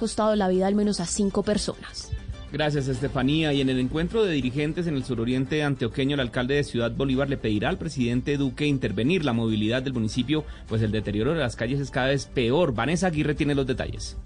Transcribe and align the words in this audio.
costado 0.00 0.34
la 0.34 0.48
vida 0.48 0.66
al 0.66 0.74
menos 0.74 0.98
a 0.98 1.06
cinco 1.06 1.44
personas. 1.44 2.10
Gracias, 2.52 2.88
Estefanía. 2.88 3.52
Y 3.52 3.60
en 3.60 3.68
el 3.68 3.78
encuentro 3.78 4.24
de 4.24 4.32
dirigentes 4.32 4.88
en 4.88 4.96
el 4.96 5.04
suroriente 5.04 5.62
antioqueño, 5.62 6.14
el 6.14 6.20
alcalde 6.20 6.56
de 6.56 6.64
Ciudad 6.64 6.90
Bolívar 6.90 7.28
le 7.28 7.36
pedirá 7.36 7.68
al 7.68 7.78
presidente 7.78 8.36
Duque 8.36 8.66
intervenir 8.66 9.24
la 9.24 9.32
movilidad 9.32 9.82
del 9.82 9.92
municipio, 9.92 10.44
pues 10.66 10.82
el 10.82 10.90
deterioro 10.90 11.32
de 11.32 11.38
las 11.38 11.54
calles 11.54 11.78
es 11.78 11.90
cada 11.90 12.08
vez 12.08 12.26
peor. 12.26 12.74
Vanessa 12.74 13.06
Aguirre 13.06 13.34
tiene 13.34 13.54
los 13.54 13.66
detalles. 13.66 14.16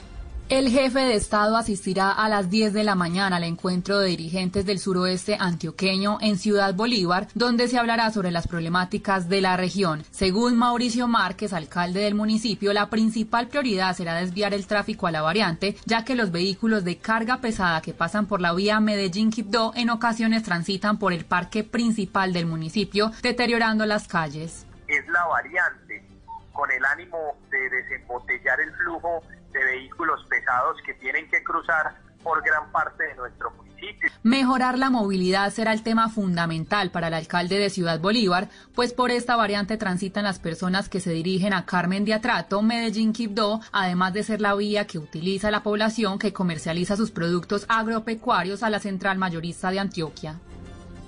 El 0.51 0.69
jefe 0.69 0.99
de 0.99 1.15
Estado 1.15 1.57
asistirá 1.57 2.11
a 2.11 2.29
las 2.29 2.51
10 2.51 2.75
de 2.75 2.85
la 2.85 2.95
mañana 2.95 3.37
al 3.37 3.45
encuentro 3.45 3.99
de 3.99 4.11
dirigentes 4.11 4.67
del 4.67 4.79
suroeste 4.79 5.39
antioqueño 5.41 6.19
en 6.21 6.37
Ciudad 6.37 6.75
Bolívar, 6.75 7.29
donde 7.35 7.67
se 7.67 7.79
hablará 7.79 8.11
sobre 8.11 8.31
las 8.31 8.47
problemáticas 8.47 9.31
de 9.31 9.41
la 9.41 9.57
región. 9.57 10.05
Según 10.11 10.59
Mauricio 10.59 11.09
Márquez, 11.09 11.55
alcalde 11.55 12.01
del 12.01 12.15
municipio, 12.15 12.75
la 12.75 12.91
principal 12.91 13.49
prioridad 13.49 13.97
será 13.97 14.17
desviar 14.17 14.53
el 14.53 14.67
tráfico 14.67 15.07
a 15.07 15.11
la 15.11 15.23
variante, 15.23 15.77
ya 15.87 16.05
que 16.05 16.15
los 16.15 16.31
vehículos 16.31 16.85
de 16.85 16.99
carga 16.99 17.39
pesada 17.39 17.81
que 17.81 17.95
pasan 17.95 18.27
por 18.27 18.43
la 18.43 18.53
vía 18.53 18.81
Medellín-Quibdó 18.81 19.73
en 19.75 19.89
ocasiones 19.89 20.43
transitan 20.43 20.99
por 20.99 21.15
el 21.15 21.25
parque 21.25 21.65
principal 21.65 22.35
del 22.35 22.45
municipio, 22.45 23.13
deteriorando 23.23 23.87
las 23.87 24.07
calles. 24.09 24.67
Es 24.89 25.09
la 25.09 25.25
variante 25.25 26.05
con 26.53 26.71
el 26.71 26.85
ánimo 26.85 27.17
de 27.51 27.71
desembotellar 27.71 28.61
el 28.61 28.73
flujo 28.75 29.23
de 29.55 29.65
vehículos 29.65 30.21
pesados 30.29 30.77
que 30.85 30.93
tienen 30.95 31.29
que 31.31 31.43
cruzar 31.43 31.97
por 32.23 32.43
gran 32.43 32.71
parte 32.73 33.05
de 33.05 33.15
nuestro 33.15 33.51
municipio. 33.53 34.11
Mejorar 34.23 34.79
la 34.79 34.91
movilidad 34.91 35.53
será 35.53 35.73
el 35.73 35.83
tema 35.83 36.09
fundamental 36.09 36.91
para 36.91 37.09
el 37.09 37.15
alcalde 37.15 37.59
de 37.59 37.71
Ciudad 37.71 38.01
Bolívar, 38.01 38.49
pues 38.75 38.93
por 38.93 39.11
esta 39.11 39.37
variante 39.37 39.77
transitan 39.77 40.25
las 40.25 40.39
personas 40.39 40.89
que 40.89 41.01
se 41.01 41.11
dirigen 41.11 41.53
a 41.53 41.67
Carmen 41.67 42.05
de 42.05 42.15
Atrato, 42.15 42.63
Medellín, 42.63 43.13
Quibdó, 43.13 43.61
además 43.73 44.15
de 44.15 44.23
ser 44.23 44.41
la 44.41 44.55
vía 44.55 44.87
que 44.87 44.99
utiliza 44.99 45.51
la 45.51 45.63
población 45.63 46.19
que 46.19 46.33
comercializa 46.33 46.97
sus 46.97 47.11
productos 47.11 47.67
agropecuarios 47.69 48.63
a 48.63 48.71
la 48.71 48.81
central 48.81 49.19
mayorista 49.19 49.71
de 49.71 49.81
Antioquia. 49.81 50.41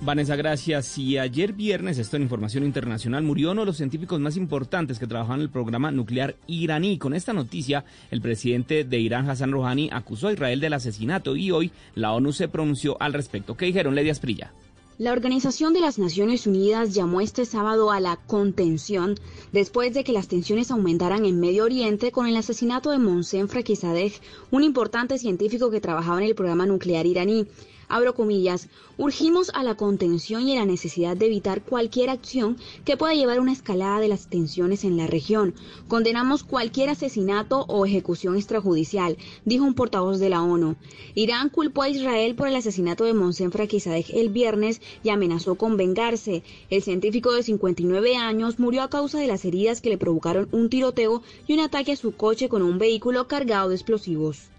Vanessa, 0.01 0.37
gracias. 0.37 0.99
Y 0.99 1.19
ayer 1.19 1.53
viernes, 1.53 1.99
esto 1.99 2.17
en 2.17 2.23
Información 2.23 2.65
Internacional, 2.65 3.23
murió 3.23 3.53
uno 3.53 3.63
de 3.63 3.67
los 3.67 3.79
científicos 3.79 4.21
más 4.21 4.37
importantes 4.37 4.99
que 4.99 5.07
trabajaban 5.07 5.41
en 5.41 5.45
el 5.45 5.51
programa 5.51 5.91
nuclear 5.91 6.37
iraní. 6.47 6.99
Con 6.99 7.15
esta 7.15 7.33
noticia, 7.33 7.85
el 8.11 8.21
presidente 8.21 8.85
de 8.85 8.99
Irán, 8.99 9.29
Hassan 9.29 9.53
Rouhani, 9.53 9.89
acusó 9.93 10.29
a 10.29 10.33
Israel 10.33 10.61
del 10.61 10.75
asesinato 10.75 11.35
y 11.35 11.51
hoy 11.51 11.73
la 11.95 12.13
ONU 12.13 12.33
se 12.33 12.49
pronunció 12.49 12.97
al 13.01 13.15
respecto. 13.15 13.57
¿Qué 13.57 13.67
dijeron, 13.67 13.95
Ledia 13.95 14.13
Asprilla? 14.13 14.53
La 14.99 15.13
Organización 15.13 15.75
de 15.75 15.81
las 15.81 15.99
Naciones 15.99 16.47
Unidas 16.47 16.95
llamó 16.95 17.21
este 17.21 17.45
sábado 17.45 17.91
a 17.91 18.01
la 18.01 18.17
contención 18.17 19.15
después 19.53 19.93
de 19.93 20.05
que 20.05 20.13
las 20.13 20.27
tensiones 20.27 20.71
aumentaran 20.71 21.27
en 21.27 21.39
Medio 21.39 21.65
Oriente 21.65 22.13
con 22.13 22.27
el 22.27 22.37
asesinato 22.37 22.91
de 22.91 22.99
Monsen 22.99 23.49
Frakisadeh, 23.49 24.15
un 24.51 24.63
importante 24.63 25.19
científico 25.19 25.71
que 25.71 25.83
trabajaba 25.83 26.19
en 26.23 26.29
el 26.29 26.35
programa 26.35 26.65
nuclear 26.65 27.05
iraní 27.05 27.47
abro 27.89 28.15
comillas, 28.15 28.69
urgimos 28.99 29.51
a 29.55 29.63
la 29.63 29.77
contención 29.77 30.49
y 30.49 30.57
a 30.57 30.61
la 30.61 30.67
necesidad 30.67 31.17
de 31.17 31.27
evitar 31.27 31.63
cualquier 31.63 32.11
acción 32.11 32.57
que 32.85 32.97
pueda 32.97 33.15
llevar 33.15 33.39
a 33.39 33.41
una 33.41 33.53
escalada 33.53 34.01
de 34.01 34.09
las 34.09 34.29
tensiones 34.29 34.85
en 34.85 34.97
la 34.97 35.07
región. 35.07 35.55
Condenamos 35.89 36.45
cualquier 36.45 36.91
asesinato 36.91 37.65
o 37.69 37.87
ejecución 37.87 38.37
extrajudicial, 38.37 39.17
dijo 39.45 39.65
un 39.65 39.75
portavoz 39.75 40.19
de 40.19 40.31
la 40.31 40.43
ONU. 40.43 40.77
Irán 41.15 41.49
culpó 41.49 41.83
a 41.83 41.89
Israel 41.89 42.35
por 42.35 42.49
el 42.49 42.57
asesinato 42.57 43.05
de 43.05 43.15
Monsen 43.15 43.53
Frakisadeh 43.53 44.07
el 44.13 44.29
viernes 44.29 44.81
y 45.03 45.11
amenazó 45.11 45.57
con 45.57 45.77
vengarse. 45.77 46.43
El 46.71 46.83
científico 46.83 47.33
de 47.33 47.43
59 47.43 48.17
años 48.17 48.59
murió 48.59 48.83
a 48.83 48.91
causa 48.91 49.19
de 49.19 49.27
las 49.27 49.45
heridas 49.45 49.81
que 49.81 49.91
le 49.91 49.99
provocaron 49.99 50.49
un 50.53 50.69
tiroteo 50.69 51.23
y 51.47 51.55
un 51.55 51.61
ataque 51.61 51.93
a 51.93 51.97
su 51.97 52.13
coche 52.13 52.49
con 52.49 52.63
un 52.63 52.79
vehículo 52.79 53.29
cargado 53.29 53.69
de 53.69 53.77
explosivos. 53.77 54.56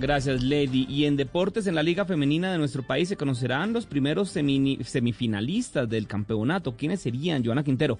Gracias, 0.00 0.44
Lady. 0.44 0.86
Y 0.88 1.06
en 1.06 1.16
deportes, 1.16 1.66
en 1.66 1.74
la 1.74 1.82
Liga 1.82 2.04
Femenina 2.04 2.52
de 2.52 2.58
nuestro 2.58 2.84
país 2.84 3.08
se 3.08 3.16
conocerán 3.16 3.72
los 3.72 3.84
primeros 3.84 4.30
semifinalistas 4.30 5.88
del 5.88 6.06
campeonato. 6.06 6.76
¿Quiénes 6.76 7.00
serían, 7.00 7.44
Joana 7.44 7.64
Quintero? 7.64 7.98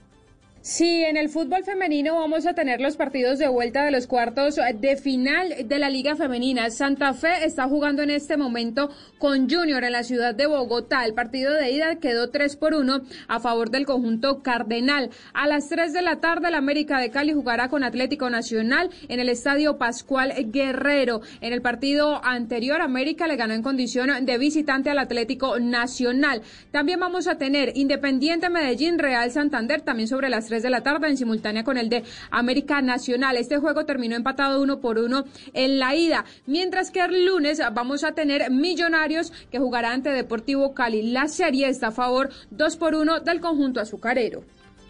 Sí, 0.60 1.04
en 1.04 1.16
el 1.16 1.28
fútbol 1.28 1.62
femenino 1.62 2.16
vamos 2.16 2.44
a 2.44 2.52
tener 2.52 2.80
los 2.80 2.96
partidos 2.96 3.38
de 3.38 3.46
vuelta 3.46 3.84
de 3.84 3.92
los 3.92 4.08
cuartos 4.08 4.56
de 4.56 4.96
final 4.96 5.54
de 5.64 5.78
la 5.78 5.88
Liga 5.88 6.16
Femenina. 6.16 6.69
Santa 6.70 7.14
Fe 7.14 7.44
está 7.44 7.69
jugando 7.69 8.02
en 8.02 8.10
este 8.10 8.36
momento 8.36 8.91
con 9.19 9.48
Junior 9.48 9.84
en 9.84 9.92
la 9.92 10.02
ciudad 10.02 10.34
de 10.34 10.46
Bogotá. 10.46 11.04
El 11.04 11.14
partido 11.14 11.54
de 11.54 11.70
ida 11.70 11.96
quedó 12.00 12.30
3 12.30 12.56
por 12.56 12.74
1 12.74 13.02
a 13.28 13.38
favor 13.38 13.70
del 13.70 13.86
conjunto 13.86 14.42
Cardenal. 14.42 15.10
A 15.32 15.46
las 15.46 15.69
3 15.69 15.92
de 15.92 16.02
la 16.02 16.16
tarde, 16.16 16.50
la 16.50 16.58
América 16.58 16.98
de 16.98 17.10
Cali 17.10 17.32
jugará 17.32 17.69
con 17.69 17.84
Atlético 17.84 18.28
Nacional 18.28 18.90
en 19.08 19.20
el 19.20 19.28
estadio 19.28 19.78
Pascual 19.78 20.34
Guerrero. 20.50 21.20
En 21.40 21.52
el 21.52 21.62
partido 21.62 22.20
anterior, 22.25 22.82
América 22.82 23.28
le 23.28 23.36
ganó 23.36 23.54
en 23.54 23.62
condición 23.62 24.26
de 24.26 24.38
visitante 24.38 24.90
al 24.90 24.98
Atlético 24.98 25.60
Nacional. 25.60 26.42
También 26.72 26.98
vamos 26.98 27.28
a 27.28 27.38
tener 27.38 27.72
Independiente 27.76 28.50
Medellín, 28.50 28.98
Real 28.98 29.30
Santander, 29.30 29.82
también 29.82 30.08
sobre 30.08 30.28
las 30.28 30.47
3 30.48 30.62
de 30.62 30.70
la 30.70 30.82
tarde 30.82 31.09
en 31.09 31.16
simultánea 31.16 31.62
con 31.62 31.78
el 31.78 31.88
de 31.88 32.03
América 32.31 32.82
Nacional. 32.82 33.36
Este 33.36 33.59
juego 33.59 33.84
terminó 33.84 34.16
empatado 34.16 34.60
uno 34.60 34.81
por 34.81 34.98
uno 34.98 35.25
en 35.53 35.78
la 35.78 35.94
ida, 35.94 36.25
mientras 36.47 36.91
que 36.91 37.00
el 37.00 37.26
lunes 37.26 37.60
vamos 37.72 38.03
a 38.03 38.12
tener 38.12 38.50
Millonarios 38.50 39.32
que 39.50 39.58
jugará 39.58 39.92
ante 39.92 40.10
Deportivo 40.10 40.75
Cali. 40.75 41.03
La 41.12 41.28
serie 41.28 41.69
está 41.69 41.88
a 41.88 41.92
favor 41.92 42.31
dos 42.50 42.76
por 42.76 42.94
uno 42.94 43.20
del 43.20 43.41
conjunto 43.41 43.81
azucarero. 43.81 44.42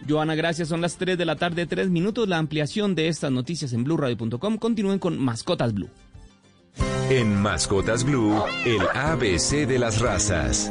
Joana, 0.09 0.35
gracias. 0.35 0.69
Son 0.69 0.81
las 0.81 0.97
3 0.97 1.19
de 1.19 1.25
la 1.25 1.37
tarde, 1.37 1.67
3 1.67 1.91
minutos. 1.91 2.29
La 2.29 2.39
ampliación 2.39 2.95
de 2.95 3.09
estas 3.09 3.33
noticias 3.33 3.73
en 3.73 3.85
blueradio.com. 3.85 4.59
Continúen 4.59 4.99
con 4.99 5.19
Mascotas 5.19 5.75
Blue. 5.75 5.91
En 7.11 7.35
Mascotas 7.41 8.05
Blue, 8.05 8.43
el 8.65 8.81
ABC 8.95 9.67
de 9.67 9.79
las 9.79 10.01
razas. 10.01 10.71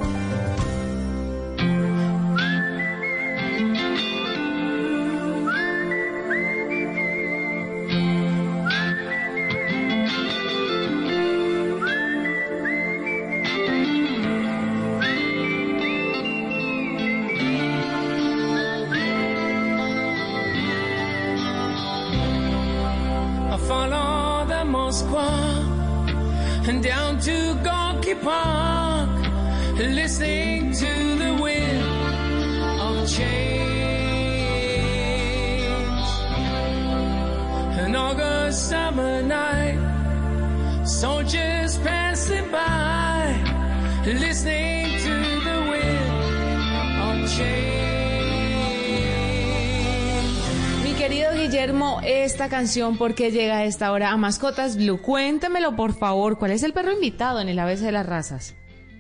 Esta 52.38 52.50
canción 52.50 52.98
porque 52.98 53.32
llega 53.32 53.58
a 53.58 53.66
esta 53.66 53.92
hora 53.92 54.12
a 54.12 54.18
Mascotas 54.18 54.78
Blue. 54.78 55.02
Cuéntemelo, 55.02 55.76
por 55.76 55.94
favor, 55.94 56.38
¿cuál 56.38 56.52
es 56.52 56.64
el 56.64 56.74
perro 56.74 56.92
invitado 56.92 57.40
en 57.42 57.50
el 57.50 57.58
ABC 57.58 57.80
de 57.80 57.92
las 57.92 58.06
razas? 58.06 58.56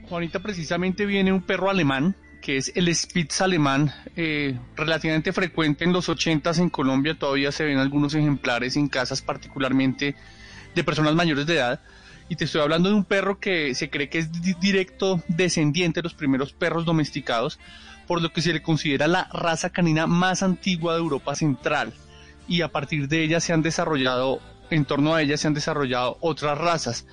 Juanita, 0.10 0.42
precisamente 0.42 1.06
viene 1.06 1.32
un 1.32 1.42
perro 1.42 1.70
alemán, 1.70 2.16
que 2.42 2.58
es 2.58 2.72
el 2.76 2.94
Spitz 2.96 3.42
alemán, 3.42 3.94
eh, 4.16 4.58
relativamente 4.76 5.34
frecuente 5.34 5.84
en 5.84 5.94
los 5.94 6.10
80 6.10 6.52
en 6.58 6.70
Colombia. 6.70 7.16
Todavía 7.20 7.52
se 7.52 7.66
ven 7.66 7.78
algunos 7.78 8.16
ejemplares 8.16 8.76
en 8.76 8.88
casas, 8.88 9.22
particularmente 9.22 10.16
de 10.78 10.84
personas 10.84 11.16
mayores 11.16 11.46
de 11.46 11.56
edad. 11.56 11.82
Y 12.30 12.36
te 12.36 12.46
estoy 12.46 12.62
hablando 12.62 12.90
de 12.90 12.96
un 12.96 13.04
perro 13.04 13.40
que 13.40 13.74
se 13.76 13.90
cree 13.90 14.10
que 14.10 14.20
es 14.20 14.30
directo 14.60 15.22
descendiente 15.28 16.00
de 16.00 16.04
los 16.04 16.14
primeros 16.14 16.54
perros 16.54 16.86
domesticados, 16.86 17.60
por 18.06 18.22
lo 18.22 18.32
que 18.32 18.42
se 18.42 18.54
le 18.54 18.62
considera 18.62 19.08
la 19.08 19.30
raza 19.34 19.70
canina 19.70 20.08
más 20.08 20.44
antigua 20.44 20.94
de 20.94 21.00
Europa 21.00 21.36
Central 21.36 21.94
y 22.48 22.62
a 22.62 22.70
partir 22.70 23.08
de 23.08 23.24
ella 23.24 23.40
se 23.40 23.54
han 23.54 23.62
desarrollado, 23.62 24.40
en 24.70 24.86
torno 24.86 25.14
a 25.14 25.22
ella 25.22 25.38
se 25.38 25.48
han 25.48 25.54
desarrollado 25.54 26.18
otras 26.22 26.58
razas. 26.58 27.06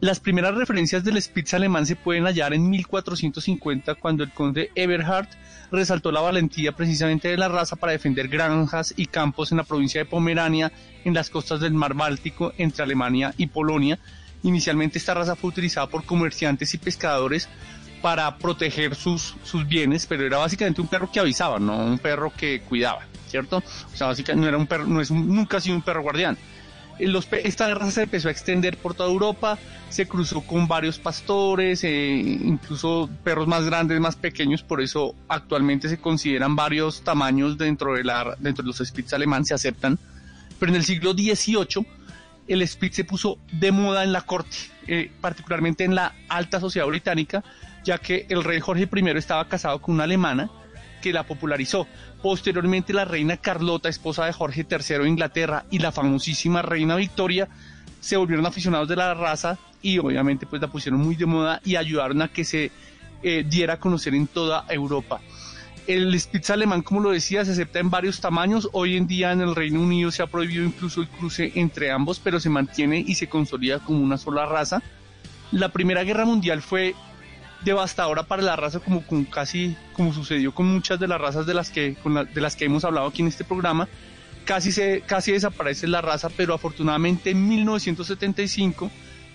Las 0.00 0.20
primeras 0.20 0.54
referencias 0.54 1.04
del 1.04 1.20
Spitz 1.20 1.54
alemán 1.54 1.86
se 1.86 1.96
pueden 1.96 2.24
hallar 2.24 2.52
en 2.52 2.68
1450 2.68 3.94
cuando 3.94 4.22
el 4.22 4.30
conde 4.32 4.70
Eberhard 4.74 5.28
resaltó 5.74 6.12
la 6.12 6.20
valentía 6.20 6.72
precisamente 6.72 7.28
de 7.28 7.36
la 7.36 7.48
raza 7.48 7.76
para 7.76 7.92
defender 7.92 8.28
granjas 8.28 8.94
y 8.96 9.06
campos 9.06 9.50
en 9.50 9.58
la 9.58 9.64
provincia 9.64 10.00
de 10.00 10.06
Pomerania 10.06 10.72
en 11.04 11.14
las 11.14 11.30
costas 11.30 11.60
del 11.60 11.74
mar 11.74 11.94
Báltico 11.94 12.52
entre 12.56 12.82
Alemania 12.82 13.34
y 13.36 13.46
Polonia. 13.46 13.98
Inicialmente 14.42 14.98
esta 14.98 15.14
raza 15.14 15.36
fue 15.36 15.50
utilizada 15.50 15.88
por 15.88 16.04
comerciantes 16.04 16.72
y 16.74 16.78
pescadores 16.78 17.48
para 18.02 18.36
proteger 18.38 18.94
sus, 18.94 19.36
sus 19.44 19.66
bienes, 19.66 20.06
pero 20.06 20.26
era 20.26 20.38
básicamente 20.38 20.80
un 20.80 20.88
perro 20.88 21.10
que 21.10 21.20
avisaba, 21.20 21.58
no 21.58 21.76
un 21.84 21.98
perro 21.98 22.32
que 22.36 22.60
cuidaba. 22.60 23.06
¿cierto? 23.34 23.56
O 23.92 23.96
sea, 23.96 24.06
básicamente 24.06 24.42
no 24.42 24.48
era 24.48 24.56
un 24.56 24.68
perro, 24.68 24.86
no 24.86 25.00
es 25.00 25.10
nunca 25.10 25.56
ha 25.56 25.60
sido 25.60 25.74
un 25.74 25.82
perro 25.82 26.02
guardián. 26.02 26.38
Los, 27.00 27.28
esta 27.32 27.72
raza 27.74 27.90
se 27.90 28.02
empezó 28.02 28.28
a 28.28 28.30
extender 28.30 28.76
por 28.76 28.94
toda 28.94 29.10
Europa, 29.10 29.58
se 29.88 30.06
cruzó 30.06 30.42
con 30.42 30.68
varios 30.68 30.98
pastores, 30.98 31.82
eh, 31.84 31.90
incluso 32.16 33.10
perros 33.24 33.48
más 33.48 33.64
grandes, 33.64 33.98
más 34.00 34.16
pequeños, 34.16 34.62
por 34.62 34.80
eso 34.80 35.14
actualmente 35.28 35.88
se 35.88 35.98
consideran 35.98 36.54
varios 36.54 37.02
tamaños 37.02 37.58
dentro 37.58 37.94
de, 37.94 38.04
la, 38.04 38.36
dentro 38.38 38.62
de 38.62 38.68
los 38.68 38.78
Spitz 38.78 39.12
alemán, 39.12 39.44
se 39.44 39.54
aceptan. 39.54 39.98
Pero 40.58 40.70
en 40.70 40.76
el 40.76 40.84
siglo 40.84 41.12
XVIII 41.12 41.86
el 42.46 42.66
Spitz 42.68 42.96
se 42.96 43.04
puso 43.04 43.38
de 43.52 43.72
moda 43.72 44.04
en 44.04 44.12
la 44.12 44.22
corte, 44.22 44.56
eh, 44.86 45.10
particularmente 45.20 45.84
en 45.84 45.94
la 45.94 46.14
alta 46.28 46.60
sociedad 46.60 46.86
británica, 46.86 47.42
ya 47.84 47.98
que 47.98 48.26
el 48.28 48.44
rey 48.44 48.60
Jorge 48.60 48.88
I 48.92 49.08
estaba 49.16 49.48
casado 49.48 49.80
con 49.80 49.96
una 49.96 50.04
alemana 50.04 50.50
que 51.04 51.12
la 51.12 51.24
popularizó. 51.24 51.86
Posteriormente 52.22 52.94
la 52.94 53.04
reina 53.04 53.36
Carlota, 53.36 53.90
esposa 53.90 54.24
de 54.24 54.32
Jorge 54.32 54.66
III 54.68 55.02
de 55.02 55.08
Inglaterra, 55.08 55.66
y 55.70 55.78
la 55.78 55.92
famosísima 55.92 56.62
reina 56.62 56.96
Victoria 56.96 57.46
se 58.00 58.16
volvieron 58.16 58.46
aficionados 58.46 58.88
de 58.88 58.96
la 58.96 59.12
raza 59.12 59.58
y 59.82 59.98
obviamente 59.98 60.46
pues 60.46 60.62
la 60.62 60.68
pusieron 60.68 61.00
muy 61.00 61.14
de 61.14 61.26
moda 61.26 61.60
y 61.62 61.76
ayudaron 61.76 62.22
a 62.22 62.28
que 62.28 62.44
se 62.44 62.70
eh, 63.22 63.44
diera 63.46 63.74
a 63.74 63.78
conocer 63.78 64.14
en 64.14 64.26
toda 64.26 64.64
Europa. 64.70 65.20
El 65.86 66.18
Spitz 66.18 66.48
alemán, 66.48 66.80
como 66.80 67.00
lo 67.00 67.10
decía, 67.10 67.44
se 67.44 67.52
acepta 67.52 67.80
en 67.80 67.90
varios 67.90 68.18
tamaños. 68.18 68.70
Hoy 68.72 68.96
en 68.96 69.06
día 69.06 69.32
en 69.32 69.42
el 69.42 69.54
Reino 69.54 69.82
Unido 69.82 70.10
se 70.10 70.22
ha 70.22 70.26
prohibido 70.26 70.64
incluso 70.64 71.02
el 71.02 71.08
cruce 71.08 71.52
entre 71.54 71.90
ambos, 71.90 72.18
pero 72.18 72.40
se 72.40 72.48
mantiene 72.48 73.04
y 73.06 73.14
se 73.16 73.28
consolida 73.28 73.80
como 73.80 74.00
una 74.00 74.16
sola 74.16 74.46
raza. 74.46 74.82
La 75.52 75.68
Primera 75.68 76.02
Guerra 76.02 76.24
Mundial 76.24 76.62
fue 76.62 76.94
devastadora 77.64 78.22
para 78.24 78.42
la 78.42 78.56
raza 78.56 78.80
como 78.80 79.06
con 79.06 79.24
casi 79.24 79.76
como 79.92 80.12
sucedió 80.12 80.54
con 80.54 80.66
muchas 80.66 81.00
de 81.00 81.08
las 81.08 81.20
razas 81.20 81.46
de 81.46 81.54
las 81.54 81.70
que 81.70 81.96
de 82.34 82.40
las 82.40 82.56
que 82.56 82.66
hemos 82.66 82.84
hablado 82.84 83.06
aquí 83.06 83.22
en 83.22 83.28
este 83.28 83.44
programa 83.44 83.88
casi 84.44 84.72
se 84.72 85.02
casi 85.06 85.32
desaparece 85.32 85.86
la 85.86 86.00
raza 86.00 86.28
pero 86.28 86.54
afortunadamente 86.54 87.30
en 87.30 87.48
1975 87.48 88.90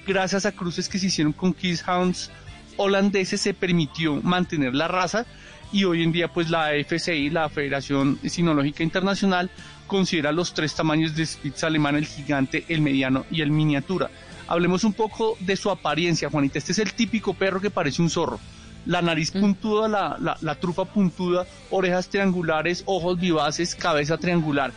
gracias 0.05 0.45
a 0.45 0.51
cruces 0.51 0.87
que 0.87 0.99
se 0.99 1.07
hicieron 1.07 1.33
con 1.33 1.55
Hounds 1.87 2.31
holandeses 2.77 3.41
se 3.41 3.53
permitió 3.53 4.15
mantener 4.21 4.75
la 4.75 4.87
raza 4.87 5.25
y 5.71 5.83
hoy 5.83 6.03
en 6.03 6.11
día 6.11 6.27
pues 6.27 6.49
la 6.49 6.73
FCI 6.75 7.29
la 7.31 7.49
Federación 7.49 8.19
Sinológica 8.23 8.83
Internacional 8.83 9.49
considera 9.87 10.31
los 10.31 10.53
tres 10.53 10.75
tamaños 10.75 11.15
de 11.15 11.25
Spitz 11.25 11.63
alemán 11.63 11.95
el 11.95 12.05
gigante 12.05 12.65
el 12.69 12.81
mediano 12.81 13.25
y 13.31 13.41
el 13.41 13.51
miniatura 13.51 14.09
Hablemos 14.49 14.83
un 14.83 14.93
poco 14.93 15.37
de 15.41 15.55
su 15.55 15.69
apariencia, 15.69 16.27
Juanita. 16.27 16.57
Este 16.57 16.71
es 16.71 16.79
el 16.79 16.91
típico 16.93 17.35
perro 17.35 17.61
que 17.61 17.69
parece 17.69 18.01
un 18.01 18.09
zorro. 18.09 18.39
La 18.87 18.99
nariz 18.99 19.31
mm. 19.35 19.39
puntuda, 19.39 20.17
la, 20.41 20.55
trufa 20.55 20.85
puntuda, 20.85 21.45
orejas 21.69 22.09
triangulares, 22.09 22.81
ojos 22.87 23.19
vivaces, 23.19 23.75
cabeza 23.75 24.17
triangular. 24.17 24.71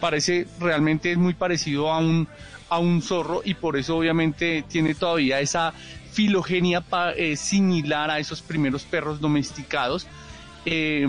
Parece 0.00 0.46
realmente 0.60 1.16
muy 1.16 1.32
parecido 1.32 1.90
a 1.90 1.98
un, 1.98 2.28
a 2.68 2.78
un 2.78 3.00
zorro 3.00 3.40
y 3.42 3.54
por 3.54 3.78
eso 3.78 3.96
obviamente 3.96 4.62
tiene 4.68 4.94
todavía 4.94 5.40
esa 5.40 5.72
filogenia 6.12 6.84
eh, 7.16 7.36
similar 7.36 8.10
a 8.10 8.18
esos 8.18 8.42
primeros 8.42 8.82
perros 8.84 9.18
domesticados. 9.18 10.06
Eh, 10.66 11.06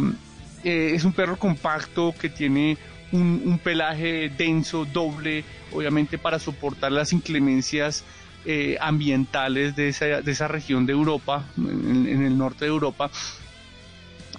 eh, 0.64 0.92
es 0.94 1.04
un 1.04 1.12
perro 1.12 1.38
compacto 1.38 2.16
que 2.18 2.30
tiene 2.30 2.78
un, 3.12 3.60
pelaje 3.64 4.30
denso, 4.30 4.86
doble, 4.86 5.44
obviamente 5.72 6.18
para 6.18 6.40
soportar 6.40 6.92
las 6.92 7.14
inclemencias 7.14 8.04
eh, 8.46 8.78
ambientales 8.80 9.76
de 9.76 9.90
esa, 9.90 10.22
de 10.22 10.32
esa, 10.32 10.48
región 10.48 10.86
de 10.86 10.94
Europa, 10.94 11.46
en, 11.58 12.26
el 12.26 12.38
norte 12.38 12.66
de 12.66 12.70
Europa. 12.70 13.10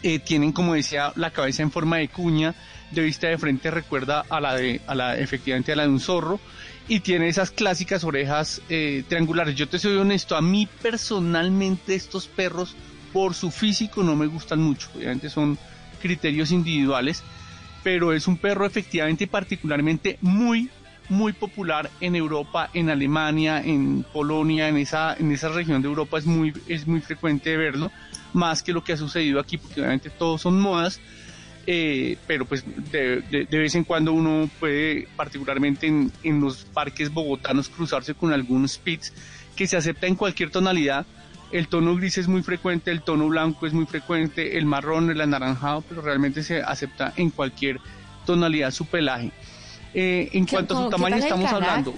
Eh, 0.03 0.19
tienen, 0.21 0.53
como 0.53 0.75
decía, 0.75 1.13
la 1.17 1.31
cabeza 1.31 1.63
en 1.63 1.73
forma 1.73 1.97
de 1.97 2.09
cuña, 2.09 2.55
de 2.91 3.03
vista 3.03 3.27
de 3.27 3.37
frente 3.37 3.71
recuerda 3.71 4.25
a 4.29 4.41
la 4.41 4.55
de, 4.55 4.81
a 4.87 4.95
la, 4.95 5.19
efectivamente 5.19 5.73
a 5.73 5.77
la 5.77 5.83
de 5.83 5.89
un 5.89 6.01
zorro, 6.01 6.41
y 6.87 7.01
tiene 7.01 7.29
esas 7.29 7.51
clásicas 7.51 8.05
orejas 8.05 8.63
eh, 8.69 9.05
triangulares. 9.09 9.55
Yo 9.57 9.69
te 9.69 9.79
soy 9.79 9.97
honesto, 9.97 10.37
a 10.37 10.43
mí 10.43 10.69
personalmente 10.81 11.95
estos 11.95 12.29
perros, 12.29 12.77
por 13.13 13.35
su 13.35 13.51
físico, 13.51 14.03
no 14.03 14.15
me 14.17 14.27
gustan 14.27 14.61
mucho. 14.61 14.89
Obviamente 14.95 15.29
son 15.31 15.59
criterios 16.01 16.53
individuales 16.53 17.23
pero 17.89 18.13
es 18.13 18.29
un 18.29 18.37
perro 18.37 18.67
efectivamente 18.67 19.27
particularmente 19.27 20.19
muy 20.21 20.69
muy 21.09 21.33
popular 21.33 21.89
en 22.03 22.17
Europa, 22.17 22.69
en 22.75 22.91
Alemania, 22.91 23.63
en 23.65 24.05
Polonia, 24.13 24.69
en 24.69 24.77
esa, 24.77 25.15
en 25.15 25.33
esa 25.33 25.49
región 25.49 25.81
de 25.81 25.89
Europa. 25.89 26.19
Es 26.19 26.27
muy, 26.27 26.53
es 26.67 26.87
muy 26.87 27.01
frecuente 27.01 27.57
verlo, 27.57 27.91
más 28.35 28.63
que 28.63 28.75
lo 28.75 28.85
que 28.85 28.93
ha 28.93 28.99
sucedido 28.99 29.41
aquí, 29.41 29.57
porque 29.57 29.81
obviamente 29.81 30.11
todos 30.11 30.43
son 30.43 30.61
modas, 30.61 31.01
eh, 31.67 32.19
pero 32.27 32.45
pues 32.45 32.63
de, 32.93 33.23
de, 33.23 33.59
vez 33.59 33.75
en 33.75 33.85
cuando 33.85 34.13
uno 34.13 34.51
puede, 34.61 35.09
particularmente 35.17 35.87
en, 35.87 36.13
en 36.23 36.43
los 36.43 36.67
parques 36.67 37.11
bogotanos, 37.11 37.71
cruzarse 37.71 38.13
con 38.13 38.35
algunos 38.35 38.73
Spitz 38.73 39.15
que 39.57 39.67
se 39.67 39.79
acepta 39.79 40.07
en 40.07 40.15
cualquier 40.15 40.51
tonalidad, 40.51 41.07
el 41.51 41.69
tono 41.69 41.97
gris 41.97 42.19
es 42.19 42.29
muy 42.29 42.43
frecuente, 42.43 42.91
el 42.91 43.03
tono 43.03 43.29
blanco 43.29 43.67
es 43.67 43.73
muy 43.73 43.87
frecuente, 43.87 44.59
el 44.59 44.67
marrón, 44.67 45.11
el 45.11 45.21
anaranjado, 45.21 45.83
pero 45.89 46.03
realmente 46.03 46.43
se 46.43 46.63
acepta 46.63 47.13
en 47.17 47.31
cualquier 47.31 47.81
tonalidad 48.27 48.71
su 48.71 48.87
pelaje. 48.87 49.33
Eh, 49.95 50.29
en 50.33 50.47
cuanto 50.47 50.79
a 50.79 50.85
su 50.85 50.91
tamaño 50.91 51.17
estamos 51.17 51.53
hablando. 51.53 51.95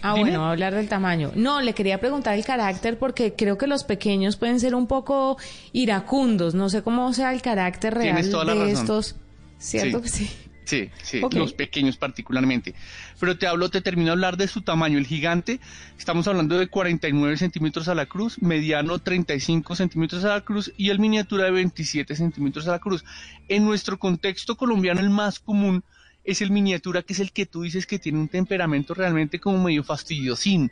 Ah, 0.00 0.14
bueno, 0.14 0.48
hablar 0.48 0.74
del 0.74 0.88
tamaño. 0.88 1.32
No, 1.34 1.60
le 1.60 1.74
quería 1.74 1.98
preguntar 1.98 2.34
el 2.34 2.44
carácter 2.44 2.98
porque 2.98 3.34
creo 3.34 3.58
que 3.58 3.66
los 3.66 3.82
pequeños 3.82 4.36
pueden 4.36 4.60
ser 4.60 4.74
un 4.74 4.86
poco 4.86 5.38
iracundos. 5.72 6.54
No 6.54 6.68
sé 6.68 6.82
cómo 6.82 7.12
sea 7.12 7.32
el 7.32 7.42
carácter 7.42 7.94
real 7.94 8.22
de 8.22 8.70
estos. 8.70 9.16
¿Cierto 9.58 10.00
que 10.00 10.08
sí? 10.08 10.30
Sí, 10.68 10.90
sí, 11.02 11.22
los 11.32 11.54
pequeños 11.54 11.96
particularmente. 11.96 12.74
Pero 13.18 13.38
te 13.38 13.46
hablo, 13.46 13.70
te 13.70 13.80
termino 13.80 14.08
de 14.08 14.12
hablar 14.12 14.36
de 14.36 14.48
su 14.48 14.60
tamaño. 14.60 14.98
El 14.98 15.06
gigante, 15.06 15.60
estamos 15.96 16.28
hablando 16.28 16.58
de 16.58 16.66
49 16.66 17.38
centímetros 17.38 17.88
a 17.88 17.94
la 17.94 18.04
cruz, 18.04 18.42
mediano 18.42 18.98
35 18.98 19.74
centímetros 19.74 20.24
a 20.24 20.28
la 20.28 20.42
cruz 20.42 20.70
y 20.76 20.90
el 20.90 20.98
miniatura 20.98 21.44
de 21.44 21.52
27 21.52 22.14
centímetros 22.14 22.68
a 22.68 22.72
la 22.72 22.80
cruz. 22.80 23.02
En 23.48 23.64
nuestro 23.64 23.98
contexto 23.98 24.58
colombiano, 24.58 25.00
el 25.00 25.08
más 25.08 25.38
común 25.38 25.84
es 26.22 26.42
el 26.42 26.50
miniatura, 26.50 27.00
que 27.00 27.14
es 27.14 27.20
el 27.20 27.32
que 27.32 27.46
tú 27.46 27.62
dices 27.62 27.86
que 27.86 27.98
tiene 27.98 28.18
un 28.18 28.28
temperamento 28.28 28.92
realmente 28.92 29.40
como 29.40 29.64
medio 29.64 29.82
fastidiosín. 29.84 30.70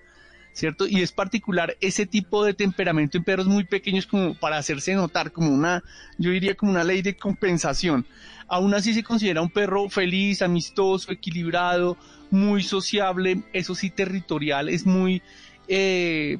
¿Cierto? 0.56 0.86
Y 0.88 1.02
es 1.02 1.12
particular 1.12 1.76
ese 1.82 2.06
tipo 2.06 2.42
de 2.42 2.54
temperamento 2.54 3.18
en 3.18 3.24
perros 3.24 3.46
muy 3.46 3.64
pequeños 3.64 4.06
como 4.06 4.34
para 4.34 4.56
hacerse 4.56 4.94
notar, 4.94 5.30
como 5.30 5.50
una, 5.50 5.84
yo 6.16 6.30
diría 6.30 6.54
como 6.54 6.72
una 6.72 6.82
ley 6.82 7.02
de 7.02 7.14
compensación. 7.14 8.06
Aún 8.48 8.72
así 8.72 8.94
se 8.94 9.02
considera 9.02 9.42
un 9.42 9.50
perro 9.50 9.90
feliz, 9.90 10.40
amistoso, 10.40 11.12
equilibrado, 11.12 11.98
muy 12.30 12.62
sociable, 12.62 13.42
eso 13.52 13.74
sí 13.74 13.90
territorial, 13.90 14.70
es 14.70 14.86
muy, 14.86 15.22
eh, 15.68 16.38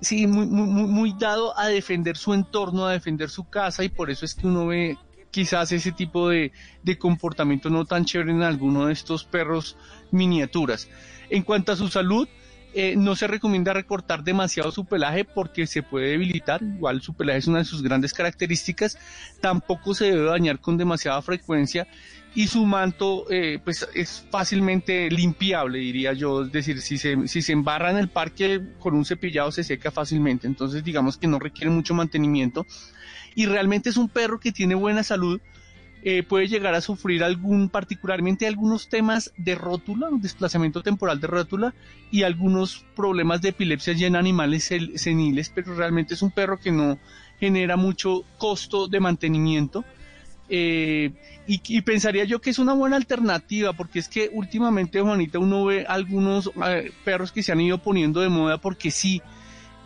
sí, 0.00 0.26
muy, 0.26 0.46
muy, 0.46 0.88
muy 0.88 1.14
dado 1.18 1.56
a 1.58 1.68
defender 1.68 2.16
su 2.16 2.32
entorno, 2.32 2.86
a 2.86 2.92
defender 2.92 3.28
su 3.28 3.50
casa 3.50 3.84
y 3.84 3.90
por 3.90 4.10
eso 4.10 4.24
es 4.24 4.34
que 4.34 4.46
uno 4.46 4.66
ve 4.68 4.96
quizás 5.30 5.72
ese 5.72 5.92
tipo 5.92 6.30
de, 6.30 6.52
de 6.82 6.96
comportamiento 6.96 7.68
no 7.68 7.84
tan 7.84 8.06
chévere 8.06 8.30
en 8.30 8.42
alguno 8.42 8.86
de 8.86 8.94
estos 8.94 9.24
perros 9.24 9.76
miniaturas. 10.10 10.88
En 11.28 11.42
cuanto 11.42 11.72
a 11.72 11.76
su 11.76 11.88
salud, 11.88 12.26
eh, 12.80 12.94
no 12.96 13.16
se 13.16 13.26
recomienda 13.26 13.72
recortar 13.72 14.22
demasiado 14.22 14.70
su 14.70 14.84
pelaje 14.84 15.24
porque 15.24 15.66
se 15.66 15.82
puede 15.82 16.10
debilitar, 16.10 16.62
igual 16.62 17.02
su 17.02 17.12
pelaje 17.12 17.40
es 17.40 17.48
una 17.48 17.58
de 17.58 17.64
sus 17.64 17.82
grandes 17.82 18.14
características, 18.14 18.96
tampoco 19.40 19.94
se 19.94 20.12
debe 20.12 20.26
dañar 20.26 20.60
con 20.60 20.76
demasiada 20.76 21.20
frecuencia 21.20 21.88
y 22.36 22.46
su 22.46 22.64
manto 22.66 23.26
eh, 23.30 23.58
pues 23.64 23.88
es 23.96 24.24
fácilmente 24.30 25.10
limpiable 25.10 25.80
diría 25.80 26.12
yo, 26.12 26.44
es 26.44 26.52
decir, 26.52 26.80
si 26.80 26.98
se, 26.98 27.26
si 27.26 27.42
se 27.42 27.50
embarra 27.50 27.90
en 27.90 27.96
el 27.96 28.10
parque 28.10 28.62
con 28.78 28.94
un 28.94 29.04
cepillado 29.04 29.50
se 29.50 29.64
seca 29.64 29.90
fácilmente, 29.90 30.46
entonces 30.46 30.84
digamos 30.84 31.16
que 31.16 31.26
no 31.26 31.40
requiere 31.40 31.70
mucho 31.70 31.94
mantenimiento. 31.94 32.64
Y 33.34 33.46
realmente 33.46 33.90
es 33.90 33.96
un 33.96 34.08
perro 34.08 34.38
que 34.38 34.52
tiene 34.52 34.76
buena 34.76 35.02
salud, 35.02 35.40
eh, 36.02 36.22
puede 36.22 36.46
llegar 36.46 36.74
a 36.74 36.80
sufrir 36.80 37.24
algún, 37.24 37.68
particularmente 37.68 38.46
algunos 38.46 38.88
temas 38.88 39.32
de 39.36 39.54
rótula, 39.54 40.08
un 40.08 40.20
desplazamiento 40.20 40.82
temporal 40.82 41.20
de 41.20 41.26
rótula 41.26 41.74
y 42.10 42.22
algunos 42.22 42.84
problemas 42.94 43.42
de 43.42 43.50
epilepsia 43.50 43.94
ya 43.94 44.06
en 44.06 44.16
animales 44.16 44.70
seniles, 44.94 45.50
pero 45.54 45.74
realmente 45.74 46.14
es 46.14 46.22
un 46.22 46.30
perro 46.30 46.58
que 46.58 46.70
no 46.70 46.98
genera 47.40 47.76
mucho 47.76 48.24
costo 48.38 48.88
de 48.88 49.00
mantenimiento. 49.00 49.84
Eh, 50.50 51.12
y, 51.46 51.80
pensaría 51.82 52.24
yo 52.24 52.40
que 52.40 52.50
es 52.50 52.58
una 52.58 52.74
buena 52.74 52.96
alternativa, 52.96 53.72
porque 53.72 53.98
es 53.98 54.08
que 54.08 54.30
últimamente, 54.32 55.00
Juanita, 55.00 55.38
uno 55.38 55.64
ve 55.64 55.84
algunos 55.88 56.50
eh, 56.66 56.92
perros 57.04 57.32
que 57.32 57.42
se 57.42 57.52
han 57.52 57.60
ido 57.60 57.78
poniendo 57.78 58.20
de 58.20 58.28
moda 58.28 58.58
porque 58.58 58.90
sí, 58.90 59.22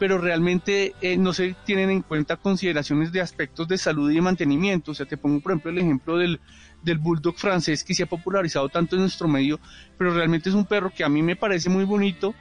pero 0.02 0.18
realmente 0.18 0.96
eh, 1.00 1.16
no 1.16 1.32
se 1.32 1.54
tienen 1.64 1.88
en 1.88 2.02
cuenta 2.02 2.36
consideraciones 2.36 3.12
de 3.12 3.20
aspectos 3.20 3.68
de 3.68 3.78
salud 3.78 4.10
y 4.10 4.16
de 4.16 4.20
mantenimiento. 4.20 4.90
O 4.90 4.94
sea, 4.96 5.06
te 5.06 5.16
pongo 5.16 5.38
por 5.38 5.52
ejemplo 5.52 5.70
el 5.70 5.78
ejemplo 5.78 6.18
del, 6.18 6.40
del 6.82 6.98
bulldog 6.98 7.36
francés 7.36 7.84
que 7.84 7.94
se 7.94 8.02
ha 8.02 8.06
popularizado 8.06 8.68
tanto 8.68 8.96
en 8.96 9.02
nuestro 9.02 9.28
medio, 9.28 9.60
pero 9.96 10.12
realmente 10.12 10.48
es 10.48 10.56
un 10.56 10.64
perro 10.64 10.90
que 10.92 11.04
a 11.04 11.08
mí 11.08 11.22
me 11.22 11.36
parece 11.36 11.70
muy 11.70 11.84
bonito, 11.84 12.34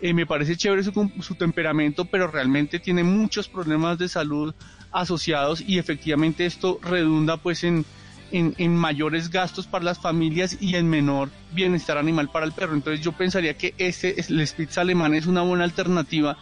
eh, 0.00 0.14
me 0.14 0.24
parece 0.24 0.56
chévere 0.56 0.84
su, 0.84 1.10
su 1.20 1.34
temperamento, 1.34 2.04
pero 2.04 2.28
realmente 2.28 2.78
tiene 2.78 3.02
muchos 3.02 3.48
problemas 3.48 3.98
de 3.98 4.08
salud 4.08 4.54
asociados 4.92 5.60
y 5.62 5.80
efectivamente 5.80 6.46
esto 6.46 6.78
redunda 6.80 7.38
pues 7.38 7.64
en, 7.64 7.84
en, 8.30 8.76
mayores 8.76 9.30
gastos 9.30 9.66
para 9.66 9.84
las 9.84 9.98
familias 9.98 10.58
y 10.60 10.76
en 10.76 10.88
menor 10.88 11.30
bienestar 11.50 11.98
animal 11.98 12.30
para 12.30 12.46
el 12.46 12.52
perro. 12.52 12.74
Entonces 12.74 13.04
yo 13.04 13.10
pensaría 13.10 13.54
que 13.54 13.74
este, 13.78 14.14
el 14.20 14.46
Spitz 14.46 14.78
alemán 14.78 15.14
es 15.14 15.26
una 15.26 15.42
buena 15.42 15.64
alternativa 15.64 16.38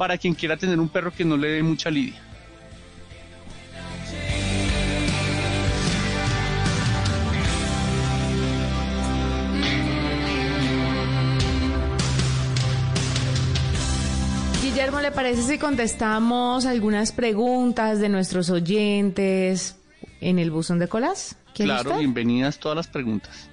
para 0.00 0.16
quien 0.16 0.32
quiera 0.32 0.56
tener 0.56 0.80
un 0.80 0.88
perro 0.88 1.12
que 1.12 1.26
no 1.26 1.36
le 1.36 1.48
dé 1.48 1.62
mucha 1.62 1.90
lidia. 1.90 2.18
Guillermo, 14.62 15.02
¿le 15.02 15.10
parece 15.10 15.42
si 15.42 15.58
contestamos 15.58 16.64
algunas 16.64 17.12
preguntas 17.12 17.98
de 17.98 18.08
nuestros 18.08 18.48
oyentes 18.48 19.76
en 20.22 20.38
el 20.38 20.50
buzón 20.50 20.78
de 20.78 20.88
colas? 20.88 21.36
Claro, 21.52 21.98
bienvenidas 21.98 22.58
todas 22.58 22.74
las 22.74 22.86
preguntas. 22.86 23.49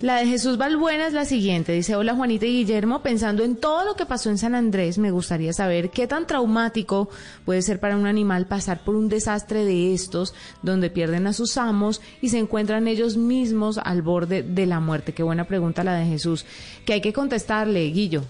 La 0.00 0.18
de 0.18 0.26
Jesús 0.26 0.58
Balbuena 0.58 1.08
es 1.08 1.12
la 1.12 1.24
siguiente. 1.24 1.72
Dice, 1.72 1.96
hola 1.96 2.14
Juanita 2.14 2.46
y 2.46 2.58
Guillermo, 2.58 3.02
pensando 3.02 3.42
en 3.42 3.56
todo 3.56 3.84
lo 3.84 3.96
que 3.96 4.06
pasó 4.06 4.30
en 4.30 4.38
San 4.38 4.54
Andrés, 4.54 4.96
me 4.96 5.10
gustaría 5.10 5.52
saber 5.52 5.90
qué 5.90 6.06
tan 6.06 6.24
traumático 6.24 7.10
puede 7.44 7.62
ser 7.62 7.80
para 7.80 7.96
un 7.96 8.06
animal 8.06 8.46
pasar 8.46 8.84
por 8.84 8.94
un 8.94 9.08
desastre 9.08 9.64
de 9.64 9.92
estos, 9.92 10.34
donde 10.62 10.88
pierden 10.88 11.26
a 11.26 11.32
sus 11.32 11.56
amos 11.56 12.00
y 12.22 12.28
se 12.28 12.38
encuentran 12.38 12.86
ellos 12.86 13.16
mismos 13.16 13.78
al 13.78 14.02
borde 14.02 14.44
de 14.44 14.66
la 14.66 14.78
muerte. 14.78 15.14
Qué 15.14 15.24
buena 15.24 15.44
pregunta 15.44 15.82
la 15.82 15.94
de 15.94 16.06
Jesús. 16.06 16.46
Que 16.84 16.92
hay 16.92 17.00
que 17.00 17.12
contestarle, 17.12 17.84
Guillo. 17.86 18.22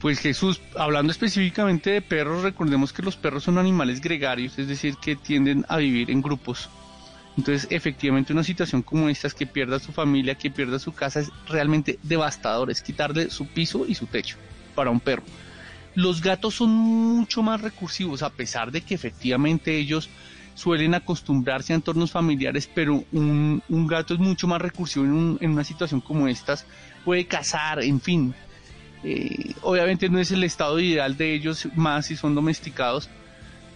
Pues 0.00 0.18
Jesús, 0.18 0.60
hablando 0.76 1.12
específicamente 1.12 1.92
de 1.92 2.02
perros, 2.02 2.42
recordemos 2.42 2.92
que 2.92 3.02
los 3.02 3.16
perros 3.16 3.44
son 3.44 3.56
animales 3.56 4.02
gregarios, 4.02 4.58
es 4.58 4.68
decir, 4.68 4.96
que 5.00 5.16
tienden 5.16 5.64
a 5.70 5.78
vivir 5.78 6.10
en 6.10 6.20
grupos. 6.20 6.68
Entonces, 7.36 7.66
efectivamente, 7.70 8.32
una 8.32 8.44
situación 8.44 8.82
como 8.82 9.08
esta 9.08 9.26
es 9.26 9.34
que 9.34 9.46
pierda 9.46 9.78
su 9.78 9.92
familia, 9.92 10.34
que 10.34 10.50
pierda 10.50 10.78
su 10.78 10.92
casa, 10.92 11.20
es 11.20 11.30
realmente 11.48 11.98
devastador, 12.02 12.70
es 12.70 12.82
quitarle 12.82 13.30
su 13.30 13.46
piso 13.46 13.86
y 13.86 13.94
su 13.94 14.06
techo 14.06 14.36
para 14.74 14.90
un 14.90 15.00
perro. 15.00 15.22
Los 15.94 16.22
gatos 16.22 16.54
son 16.54 16.70
mucho 16.70 17.42
más 17.42 17.60
recursivos, 17.60 18.22
a 18.22 18.30
pesar 18.30 18.70
de 18.70 18.82
que 18.82 18.94
efectivamente 18.94 19.76
ellos 19.76 20.08
suelen 20.54 20.94
acostumbrarse 20.94 21.72
a 21.72 21.76
entornos 21.76 22.10
familiares, 22.10 22.68
pero 22.72 23.04
un, 23.12 23.62
gato 23.88 24.12
es 24.14 24.20
mucho 24.20 24.46
más 24.46 24.60
recursivo 24.60 25.04
en, 25.04 25.38
en 25.40 25.50
una 25.50 25.64
situación 25.64 26.00
como 26.00 26.28
estas, 26.28 26.66
puede 27.04 27.26
cazar, 27.26 27.82
en 27.82 28.00
fin, 28.00 28.34
eh, 29.04 29.54
obviamente 29.62 30.08
no 30.08 30.18
es 30.18 30.30
el 30.30 30.44
estado 30.44 30.78
ideal 30.78 31.16
de 31.16 31.34
ellos, 31.34 31.68
más 31.74 32.06
si 32.06 32.16
son 32.16 32.34
domesticados, 32.34 33.08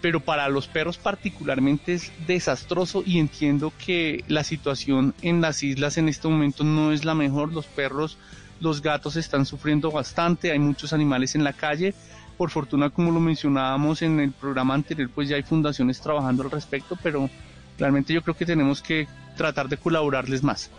pero 0.06 0.20
para 0.20 0.48
los 0.48 0.68
perros 0.68 0.98
particularmente 0.98 1.94
es 1.94 2.12
desastroso 2.28 3.02
y 3.04 3.18
entiendo 3.18 3.72
que 3.84 4.22
la 4.28 4.44
situación 4.44 5.14
en 5.20 5.40
las 5.40 5.64
islas 5.64 5.98
en 5.98 6.08
este 6.08 6.28
momento 6.28 6.62
no 6.62 6.92
es 6.92 7.04
la 7.04 7.16
mejor. 7.16 7.52
Los 7.52 7.66
perros, 7.66 8.16
los 8.60 8.82
gatos 8.82 9.16
están 9.16 9.44
sufriendo 9.46 9.90
bastante, 9.90 10.52
hay 10.52 10.60
muchos 10.60 10.92
animales 10.92 11.34
en 11.34 11.42
la 11.42 11.54
calle. 11.54 11.92
Por 12.36 12.50
fortuna, 12.50 12.90
como 12.90 13.10
lo 13.10 13.18
mencionábamos 13.18 14.00
en 14.02 14.20
el 14.20 14.30
programa 14.30 14.74
anterior, 14.74 15.10
pues 15.12 15.28
ya 15.28 15.34
hay 15.34 15.42
fundaciones 15.42 16.00
trabajando 16.00 16.44
al 16.44 16.52
respecto, 16.52 16.96
pero 17.02 17.28
realmente 17.76 18.14
yo 18.14 18.22
creo 18.22 18.36
que 18.36 18.46
tenemos 18.46 18.82
que 18.82 19.08
tratar 19.36 19.68
de 19.68 19.76
colaborarles 19.76 20.44
más. 20.44 20.70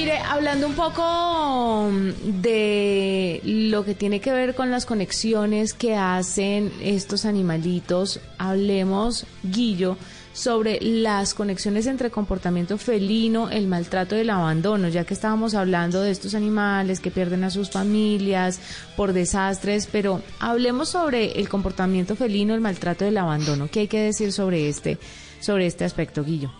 Mire, 0.00 0.16
hablando 0.16 0.66
un 0.66 0.72
poco 0.72 1.90
mm, 1.92 2.40
de 2.40 3.42
lo 3.44 3.84
que 3.84 3.94
tiene 3.94 4.18
que 4.18 4.32
ver 4.32 4.54
con 4.54 4.70
las 4.70 4.86
conexiones 4.86 5.74
que 5.74 5.94
hacen 5.94 6.72
estos 6.80 7.26
animalitos, 7.26 8.18
hablemos, 8.38 9.26
Guillo, 9.42 9.98
sobre 10.32 10.78
las 10.80 11.34
conexiones 11.34 11.86
entre 11.86 12.10
comportamiento 12.10 12.78
felino, 12.78 13.50
el 13.50 13.66
maltrato 13.66 14.16
y 14.16 14.20
el 14.20 14.30
abandono, 14.30 14.88
ya 14.88 15.04
que 15.04 15.12
estábamos 15.12 15.54
hablando 15.54 16.00
de 16.00 16.12
estos 16.12 16.34
animales 16.34 17.00
que 17.00 17.10
pierden 17.10 17.44
a 17.44 17.50
sus 17.50 17.70
familias 17.70 18.58
por 18.96 19.12
desastres, 19.12 19.86
pero 19.92 20.22
hablemos 20.38 20.88
sobre 20.88 21.38
el 21.38 21.50
comportamiento 21.50 22.16
felino, 22.16 22.54
el 22.54 22.62
maltrato 22.62 23.04
y 23.04 23.08
el 23.08 23.18
abandono. 23.18 23.68
¿Qué 23.70 23.80
hay 23.80 23.88
que 23.88 24.00
decir 24.00 24.32
sobre 24.32 24.66
este, 24.66 24.96
sobre 25.40 25.66
este 25.66 25.84
aspecto, 25.84 26.24
Guillo? 26.24 26.50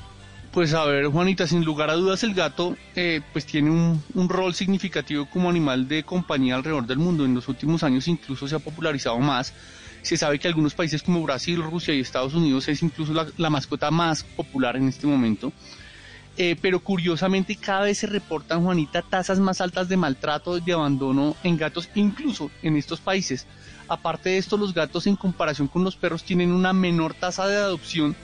Pues 0.53 0.75
a 0.75 0.85
ver, 0.85 1.07
Juanita, 1.07 1.47
sin 1.47 1.65
lugar 1.65 1.91
a 1.91 1.95
dudas 1.95 2.25
el 2.25 2.35
gato 2.35 2.77
eh, 2.97 3.21
pues 3.33 3.47
tiene 3.47 3.71
un, 3.71 4.29
rol 4.29 4.53
significativo 4.53 5.27
como 5.27 5.49
animal 5.49 5.87
de 5.87 6.03
compañía 6.03 6.57
alrededor 6.57 6.87
del 6.89 6.99
mundo. 6.99 7.25
En 7.25 7.35
los 7.35 7.47
últimos 7.47 7.85
años 7.85 8.09
incluso 8.09 8.49
se 8.49 8.57
ha 8.57 8.59
popularizado 8.59 9.17
más. 9.21 9.55
Se 10.03 10.17
sabe 10.17 10.41
que 10.41 10.49
algunos 10.49 10.75
países 10.75 11.05
como 11.05 11.23
Brasil, 11.23 11.63
Rusia 11.63 11.95
y 11.95 12.01
Estados 12.01 12.35
Unidos 12.35 12.67
es 12.67 12.83
incluso 12.83 13.13
la, 13.37 13.51
mascota 13.51 13.93
más 13.93 14.25
popular 14.25 14.77
en 14.77 14.89
este 14.89 15.07
momento. 15.07 15.53
Eh, 16.37 16.57
pero 16.61 16.81
curiosamente 16.81 17.55
cada 17.55 17.83
vez 17.83 17.99
se 17.99 18.09
reportan, 18.09 18.65
Juanita, 18.65 19.03
tasas 19.03 19.39
más 19.39 19.61
altas 19.61 19.89
de 19.89 19.97
maltrato 19.97 20.59
y 20.59 20.63
de 20.63 20.73
abandono 20.73 21.37
en 21.45 21.59
gatos, 21.59 21.89
incluso 21.95 22.51
en 22.63 22.77
estos 22.77 23.01
países. 23.01 23.47
Aparte 23.87 24.31
de 24.31 24.39
esto, 24.39 24.57
los 24.57 24.75
gatos 24.75 25.07
en 25.07 25.15
comparación 25.15 25.69
con 25.69 25.85
los 25.85 25.95
perros 25.95 26.25
tienen 26.25 26.51
una 26.51 26.73
menor 26.73 27.15
tasa 27.15 27.47
de 27.47 27.57
adopción 27.57 28.17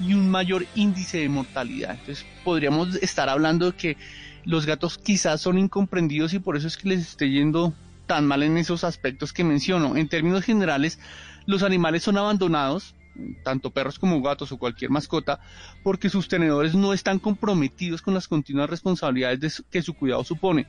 y 0.00 0.14
un 0.14 0.30
mayor 0.30 0.66
índice 0.74 1.18
de 1.18 1.28
mortalidad. 1.28 1.92
Entonces 1.92 2.26
podríamos 2.44 2.96
estar 2.96 3.28
hablando 3.28 3.70
de 3.70 3.76
que 3.76 3.96
los 4.44 4.66
gatos 4.66 4.98
quizás 4.98 5.40
son 5.40 5.58
incomprendidos 5.58 6.34
y 6.34 6.38
por 6.38 6.56
eso 6.56 6.66
es 6.66 6.76
que 6.76 6.88
les 6.88 7.00
esté 7.00 7.30
yendo 7.30 7.74
tan 8.06 8.26
mal 8.26 8.42
en 8.42 8.58
esos 8.58 8.84
aspectos 8.84 9.32
que 9.32 9.44
menciono. 9.44 9.96
En 9.96 10.08
términos 10.08 10.44
generales, 10.44 10.98
los 11.46 11.62
animales 11.62 12.02
son 12.02 12.18
abandonados, 12.18 12.94
tanto 13.42 13.70
perros 13.70 13.98
como 13.98 14.20
gatos 14.20 14.52
o 14.52 14.58
cualquier 14.58 14.90
mascota, 14.90 15.40
porque 15.82 16.10
sus 16.10 16.28
tenedores 16.28 16.74
no 16.74 16.92
están 16.92 17.18
comprometidos 17.18 18.02
con 18.02 18.14
las 18.14 18.28
continuas 18.28 18.68
responsabilidades 18.68 19.62
que 19.70 19.82
su 19.82 19.94
cuidado 19.94 20.24
supone. 20.24 20.66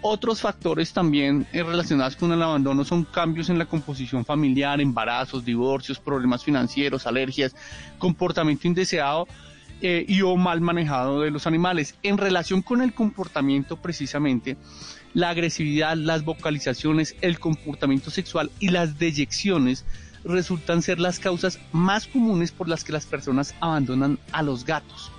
Otros 0.00 0.40
factores 0.40 0.92
también 0.92 1.46
eh, 1.52 1.64
relacionados 1.64 2.14
con 2.14 2.30
el 2.30 2.40
abandono 2.40 2.84
son 2.84 3.04
cambios 3.04 3.50
en 3.50 3.58
la 3.58 3.66
composición 3.66 4.24
familiar, 4.24 4.80
embarazos, 4.80 5.44
divorcios, 5.44 5.98
problemas 5.98 6.44
financieros, 6.44 7.06
alergias, 7.06 7.56
comportamiento 7.98 8.68
indeseado 8.68 9.26
eh, 9.80 10.04
y 10.06 10.22
o 10.22 10.36
mal 10.36 10.60
manejado 10.60 11.22
de 11.22 11.32
los 11.32 11.48
animales. 11.48 11.96
En 12.04 12.16
relación 12.16 12.62
con 12.62 12.80
el 12.80 12.94
comportamiento 12.94 13.76
precisamente, 13.76 14.56
la 15.14 15.30
agresividad, 15.30 15.96
las 15.96 16.24
vocalizaciones, 16.24 17.16
el 17.20 17.40
comportamiento 17.40 18.10
sexual 18.10 18.52
y 18.60 18.68
las 18.68 18.98
deyecciones 19.00 19.84
resultan 20.24 20.82
ser 20.82 21.00
las 21.00 21.18
causas 21.18 21.58
más 21.72 22.06
comunes 22.06 22.52
por 22.52 22.68
las 22.68 22.84
que 22.84 22.92
las 22.92 23.06
personas 23.06 23.54
abandonan 23.60 24.20
a 24.30 24.42
los 24.42 24.64
gatos. 24.64 25.10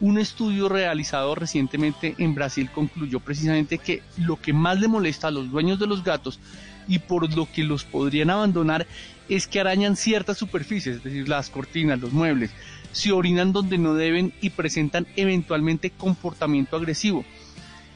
Un 0.00 0.18
estudio 0.18 0.68
realizado 0.68 1.34
recientemente 1.34 2.14
en 2.18 2.34
Brasil 2.34 2.70
concluyó 2.70 3.20
precisamente 3.20 3.78
que 3.78 4.02
lo 4.18 4.40
que 4.40 4.52
más 4.52 4.80
le 4.80 4.88
molesta 4.88 5.28
a 5.28 5.30
los 5.30 5.50
dueños 5.50 5.78
de 5.78 5.86
los 5.86 6.02
gatos 6.02 6.40
y 6.88 6.98
por 6.98 7.32
lo 7.34 7.50
que 7.50 7.64
los 7.64 7.84
podrían 7.84 8.30
abandonar 8.30 8.86
es 9.28 9.46
que 9.46 9.60
arañan 9.60 9.96
ciertas 9.96 10.36
superficies, 10.36 10.96
es 10.96 11.04
decir, 11.04 11.28
las 11.28 11.48
cortinas, 11.48 12.00
los 12.00 12.12
muebles, 12.12 12.50
se 12.92 13.12
orinan 13.12 13.52
donde 13.52 13.78
no 13.78 13.94
deben 13.94 14.32
y 14.40 14.50
presentan 14.50 15.06
eventualmente 15.16 15.90
comportamiento 15.90 16.76
agresivo. 16.76 17.24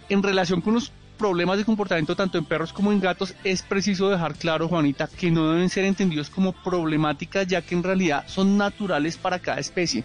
En 0.09 0.23
relación 0.23 0.61
con 0.61 0.75
los 0.75 0.93
problemas 1.19 1.59
de 1.59 1.65
comportamiento 1.65 2.17
tanto 2.17 2.39
en 2.39 2.45
perros 2.45 2.73
como 2.73 2.93
en 2.93 3.01
gatos, 3.01 3.35
es 3.45 3.63
preciso 3.63 4.09
dejar 4.09 4.37
claro, 4.37 4.69
Juanita, 4.69 5.09
que 5.09 5.31
no 5.31 5.53
deben 5.53 5.69
ser 5.69 5.85
entendidos 5.85 6.31
como 6.31 6.53
problemáticas 6.53 7.47
ya 7.47 7.61
que 7.61 7.75
en 7.75 7.83
realidad 7.83 8.25
son 8.29 8.57
naturales 8.57 9.17
para 9.17 9.41
cada 9.41 9.59
especie. 9.59 10.05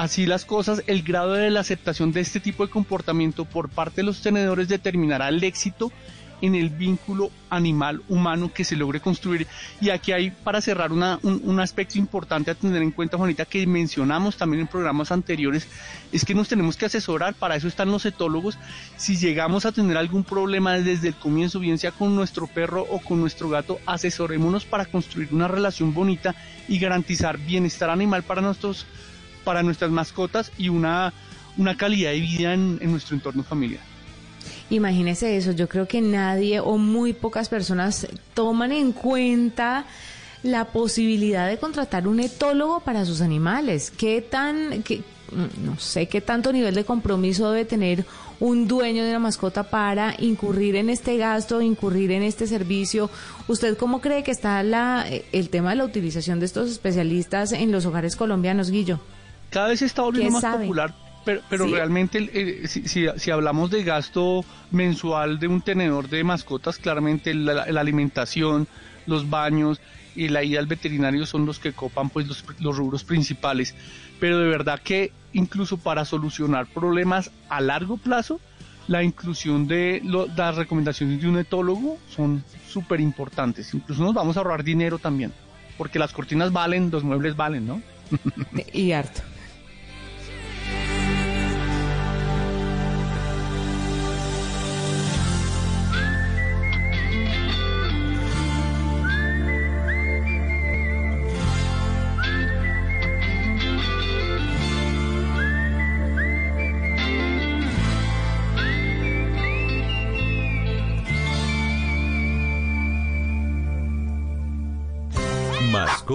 Así 0.00 0.24
las 0.24 0.46
cosas, 0.46 0.82
el 0.86 1.02
grado 1.02 1.34
de 1.34 1.50
la 1.50 1.60
aceptación 1.60 2.10
de 2.10 2.22
este 2.22 2.40
tipo 2.40 2.64
de 2.64 2.72
comportamiento 2.72 3.44
por 3.44 3.68
parte 3.68 3.96
de 3.96 4.04
los 4.04 4.22
tenedores 4.22 4.66
determinará 4.66 5.28
el 5.28 5.44
éxito 5.44 5.92
en 6.40 6.54
el 6.54 6.70
vínculo 6.70 7.30
animal-humano 7.50 8.50
que 8.50 8.64
se 8.64 8.76
logre 8.76 9.00
construir. 9.00 9.46
Y 9.78 9.90
aquí 9.90 10.12
hay, 10.12 10.30
para 10.30 10.62
cerrar, 10.62 10.90
un, 10.90 11.60
aspecto 11.60 11.98
importante 11.98 12.50
a 12.50 12.54
tener 12.54 12.80
en 12.80 12.92
cuenta, 12.92 13.18
Juanita, 13.18 13.44
que 13.44 13.66
mencionamos 13.66 14.38
también 14.38 14.62
en 14.62 14.68
programas 14.68 15.12
anteriores, 15.12 15.68
es 16.12 16.24
que 16.24 16.34
nos 16.34 16.48
tenemos 16.48 16.78
que 16.78 16.86
asesorar, 16.86 17.34
para 17.34 17.56
eso 17.56 17.68
están 17.68 17.90
los 17.90 18.06
etólogos. 18.06 18.56
Si 18.96 19.18
llegamos 19.18 19.66
a 19.66 19.72
tener 19.72 19.98
algún 19.98 20.24
problema 20.24 20.78
desde 20.78 21.08
el 21.08 21.14
comienzo, 21.14 21.60
bien 21.60 21.76
sea 21.76 21.92
con 21.92 22.16
nuestro 22.16 22.46
perro 22.46 22.86
o 22.88 23.00
con 23.00 23.20
nuestro 23.20 23.50
gato, 23.50 23.78
asesorémonos 23.84 24.64
para 24.64 24.86
construir 24.86 25.28
una 25.30 25.46
relación 25.46 25.92
bonita 25.92 26.34
y 26.68 26.78
garantizar 26.78 27.36
bienestar 27.36 27.90
animal 27.90 28.22
para 28.22 28.40
nuestros 28.40 28.86
para 29.44 29.62
nuestras 29.62 29.90
mascotas 29.90 30.52
y 30.58 30.68
una, 30.68 31.12
una 31.56 31.76
calidad 31.76 32.10
de 32.10 32.20
vida 32.20 32.54
en, 32.54 32.78
nuestro 32.90 33.16
entorno 33.16 33.42
familiar. 33.42 33.80
Imagínese 34.70 35.36
eso, 35.36 35.52
yo 35.52 35.68
creo 35.68 35.86
que 35.88 36.00
nadie 36.00 36.60
o 36.60 36.78
muy 36.78 37.12
pocas 37.12 37.48
personas 37.48 38.06
toman 38.34 38.72
en 38.72 38.92
cuenta 38.92 39.84
la 40.42 40.66
posibilidad 40.66 41.48
de 41.48 41.58
contratar 41.58 42.06
un 42.06 42.20
etólogo 42.20 42.80
para 42.80 43.04
sus 43.04 43.20
animales. 43.20 43.90
¿Qué 43.90 44.22
tan, 44.22 44.82
qué, 44.82 45.02
no 45.62 45.78
sé 45.78 46.06
qué 46.06 46.20
tanto 46.20 46.52
nivel 46.52 46.74
de 46.74 46.84
compromiso 46.84 47.50
debe 47.50 47.64
tener 47.64 48.04
un 48.40 48.66
dueño 48.66 49.04
de 49.04 49.10
una 49.10 49.18
mascota 49.18 49.64
para 49.64 50.14
incurrir 50.18 50.76
en 50.76 50.88
este 50.88 51.18
gasto, 51.18 51.60
incurrir 51.60 52.10
en 52.10 52.22
este 52.22 52.46
servicio. 52.46 53.10
¿Usted 53.48 53.76
cómo 53.76 54.00
cree 54.00 54.22
que 54.22 54.30
está 54.30 54.62
la, 54.62 55.06
el 55.32 55.50
tema 55.50 55.70
de 55.70 55.76
la 55.76 55.84
utilización 55.84 56.40
de 56.40 56.46
estos 56.46 56.70
especialistas 56.70 57.52
en 57.52 57.70
los 57.70 57.84
hogares 57.84 58.16
colombianos, 58.16 58.70
Guillo? 58.70 58.98
Cada 59.50 59.68
vez 59.68 59.80
se 59.80 59.86
está 59.86 60.02
volviendo 60.02 60.40
más 60.40 60.56
popular, 60.56 60.94
pero, 61.24 61.42
pero 61.50 61.66
realmente 61.66 62.30
eh, 62.32 62.68
si, 62.68 62.86
si, 62.86 63.30
hablamos 63.30 63.70
de 63.70 63.82
gasto 63.82 64.44
mensual 64.70 65.38
de 65.38 65.48
un 65.48 65.60
tenedor 65.60 66.08
de 66.08 66.24
mascotas, 66.24 66.78
claramente 66.78 67.34
la, 67.34 67.62
alimentación, 67.62 68.68
los 69.06 69.28
baños 69.28 69.80
y 70.14 70.28
la 70.28 70.42
ida 70.42 70.60
al 70.60 70.66
veterinario 70.66 71.26
son 71.26 71.46
los 71.46 71.58
que 71.58 71.72
copan 71.72 72.10
pues 72.10 72.26
los, 72.26 72.44
los 72.60 72.76
rubros 72.76 73.04
principales. 73.04 73.74
Pero 74.18 74.38
de 74.38 74.48
verdad 74.48 74.80
que 74.80 75.12
incluso 75.32 75.78
para 75.78 76.04
solucionar 76.04 76.66
problemas 76.66 77.30
a 77.48 77.60
largo 77.60 77.96
plazo, 77.96 78.40
la 78.90 79.02
inclusión 79.02 79.68
de 79.68 80.02
las 80.36 80.56
recomendaciones 80.56 81.20
de 81.20 81.28
un 81.28 81.38
etólogo 81.38 81.98
son 82.08 82.44
súper 82.68 83.00
importantes. 83.00 83.72
Incluso 83.74 84.02
nos 84.02 84.14
vamos 84.14 84.36
a 84.36 84.40
ahorrar 84.40 84.64
dinero 84.64 84.98
también, 84.98 85.32
porque 85.78 85.98
las 85.98 86.12
cortinas 86.12 86.52
valen, 86.52 86.90
los 86.90 87.04
muebles 87.04 87.36
valen, 87.36 87.66
¿no? 87.66 87.82
y 88.72 88.90
harto. 88.92 89.22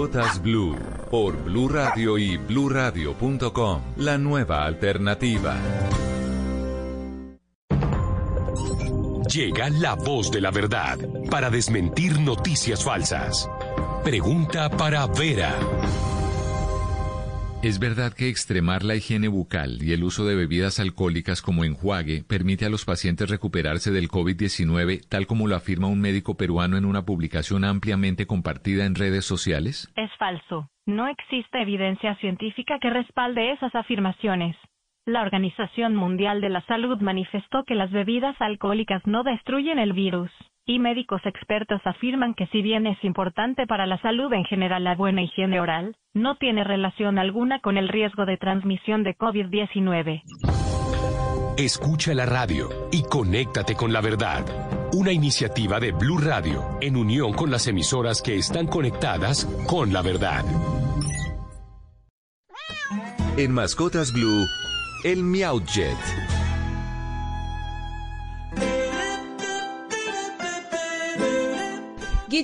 Mascotas 0.06 0.40
Blue 0.40 0.76
por 1.10 1.36
Blue 1.44 1.68
Radio 1.68 2.20
y 2.20 2.38
BlueRadio.com, 2.38 3.82
la 3.98 4.20
nueva 4.20 4.64
alternativa. 4.64 5.58
Llega 9.34 9.70
la 9.72 9.96
voz 9.96 10.30
de 10.30 10.42
la 10.42 10.52
verdad 10.52 11.00
para 11.32 11.50
desmentir 11.50 12.20
noticias 12.20 12.84
falsas. 12.84 13.50
Pregunta 14.04 14.70
para 14.70 15.08
Vera. 15.08 15.56
¿Es 17.66 17.80
verdad 17.80 18.14
que 18.14 18.30
extremar 18.30 18.84
la 18.84 18.94
higiene 18.94 19.28
bucal 19.28 19.82
y 19.82 19.94
el 19.94 20.04
uso 20.04 20.24
de 20.24 20.36
bebidas 20.36 20.80
alcohólicas 20.80 21.42
como 21.42 21.64
enjuague 21.64 22.24
permite 22.24 22.64
a 22.68 22.70
los 22.70 22.86
pacientes 22.86 23.28
recuperarse 23.28 23.90
del 23.90 24.08
COVID-19, 24.08 25.02
tal 25.10 25.26
como 25.26 25.48
lo 25.48 25.56
afirma 25.56 25.88
un 25.88 26.00
médico 26.00 26.38
peruano 26.38 26.78
en 26.78 26.86
una 26.86 27.06
publicación 27.06 27.66
ampliamente 27.66 28.28
compartida 28.28 28.86
en 28.86 28.94
redes 28.94 29.26
sociales? 29.26 29.92
Es 29.96 30.12
falso. 30.20 30.70
No 30.86 31.08
existe 31.08 31.60
evidencia 31.60 32.16
científica 32.18 32.78
que 32.80 32.92
respalde 32.92 33.54
esas 33.54 33.74
afirmaciones. 33.74 34.56
La 35.06 35.22
Organización 35.22 35.96
Mundial 35.96 36.42
de 36.42 36.50
la 36.50 36.62
Salud 36.66 37.00
manifestó 37.00 37.64
que 37.64 37.76
las 37.76 37.92
bebidas 37.92 38.36
alcohólicas 38.40 39.06
no 39.06 39.22
destruyen 39.24 39.78
el 39.78 39.94
virus 39.94 40.32
y 40.66 40.80
médicos 40.80 41.22
expertos 41.26 41.80
afirman 41.86 42.34
que 42.34 42.48
si 42.48 42.64
bien 42.64 42.88
es 42.88 42.98
importante 43.04 43.68
para 43.68 43.86
la 43.86 44.02
salud 44.02 44.34
en 44.34 44.46
general 44.46 44.84
la 44.84 44.96
buena 44.96 45.22
higiene 45.22 45.60
oral, 45.60 45.96
no 46.16 46.38
tiene 46.38 46.64
relación 46.64 47.20
alguna 47.20 47.60
con 47.60 47.78
el 47.78 47.88
riesgo 47.88 48.26
de 48.26 48.38
transmisión 48.38 49.04
de 49.04 49.16
COVID-19. 49.16 50.24
Escucha 51.60 52.16
la 52.16 52.26
radio 52.26 52.70
y 52.92 53.04
conéctate 53.04 53.76
con 53.76 53.94
la 53.94 54.02
verdad. 54.02 54.44
Una 54.92 55.12
iniciativa 55.12 55.80
de 55.80 55.92
Blue 55.92 56.18
Radio 56.18 56.64
en 56.82 56.98
unión 56.98 57.34
con 57.34 57.52
las 57.52 57.68
emisoras 57.68 58.24
que 58.24 58.38
están 58.38 58.66
conectadas 58.66 59.46
con 59.68 59.94
la 59.94 60.02
verdad. 60.02 60.44
En 63.38 63.52
Mascotas 63.52 64.14
Blue, 64.14 64.46
il-Mjawġed. 65.04 66.25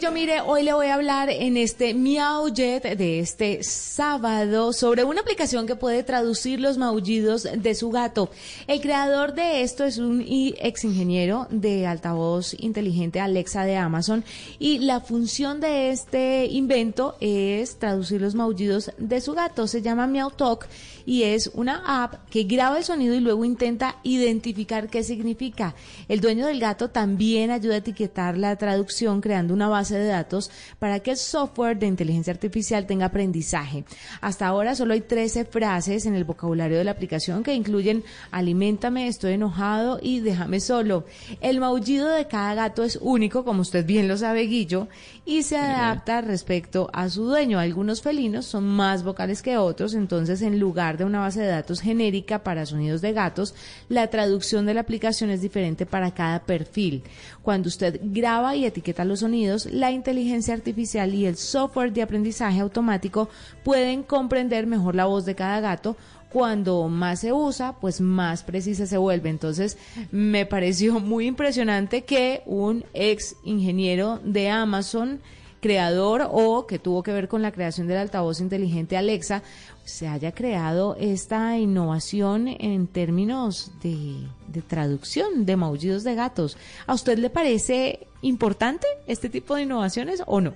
Guillo, 0.01 0.13
mire, 0.13 0.41
hoy 0.41 0.63
le 0.63 0.73
voy 0.73 0.87
a 0.87 0.95
hablar 0.95 1.29
en 1.29 1.57
este 1.57 1.93
Miau 1.93 2.51
Jet 2.51 2.97
de 2.97 3.19
este 3.19 3.61
sábado 3.61 4.73
sobre 4.73 5.03
una 5.03 5.21
aplicación 5.21 5.67
que 5.67 5.75
puede 5.75 6.01
traducir 6.01 6.59
los 6.59 6.79
maullidos 6.79 7.47
de 7.55 7.75
su 7.75 7.91
gato. 7.91 8.31
El 8.65 8.81
creador 8.81 9.35
de 9.35 9.61
esto 9.61 9.83
es 9.83 9.99
un 9.99 10.25
ex 10.27 10.85
ingeniero 10.85 11.45
de 11.51 11.85
altavoz 11.85 12.55
inteligente 12.57 13.19
Alexa 13.19 13.63
de 13.63 13.77
Amazon 13.77 14.23
y 14.57 14.79
la 14.79 15.01
función 15.01 15.61
de 15.61 15.91
este 15.91 16.47
invento 16.47 17.15
es 17.19 17.77
traducir 17.77 18.21
los 18.21 18.33
maullidos 18.33 18.91
de 18.97 19.21
su 19.21 19.33
gato. 19.33 19.67
Se 19.67 19.83
llama 19.83 20.07
Meow 20.07 20.31
Talk 20.31 20.67
y 21.05 21.23
es 21.23 21.51
una 21.53 22.03
app 22.03 22.27
que 22.31 22.43
graba 22.43 22.79
el 22.79 22.83
sonido 22.83 23.13
y 23.13 23.19
luego 23.19 23.45
intenta 23.45 23.97
identificar 24.01 24.89
qué 24.89 25.03
significa. 25.03 25.75
El 26.07 26.21
dueño 26.21 26.47
del 26.47 26.59
gato 26.59 26.89
también 26.89 27.51
ayuda 27.51 27.75
a 27.75 27.77
etiquetar 27.77 28.35
la 28.35 28.55
traducción 28.55 29.21
creando 29.21 29.53
una 29.53 29.67
base 29.67 29.90
de 29.95 30.07
datos 30.07 30.51
para 30.79 30.99
que 30.99 31.11
el 31.11 31.17
software 31.17 31.77
de 31.77 31.87
inteligencia 31.87 32.33
artificial 32.33 32.85
tenga 32.85 33.05
aprendizaje. 33.05 33.85
Hasta 34.21 34.47
ahora 34.47 34.75
solo 34.75 34.93
hay 34.93 35.01
13 35.01 35.45
frases 35.45 36.05
en 36.05 36.15
el 36.15 36.23
vocabulario 36.23 36.77
de 36.77 36.83
la 36.83 36.91
aplicación 36.91 37.43
que 37.43 37.53
incluyen 37.53 38.03
aliméntame, 38.31 39.07
estoy 39.07 39.33
enojado 39.33 39.99
y 40.01 40.19
déjame 40.19 40.59
solo. 40.59 41.05
El 41.41 41.59
maullido 41.59 42.09
de 42.09 42.27
cada 42.27 42.53
gato 42.53 42.83
es 42.83 42.97
único, 43.01 43.43
como 43.43 43.61
usted 43.61 43.85
bien 43.85 44.07
lo 44.07 44.17
sabe, 44.17 44.43
Guillo, 44.43 44.87
y 45.25 45.43
se 45.43 45.57
adapta 45.57 46.21
respecto 46.21 46.89
a 46.93 47.09
su 47.09 47.25
dueño. 47.25 47.59
Algunos 47.59 48.01
felinos 48.01 48.45
son 48.45 48.65
más 48.65 49.03
vocales 49.03 49.41
que 49.41 49.57
otros, 49.57 49.93
entonces 49.93 50.41
en 50.41 50.59
lugar 50.59 50.97
de 50.97 51.05
una 51.05 51.19
base 51.19 51.41
de 51.41 51.47
datos 51.47 51.81
genérica 51.81 52.43
para 52.43 52.65
sonidos 52.65 53.01
de 53.01 53.13
gatos, 53.13 53.53
la 53.89 54.07
traducción 54.07 54.65
de 54.65 54.73
la 54.73 54.81
aplicación 54.81 55.29
es 55.29 55.41
diferente 55.41 55.85
para 55.85 56.11
cada 56.11 56.43
perfil. 56.43 57.03
Cuando 57.41 57.67
usted 57.67 57.99
graba 58.03 58.55
y 58.55 58.65
etiqueta 58.65 59.05
los 59.05 59.21
sonidos, 59.21 59.65
la 59.81 59.91
inteligencia 59.91 60.53
artificial 60.53 61.13
y 61.13 61.25
el 61.25 61.35
software 61.35 61.91
de 61.91 62.03
aprendizaje 62.03 62.59
automático 62.59 63.29
pueden 63.63 64.03
comprender 64.03 64.67
mejor 64.67 64.95
la 64.95 65.05
voz 65.05 65.25
de 65.25 65.35
cada 65.35 65.59
gato 65.59 65.97
cuando 66.29 66.87
más 66.87 67.19
se 67.19 67.33
usa, 67.33 67.73
pues 67.73 67.99
más 67.99 68.43
precisa 68.43 68.85
se 68.85 68.97
vuelve. 68.97 69.29
Entonces, 69.29 69.77
me 70.11 70.45
pareció 70.45 70.99
muy 70.99 71.25
impresionante 71.25 72.03
que 72.03 72.43
un 72.45 72.85
ex 72.93 73.35
ingeniero 73.43 74.19
de 74.23 74.49
Amazon, 74.49 75.19
creador 75.61 76.27
o 76.31 76.67
que 76.67 76.79
tuvo 76.79 77.01
que 77.01 77.11
ver 77.11 77.27
con 77.27 77.41
la 77.41 77.51
creación 77.51 77.87
del 77.87 77.97
altavoz 77.97 78.39
inteligente 78.39 78.97
Alexa, 78.97 79.41
se 79.83 80.07
haya 80.07 80.31
creado 80.31 80.95
esta 80.99 81.57
innovación 81.57 82.47
en 82.47 82.87
términos 82.87 83.71
de, 83.81 84.27
de 84.47 84.61
traducción 84.61 85.45
de 85.45 85.57
maullidos 85.57 86.03
de 86.03 86.15
gatos. 86.15 86.55
¿A 86.85 86.93
usted 86.93 87.17
le 87.17 87.31
parece 87.31 88.07
importante 88.21 88.87
este 89.07 89.29
tipo 89.29 89.55
de 89.55 89.63
innovaciones 89.63 90.23
o 90.25 90.41
no? 90.41 90.53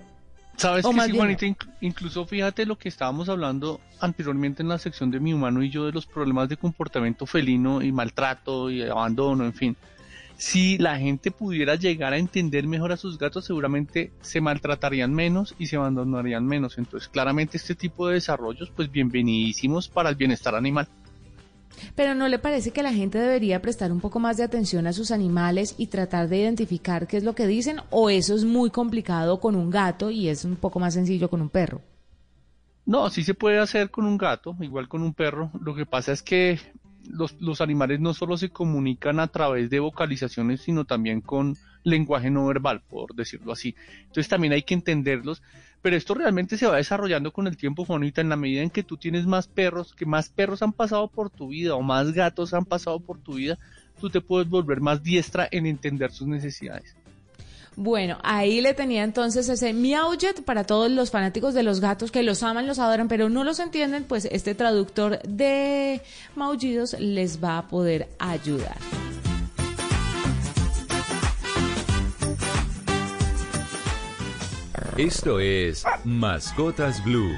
Sabes 0.58 0.86
que 0.86 1.02
sí, 1.02 1.12
Juanita, 1.12 1.46
incluso 1.82 2.26
fíjate 2.26 2.66
lo 2.66 2.78
que 2.78 2.88
estábamos 2.88 3.28
hablando 3.28 3.82
anteriormente 4.00 4.64
en 4.64 4.70
la 4.70 4.78
sección 4.78 5.12
de 5.12 5.20
mi 5.20 5.34
humano 5.34 5.62
y 5.62 5.70
yo 5.70 5.86
de 5.86 5.92
los 5.92 6.06
problemas 6.06 6.48
de 6.48 6.56
comportamiento 6.56 7.26
felino 7.26 7.82
y 7.82 7.92
maltrato 7.92 8.70
y 8.70 8.82
abandono, 8.84 9.44
en 9.44 9.54
fin. 9.54 9.76
Si 10.38 10.78
la 10.78 10.98
gente 10.98 11.32
pudiera 11.32 11.76
llegar 11.76 12.14
a 12.14 12.18
entender 12.18 12.68
mejor 12.68 12.92
a 12.92 12.98
sus 12.98 13.18
gatos, 13.18 13.46
seguramente 13.46 14.12
se 14.22 14.42
maltratarían 14.42 15.14
menos 15.14 15.56
y 15.58 15.68
se 15.68 15.78
abandonarían 15.78 16.46
menos. 16.46 16.78
Entonces, 16.78 17.08
claramente 17.10 17.58
este 17.58 17.76
tipo 17.76 18.08
de 18.08 18.16
desarrollos, 18.16 18.72
pues 18.76 18.92
bienvenidísimos 18.92 19.88
para 19.88 20.10
el 20.10 20.16
bienestar 20.16 20.56
animal. 20.56 20.88
Pero 21.96 22.16
¿no 22.16 22.28
le 22.28 22.40
parece 22.40 22.72
que 22.72 22.84
la 22.84 22.94
gente 22.94 23.18
debería 23.18 23.62
prestar 23.62 23.92
un 23.92 24.00
poco 24.00 24.20
más 24.20 24.38
de 24.38 24.44
atención 24.44 24.88
a 24.88 24.94
sus 24.94 25.12
animales 25.12 25.76
y 25.78 25.88
tratar 25.88 26.28
de 26.30 26.40
identificar 26.40 27.08
qué 27.08 27.18
es 27.18 27.24
lo 27.24 27.36
que 27.36 27.48
dicen? 27.48 27.78
¿O 27.90 28.10
eso 28.10 28.36
es 28.36 28.44
muy 28.44 28.70
complicado 28.70 29.40
con 29.40 29.56
un 29.56 29.70
gato 29.70 30.12
y 30.12 30.30
es 30.30 30.46
un 30.46 30.56
poco 30.56 30.80
más 30.80 30.94
sencillo 30.94 31.30
con 31.30 31.42
un 31.42 31.50
perro? 31.50 31.82
No, 32.86 33.10
sí 33.10 33.24
se 33.24 33.34
puede 33.34 33.60
hacer 33.60 33.90
con 33.90 34.06
un 34.06 34.18
gato, 34.18 34.56
igual 34.60 34.88
con 34.88 35.02
un 35.02 35.14
perro. 35.14 35.52
Lo 35.60 35.74
que 35.74 35.86
pasa 35.86 36.12
es 36.12 36.22
que 36.22 36.60
los, 37.10 37.62
animales 37.62 38.00
no 38.00 38.14
solo 38.14 38.38
se 38.38 38.50
comunican 38.50 39.20
a 39.20 39.28
través 39.28 39.70
de 39.70 39.80
vocalizaciones, 39.80 40.62
sino 40.62 40.86
también 40.86 41.22
con 41.22 41.58
lenguaje 41.84 42.30
no 42.30 42.46
verbal, 42.46 42.82
por 42.88 43.16
decirlo 43.16 43.52
así. 43.52 43.76
Entonces 44.02 44.28
también 44.28 44.54
hay 44.54 44.64
que 44.64 44.74
entenderlos 44.74 45.42
pero 45.86 45.98
esto 45.98 46.16
realmente 46.16 46.58
se 46.58 46.66
va 46.66 46.78
desarrollando 46.78 47.32
con 47.32 47.46
el 47.46 47.58
tiempo, 47.58 47.86
Juanita, 47.86 48.20
en 48.20 48.30
la 48.30 48.36
medida 48.36 48.64
en 48.64 48.72
que 48.72 48.82
tú 48.82 48.98
tienes 48.98 49.28
más 49.28 49.46
perros, 49.46 49.94
que 49.94 50.08
más 50.08 50.30
perros 50.30 50.64
han 50.64 50.74
pasado 50.74 51.08
por 51.08 51.30
tu 51.30 51.50
vida 51.50 51.76
o 51.76 51.84
más 51.84 52.12
gatos 52.12 52.56
han 52.56 52.66
pasado 52.66 53.00
por 53.00 53.20
tu 53.20 53.36
vida, 53.36 53.60
tú 54.02 54.10
te 54.10 54.20
puedes 54.20 54.50
volver 54.50 54.82
más 54.82 55.04
diestra 55.04 55.48
en 55.52 55.68
entender 55.68 56.12
sus 56.12 56.28
necesidades. 56.28 56.96
Bueno, 57.76 58.18
ahí 58.24 58.62
le 58.62 58.74
tenía 58.74 59.04
entonces 59.04 59.48
ese 59.48 59.74
Meowjet 59.74 60.44
para 60.44 60.64
todos 60.64 60.90
los 60.90 61.12
fanáticos 61.12 61.54
de 61.54 61.62
los 61.62 61.82
gatos 61.82 62.10
que 62.12 62.24
los 62.24 62.42
aman, 62.42 62.66
los 62.66 62.80
adoran, 62.80 63.08
pero 63.08 63.30
no 63.30 63.44
los 63.44 63.60
entienden, 63.60 64.06
pues 64.06 64.26
este 64.32 64.56
traductor 64.56 65.22
de 65.22 66.02
maullidos 66.36 67.00
les 67.00 67.44
va 67.44 67.60
a 67.60 67.68
poder 67.68 68.10
ayudar. 68.18 68.78
Esto 74.98 75.42
es 75.42 75.84
Mascotas 76.06 77.04
Blue. 77.04 77.34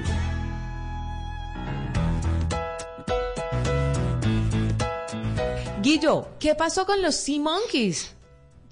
Guillo, 5.82 6.28
¿qué 6.38 6.54
pasó 6.54 6.86
con 6.86 7.02
los 7.02 7.16
Sea 7.16 7.40
Monkeys? 7.40 8.14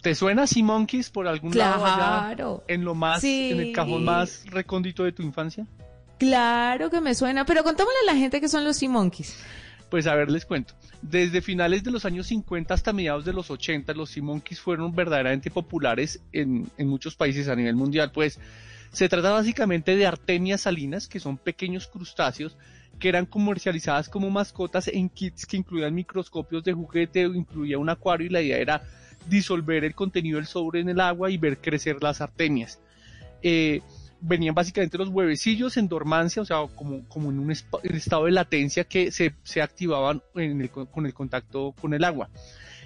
¿Te 0.02 0.14
suena 0.14 0.46
Sea 0.46 0.62
Monkeys 0.62 1.10
por 1.10 1.26
algún 1.26 1.58
lado 1.58 2.62
en 2.68 2.84
lo 2.84 2.94
más, 2.94 3.24
en 3.24 3.58
el 3.58 3.72
cajón 3.72 4.04
más 4.04 4.44
recóndito 4.46 5.02
de 5.02 5.10
tu 5.10 5.24
infancia? 5.24 5.66
Claro 6.20 6.88
que 6.88 7.00
me 7.00 7.16
suena, 7.16 7.44
pero 7.44 7.64
contámosle 7.64 7.98
a 8.08 8.14
la 8.14 8.16
gente 8.16 8.40
que 8.40 8.48
son 8.48 8.64
los 8.64 8.76
Sea 8.76 8.88
Monkeys. 8.88 9.36
Pues 9.90 10.06
a 10.06 10.14
ver, 10.14 10.30
les 10.30 10.44
cuento. 10.44 10.74
Desde 11.02 11.42
finales 11.42 11.82
de 11.82 11.90
los 11.90 12.04
años 12.04 12.28
50 12.28 12.72
hasta 12.72 12.92
mediados 12.92 13.24
de 13.24 13.32
los 13.32 13.50
80, 13.50 13.92
los 13.94 14.10
Sea 14.10 14.22
Monkeys 14.22 14.60
fueron 14.60 14.94
verdaderamente 14.94 15.50
populares 15.50 16.20
en, 16.32 16.70
en 16.78 16.86
muchos 16.86 17.16
países 17.16 17.48
a 17.48 17.56
nivel 17.56 17.74
mundial. 17.74 18.12
Pues 18.12 18.38
se 18.92 19.08
trata 19.08 19.30
básicamente 19.30 19.96
de 19.96 20.06
artemias 20.06 20.62
salinas, 20.62 21.08
que 21.08 21.20
son 21.20 21.36
pequeños 21.38 21.86
crustáceos 21.86 22.56
que 22.98 23.08
eran 23.08 23.26
comercializadas 23.26 24.08
como 24.08 24.30
mascotas 24.30 24.88
en 24.88 25.08
kits 25.08 25.46
que 25.46 25.58
incluían 25.58 25.94
microscopios 25.94 26.64
de 26.64 26.72
juguete, 26.72 27.22
incluía 27.22 27.78
un 27.78 27.88
acuario 27.88 28.26
y 28.26 28.30
la 28.30 28.40
idea 28.40 28.58
era 28.58 28.82
disolver 29.28 29.84
el 29.84 29.94
contenido 29.94 30.36
del 30.36 30.46
sobre 30.46 30.80
en 30.80 30.88
el 30.88 31.00
agua 31.00 31.30
y 31.30 31.36
ver 31.36 31.58
crecer 31.58 32.02
las 32.02 32.20
artemias. 32.20 32.80
Eh, 33.42 33.82
venían 34.20 34.54
básicamente 34.54 34.96
los 34.96 35.08
huevecillos 35.08 35.76
en 35.76 35.88
dormancia, 35.88 36.40
o 36.40 36.44
sea, 36.44 36.58
como, 36.74 37.04
en 37.14 37.38
un 37.38 37.50
estado 37.50 38.24
de 38.24 38.30
latencia 38.30 38.84
que 38.84 39.10
se 39.10 39.62
activaban 39.62 40.22
con 40.90 41.06
el 41.06 41.14
contacto 41.14 41.74
con 41.78 41.92
el 41.92 42.02
agua. 42.02 42.30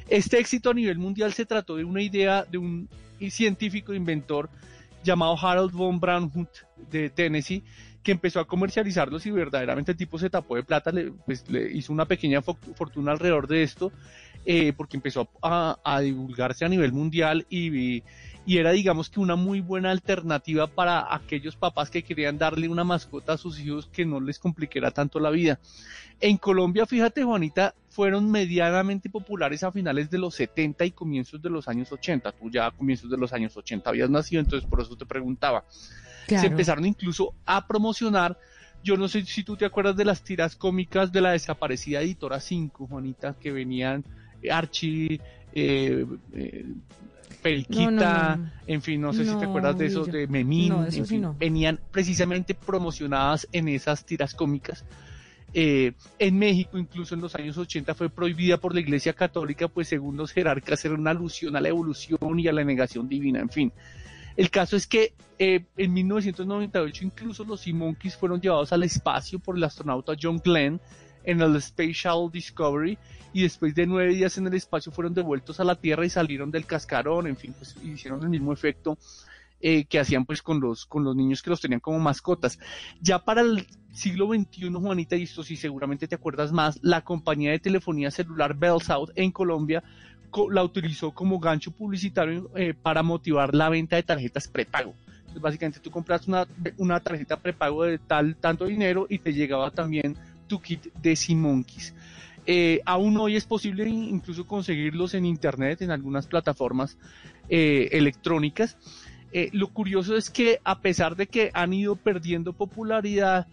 Este 0.09 0.41
éxito 0.41 0.71
a 0.71 0.75
nivel 0.75 0.99
mundial 0.99 1.33
se 1.33 1.47
trató 1.47 1.77
de 1.77 1.85
una 1.85 2.03
idea 2.03 2.45
de 2.45 2.59
un 2.59 2.89
científico 3.29 3.95
inventor 3.95 4.51
llamado 5.03 5.37
Harold 5.41 5.73
von 5.73 6.01
Braunhut 6.01 6.49
de 6.91 7.11
Tennessee, 7.11 7.65
que 8.03 8.13
empezó 8.13 8.41
a 8.41 8.47
comercializarlos 8.47 9.27
y 9.27 9.31
verdaderamente 9.31 9.93
el 9.93 9.99
tipo 9.99 10.19
se 10.19 10.31
tapó 10.31 10.57
de 10.57 10.63
plata, 10.63 10.91
le, 10.91 11.13
pues, 11.13 11.49
le 11.51 11.71
hizo 11.73 11.93
una 11.93 12.07
pequeña 12.07 12.41
fortuna 12.43 13.13
alrededor 13.13 13.47
de 13.47 13.63
esto 13.63 13.93
eh, 14.47 14.73
porque 14.75 14.97
empezó 14.97 15.29
a, 15.43 16.01
divulgarse 16.01 16.65
a 16.65 16.69
nivel 16.69 16.93
mundial 16.93 17.47
y, 17.51 17.97
y, 17.97 18.03
era 18.59 18.73
digamos 18.73 19.11
que 19.11 19.21
una 19.21 19.37
muy 19.37 19.61
buena 19.61 19.91
alternativa 19.91 20.67
para 20.67 21.15
aquellos 21.15 21.57
papás 21.57 21.91
que 21.91 22.03
querían 22.03 22.39
darle 22.39 22.69
una 22.69 22.85
mascota 22.85 23.35
a 23.35 23.39
sus 23.39 23.59
hijos 23.61 23.89
que 23.93 24.05
no 24.05 24.21
les 24.21 24.39
complicara 24.39 24.91
tanto 24.91 25.21
la 25.21 25.31
vida. 25.31 25.59
En 26.21 26.37
Colombia, 26.37 26.87
fíjate 26.87 27.23
Juanita, 27.23 27.75
fueron 27.89 28.31
medianamente 28.31 29.09
populares 29.09 29.63
a 29.63 29.73
finales 29.73 30.11
de 30.11 30.19
los 30.19 30.35
70 30.35 30.85
y 30.85 30.91
comienzos 30.91 31.41
de 31.41 31.51
los 31.51 31.69
años 31.69 31.91
80. 31.91 32.33
Tú 32.33 32.51
ya 32.51 32.67
a 32.67 32.71
comienzos 32.71 33.11
de 33.11 33.17
los 33.17 33.33
años 33.33 33.57
80 33.57 33.89
habías 33.89 34.11
nacido, 34.11 34.41
entonces 34.41 34.69
por 34.69 34.81
eso 34.81 34.97
te 34.97 35.07
preguntaba. 35.07 35.65
Se 36.27 36.47
empezaron 36.47 36.87
incluso 36.87 37.35
a 37.45 37.67
promocionar 37.67 38.39
yo 38.83 38.97
no 38.97 39.09
sé 39.09 39.25
si 39.27 39.45
tú 39.45 39.57
te 39.57 39.67
acuerdas 39.67 39.97
de 39.97 40.05
las 40.05 40.23
tiras 40.23 40.57
cómicas 40.57 41.13
de 41.13 41.21
la 41.21 41.33
desaparecida 41.33 42.01
editora 42.01 42.41
5, 42.41 42.87
Juanita, 42.87 43.37
que 43.39 43.53
venían 43.53 44.05
Archie, 44.51 45.21
eh, 45.53 46.07
eh, 46.33 46.67
Periquita, 47.43 48.39
en 48.67 48.83
fin, 48.83 49.01
no 49.01 49.13
sé 49.13 49.25
si 49.25 49.35
te 49.37 49.45
acuerdas 49.45 49.77
de 49.79 49.87
eso, 49.87 50.05
de 50.05 50.27
Memín, 50.27 50.75
venían 51.39 51.81
precisamente 51.91 52.55
promocionadas 52.55 53.49
en 53.53 53.69
esas 53.69 54.05
tiras 54.05 54.35
cómicas. 54.35 54.85
Eh, 55.53 55.93
en 56.19 56.39
México, 56.39 56.79
incluso 56.79 57.15
en 57.15 57.21
los 57.21 57.35
años 57.35 57.59
80, 57.59 57.95
fue 57.95 58.09
prohibida 58.09 58.59
por 58.59 58.73
la 58.73 58.81
Iglesia 58.81 59.13
Católica, 59.13 59.67
pues 59.67 59.89
según 59.89 60.17
los 60.17 60.33
jerarcas 60.33 60.85
era 60.85 60.95
una 60.95 61.11
alusión 61.11 61.57
a 61.57 61.61
la 61.61 61.69
evolución 61.69 62.39
y 62.39 62.47
a 62.47 62.53
la 62.53 62.63
negación 62.63 63.09
divina, 63.09 63.41
en 63.41 63.51
fin. 63.51 63.73
El 64.37 64.49
caso 64.51 64.77
es 64.77 64.87
que 64.87 65.13
eh, 65.39 65.65
en 65.77 65.93
1998 65.93 67.05
incluso 67.05 67.45
los 67.45 67.61
Sea 67.61 67.75
Monkeys 67.75 68.17
fueron 68.17 68.41
llevados 68.41 68.73
al 68.73 68.85
espacio 68.85 69.39
por 69.39 69.57
el 69.57 69.65
astronauta 69.65 70.15
John 70.21 70.39
Glenn 70.39 70.81
en 71.25 71.41
el 71.41 71.57
Space 71.57 71.93
Shuttle 71.93 72.31
Discovery 72.33 72.99
y 73.33 73.43
después 73.43 73.75
de 73.75 73.87
nueve 73.87 74.15
días 74.15 74.37
en 74.39 74.47
el 74.47 74.55
espacio 74.55 74.91
fueron 74.93 75.15
devueltos 75.15 75.61
a 75.61 75.65
la 75.65 75.77
Tierra 75.77 76.05
y 76.05 76.11
salieron 76.11 76.51
del 76.51 76.67
cascarón, 76.67 77.27
en 77.27 77.37
fin, 77.37 77.55
pues 77.57 77.77
hicieron 77.83 78.23
el 78.23 78.29
mismo 78.29 78.53
efecto 78.53 78.99
eh, 79.61 79.85
que 79.85 80.01
hacían 80.01 80.25
pues 80.25 80.43
con 80.43 80.59
los, 80.59 80.87
con 80.87 81.05
los 81.05 81.15
niños 81.15 81.43
que 81.43 81.51
los 81.51 81.61
tenían 81.61 81.81
como 81.81 81.99
mascotas. 81.99 82.59
Ya 83.01 83.19
para 83.19 83.43
el 83.43 83.67
siglo 83.93 84.29
XXI, 84.29 84.71
Juanita, 84.73 85.17
y 85.17 85.25
esto 85.25 85.43
sí 85.43 85.57
seguramente 85.57 86.09
te 86.09 86.15
acuerdas 86.15 86.51
más, 86.51 86.79
la 86.83 87.03
compañía 87.03 87.51
de 87.51 87.59
telefonía 87.59 88.11
celular 88.11 88.55
Bell 88.55 88.81
South 88.81 89.11
en 89.15 89.31
Colombia 89.31 89.83
la 90.51 90.63
utilizó 90.63 91.11
como 91.11 91.39
gancho 91.39 91.73
publicitario 91.73 92.51
eh, 92.57 92.73
para 92.73 93.03
motivar 93.03 93.55
la 93.55 93.69
venta 93.69 93.97
de 93.97 94.03
tarjetas 94.03 94.49
prepago. 94.49 94.95
Entonces, 95.19 95.43
básicamente 95.43 95.81
tú 95.81 95.91
compras 95.91 96.27
una, 96.27 96.47
una 96.77 97.01
tarjeta 97.01 97.37
prepago 97.37 97.85
de 97.85 97.99
tal 97.99 98.37
tanto 98.37 98.65
dinero 98.65 99.07
y 99.09 99.19
te 99.19 99.33
llegaba 99.33 99.71
también 99.71 100.17
de 101.03 101.17
Simonkeys. 101.17 101.95
Eh, 102.47 102.81
aún 102.85 103.17
hoy 103.19 103.37
es 103.37 103.45
posible 103.45 103.89
incluso 103.89 104.47
conseguirlos 104.47 105.15
en 105.15 105.27
internet, 105.27 105.83
en 105.83 105.91
algunas 105.91 106.27
plataformas 106.27 106.97
eh, 107.49 107.89
electrónicas. 107.93 108.77
Eh, 109.33 109.51
lo 109.53 109.69
curioso 109.69 110.17
es 110.17 110.31
que 110.31 110.59
a 110.65 110.81
pesar 110.81 111.15
de 111.15 111.27
que 111.27 111.51
han 111.55 111.73
ido 111.73 111.97
perdiendo 111.97 112.53
popularidad, 112.53 113.47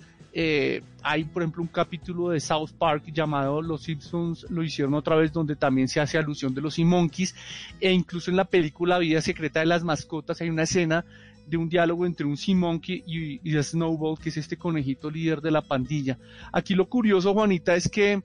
hay 1.02 1.24
por 1.24 1.42
ejemplo 1.42 1.64
un 1.64 1.68
capítulo 1.68 2.30
de 2.30 2.40
South 2.40 2.70
Park 2.78 3.06
llamado 3.12 3.60
Los 3.60 3.84
Simpsons 3.84 4.46
lo 4.52 4.62
hicieron 4.62 4.94
otra 4.94 5.16
vez 5.16 5.34
donde 5.34 5.56
también 5.56 5.88
se 5.88 6.00
hace 6.00 6.20
alusión 6.20 6.54
de 6.54 6.62
los 6.62 6.76
Sea 6.76 6.86
Monkeys 6.86 7.34
e 7.80 7.92
incluso 7.92 8.30
en 8.30 8.38
la 8.38 8.46
película 8.46 9.00
Vida 9.00 9.20
Secreta 9.22 9.62
de 9.62 9.66
las 9.66 9.84
Mascotas 9.84 10.40
hay 10.40 10.52
una 10.52 10.64
escena 10.64 11.06
de 11.48 11.58
un 11.58 11.70
diálogo 11.70 12.06
entre 12.06 12.26
un 12.26 12.38
Sea 12.38 12.56
Monkey 12.56 13.04
y, 13.08 13.40
y 13.44 13.64
Snowball 13.64 14.20
que 14.20 14.30
es 14.30 14.38
este 14.38 14.58
conejito 14.58 15.10
líder 15.10 15.42
de 15.42 15.52
la 15.52 15.62
pandilla. 15.62 16.18
Aquí 16.52 16.76
lo 16.76 16.88
curioso 16.90 17.34
Juanita 17.34 17.76
es 17.76 17.90
que 17.90 18.22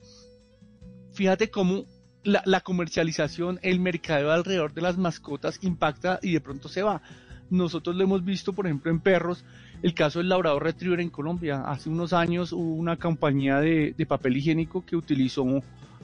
fíjate 1.13 1.49
cómo 1.49 1.85
la, 2.23 2.61
comercialización, 2.61 3.59
el 3.61 3.79
mercadeo 3.79 4.31
alrededor 4.31 4.73
de 4.73 4.81
las 4.81 4.97
mascotas 4.97 5.59
impacta 5.61 6.19
y 6.21 6.33
de 6.33 6.41
pronto 6.41 6.69
se 6.69 6.83
va. 6.83 7.01
Nosotros 7.49 7.95
lo 7.95 8.03
hemos 8.03 8.23
visto, 8.23 8.53
por 8.53 8.65
ejemplo, 8.65 8.91
en 8.91 8.99
perros, 8.99 9.43
el 9.81 9.93
caso 9.93 10.19
del 10.19 10.29
labrador 10.29 10.63
retriever 10.63 11.01
en 11.01 11.09
Colombia. 11.09 11.63
Hace 11.65 11.89
unos 11.89 12.13
años 12.13 12.51
hubo 12.53 12.75
una 12.75 12.97
compañía 12.97 13.59
de, 13.59 13.93
papel 14.07 14.37
higiénico 14.37 14.85
que 14.85 14.95
utilizó 14.95 15.45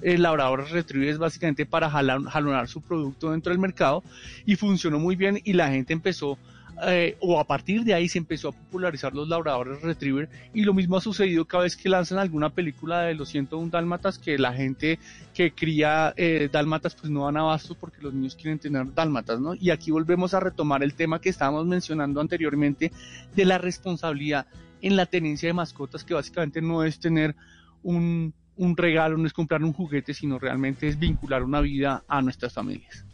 el 0.02 0.22
labrador 0.22 0.70
retriever 0.70 1.18
básicamente 1.18 1.66
para 1.66 1.90
jalonar 1.90 2.68
su 2.68 2.82
producto 2.82 3.32
dentro 3.32 3.52
del 3.52 3.60
mercado 3.60 4.04
y 4.46 4.56
funcionó 4.56 5.00
muy 5.00 5.16
bien 5.16 5.40
y 5.44 5.54
la 5.54 5.70
gente 5.70 5.92
empezó 5.94 6.38
eh, 6.88 7.18
o 7.20 7.40
a 7.40 7.44
partir 7.46 7.84
de 7.84 7.94
ahí 7.94 8.08
se 8.08 8.18
empezó 8.18 8.50
a 8.50 8.52
popularizar 8.52 9.14
los 9.14 9.28
labradores 9.28 9.82
retriever 9.82 10.30
y 10.54 10.64
lo 10.64 10.74
mismo 10.74 10.98
ha 10.98 11.02
sucedido 11.02 11.46
cada 11.46 11.64
vez 11.64 11.76
que 11.76 11.90
lanzan 11.90 12.20
alguna 12.20 12.52
película 12.52 13.02
de 13.02 13.16
los 13.16 13.30
101 13.30 13.70
dálmatas 13.70 14.18
que 14.18 14.38
la 14.38 14.54
gente 14.54 15.00
que 15.34 15.52
cría 15.52 16.14
eh, 16.16 16.50
dálmatas 16.52 16.96
pues 16.96 17.12
no 17.12 17.26
dan 17.26 17.38
abasto 17.38 17.76
porque 17.76 18.02
los 18.02 18.14
niños 18.14 18.36
quieren 18.36 18.60
tener 18.60 18.94
dálmatas, 18.94 19.40
¿no? 19.40 19.56
Y 19.56 19.72
aquí 19.72 19.92
volvemos 19.92 20.34
a 20.34 20.40
retomar 20.40 20.84
el 20.84 20.94
tema 20.94 21.20
que 21.20 21.30
estábamos 21.30 21.66
mencionando 21.66 22.22
anteriormente 22.22 22.92
de 23.36 23.46
la 23.46 23.58
responsabilidad 23.58 24.48
en 24.82 24.96
la 24.96 25.06
tenencia 25.06 25.50
de 25.50 25.54
mascotas 25.54 26.04
que 26.04 26.14
básicamente 26.14 26.62
no 26.62 26.84
es 26.84 27.00
tener 27.00 27.36
un, 27.84 28.34
un 28.56 28.78
regalo, 28.78 29.18
no 29.18 29.26
es 29.26 29.34
comprar 29.34 29.64
un 29.64 29.74
juguete, 29.74 30.14
sino 30.14 30.40
realmente 30.40 30.88
es 30.88 30.98
vincular 30.98 31.44
una 31.44 31.62
vida 31.62 32.04
a 32.08 32.22
nuestras 32.22 32.54
familias. 32.54 33.06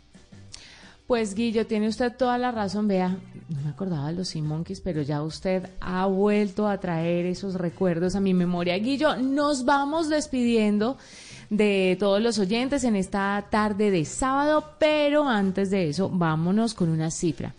Pues 1.08 1.36
Guillo, 1.36 1.68
tiene 1.68 1.88
usted 1.88 2.14
toda 2.18 2.40
la 2.40 2.52
razón. 2.52 2.88
Vea, 2.88 3.10
no 3.50 3.62
me 3.62 3.70
acordaba 3.70 4.08
de 4.08 4.14
los 4.14 4.30
Sea 4.30 4.42
Monkeys, 4.42 4.82
pero 4.82 5.04
ya 5.04 5.22
usted 5.22 5.70
ha 5.80 6.08
vuelto 6.08 6.68
a 6.68 6.80
traer 6.80 7.28
esos 7.28 7.54
recuerdos 7.54 8.16
a 8.16 8.20
mi 8.20 8.34
memoria. 8.34 8.76
Guillo, 8.80 9.16
nos 9.16 9.66
vamos 9.66 10.10
despidiendo 10.10 10.98
de 11.52 11.96
todos 12.00 12.20
los 12.24 12.40
oyentes 12.40 12.84
en 12.84 12.96
esta 12.96 13.46
tarde 13.52 13.92
de 13.92 14.04
sábado, 14.04 14.72
pero 14.80 15.28
antes 15.28 15.70
de 15.70 15.90
eso, 15.90 16.10
vámonos 16.10 16.74
con 16.74 16.90
una 16.90 17.12
cifra. 17.12 17.54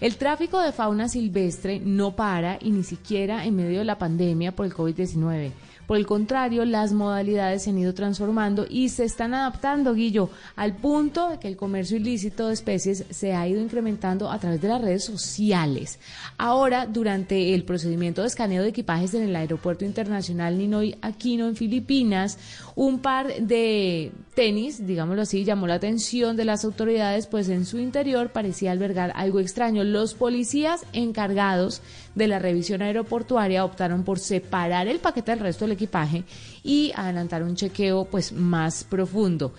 El 0.00 0.16
tráfico 0.16 0.60
de 0.60 0.70
fauna 0.70 1.08
silvestre 1.08 1.80
no 1.80 2.14
para 2.14 2.58
y 2.60 2.70
ni 2.70 2.84
siquiera 2.84 3.44
en 3.44 3.56
medio 3.56 3.80
de 3.80 3.84
la 3.84 3.98
pandemia 3.98 4.54
por 4.54 4.66
el 4.66 4.74
COVID-19. 4.74 5.50
Por 5.92 5.98
el 5.98 6.06
contrario, 6.06 6.64
las 6.64 6.94
modalidades 6.94 7.64
se 7.64 7.68
han 7.68 7.76
ido 7.76 7.92
transformando 7.92 8.64
y 8.66 8.88
se 8.88 9.04
están 9.04 9.34
adaptando, 9.34 9.92
Guillo, 9.92 10.30
al 10.56 10.74
punto 10.74 11.28
de 11.28 11.38
que 11.38 11.48
el 11.48 11.58
comercio 11.58 11.98
ilícito 11.98 12.46
de 12.46 12.54
especies 12.54 13.04
se 13.10 13.34
ha 13.34 13.46
ido 13.46 13.60
incrementando 13.60 14.30
a 14.30 14.38
través 14.38 14.62
de 14.62 14.68
las 14.68 14.80
redes 14.80 15.04
sociales. 15.04 15.98
Ahora, 16.38 16.86
durante 16.86 17.52
el 17.52 17.64
procedimiento 17.64 18.22
de 18.22 18.28
escaneo 18.28 18.62
de 18.62 18.70
equipajes 18.70 19.12
en 19.12 19.24
el 19.24 19.36
Aeropuerto 19.36 19.84
Internacional 19.84 20.56
Ninoy 20.56 20.96
Aquino 21.02 21.46
en 21.46 21.56
Filipinas, 21.56 22.38
un 22.74 23.00
par 23.00 23.26
de 23.42 24.12
tenis, 24.34 24.86
digámoslo 24.86 25.20
así, 25.20 25.44
llamó 25.44 25.66
la 25.66 25.74
atención 25.74 26.38
de 26.38 26.46
las 26.46 26.64
autoridades, 26.64 27.26
pues 27.26 27.50
en 27.50 27.66
su 27.66 27.78
interior 27.78 28.30
parecía 28.30 28.72
albergar 28.72 29.12
algo 29.14 29.40
extraño. 29.40 29.84
Los 29.84 30.14
policías 30.14 30.86
encargados 30.94 31.82
de 32.14 32.28
la 32.28 32.38
revisión 32.38 32.82
aeroportuaria 32.82 33.64
optaron 33.64 34.04
por 34.04 34.18
separar 34.18 34.88
el 34.88 34.98
paquete 34.98 35.32
del 35.32 35.40
resto 35.40 35.64
del 35.64 35.72
equipaje 35.72 36.24
y 36.62 36.92
adelantar 36.94 37.42
un 37.42 37.56
chequeo 37.56 38.04
pues 38.04 38.32
más 38.32 38.84
profundo. 38.84 39.52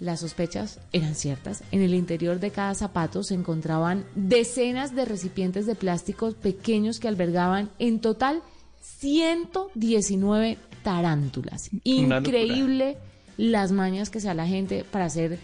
Las 0.00 0.20
sospechas 0.20 0.80
eran 0.92 1.14
ciertas. 1.14 1.62
En 1.70 1.80
el 1.80 1.94
interior 1.94 2.40
de 2.40 2.50
cada 2.50 2.74
zapato 2.74 3.22
se 3.22 3.34
encontraban 3.34 4.04
decenas 4.14 4.94
de 4.94 5.04
recipientes 5.04 5.66
de 5.66 5.76
plásticos 5.76 6.34
pequeños 6.34 6.98
que 6.98 7.08
albergaban 7.08 7.70
en 7.78 8.00
total 8.00 8.42
119 8.80 10.58
tarántulas. 10.82 11.70
Increíble 11.84 12.98
las 13.36 13.72
mañas 13.72 14.10
que 14.10 14.20
sea 14.20 14.34
la 14.34 14.46
gente 14.46 14.84
para 14.84 15.06
hacer 15.06 15.38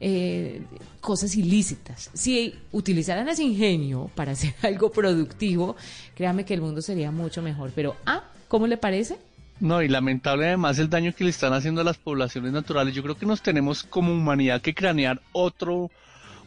eh, 0.00 0.62
cosas 1.04 1.36
ilícitas. 1.36 2.10
Si 2.14 2.54
utilizaran 2.72 3.28
ese 3.28 3.44
ingenio 3.44 4.10
para 4.14 4.32
hacer 4.32 4.54
algo 4.62 4.90
productivo, 4.90 5.76
créame 6.14 6.46
que 6.46 6.54
el 6.54 6.62
mundo 6.62 6.80
sería 6.80 7.10
mucho 7.10 7.42
mejor. 7.42 7.70
Pero, 7.74 7.94
ah, 8.06 8.24
¿cómo 8.48 8.66
le 8.66 8.78
parece? 8.78 9.18
No, 9.60 9.82
y 9.82 9.88
lamentable 9.88 10.46
además 10.46 10.78
el 10.78 10.88
daño 10.88 11.14
que 11.14 11.24
le 11.24 11.30
están 11.30 11.52
haciendo 11.52 11.82
a 11.82 11.84
las 11.84 11.98
poblaciones 11.98 12.52
naturales. 12.52 12.94
Yo 12.94 13.02
creo 13.02 13.16
que 13.16 13.26
nos 13.26 13.42
tenemos 13.42 13.84
como 13.84 14.12
humanidad 14.12 14.62
que 14.62 14.74
cranear 14.74 15.20
otro 15.32 15.90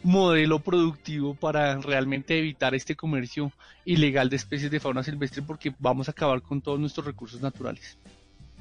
modelo 0.02 0.58
productivo 0.58 1.34
para 1.34 1.76
realmente 1.78 2.38
evitar 2.38 2.74
este 2.74 2.96
comercio 2.96 3.52
ilegal 3.84 4.28
de 4.28 4.36
especies 4.36 4.70
de 4.70 4.80
fauna 4.80 5.02
silvestre 5.04 5.42
porque 5.42 5.72
vamos 5.78 6.08
a 6.08 6.10
acabar 6.10 6.42
con 6.42 6.60
todos 6.60 6.80
nuestros 6.80 7.06
recursos 7.06 7.40
naturales. 7.40 7.96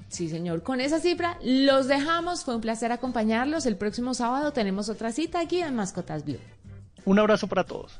Sí, 0.09 0.29
señor. 0.29 0.63
Con 0.63 0.79
esa 0.81 0.99
cifra 0.99 1.37
los 1.43 1.87
dejamos. 1.87 2.43
Fue 2.43 2.55
un 2.55 2.61
placer 2.61 2.91
acompañarlos. 2.91 3.65
El 3.65 3.77
próximo 3.77 4.13
sábado 4.13 4.53
tenemos 4.53 4.89
otra 4.89 5.11
cita 5.11 5.39
aquí 5.39 5.61
en 5.61 5.75
Mascotas 5.75 6.23
Blue. 6.23 6.39
Un 7.05 7.19
abrazo 7.19 7.47
para 7.47 7.63
todos. 7.63 7.99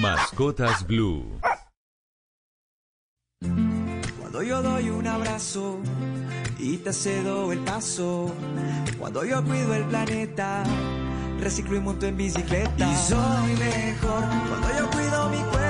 Mascotas 0.00 0.86
Blue. 0.86 1.40
Cuando 4.20 4.42
yo 4.42 4.62
doy 4.62 4.90
un 4.90 5.06
abrazo 5.06 5.80
y 6.58 6.76
te 6.78 6.92
cedo 6.92 7.50
el 7.52 7.58
paso, 7.60 8.32
cuando 8.98 9.24
yo 9.24 9.42
cuido 9.44 9.74
el 9.74 9.84
planeta, 9.84 10.62
reciclo 11.40 11.76
y 11.76 11.80
monto 11.80 12.06
en 12.06 12.16
bicicleta. 12.16 12.92
Y 12.92 12.96
soy 12.96 13.56
mejor 13.56 14.24
cuando 14.48 14.68
yo 14.78 14.90
cuido 14.90 15.28
mi 15.30 15.38
cuerpo 15.38 15.67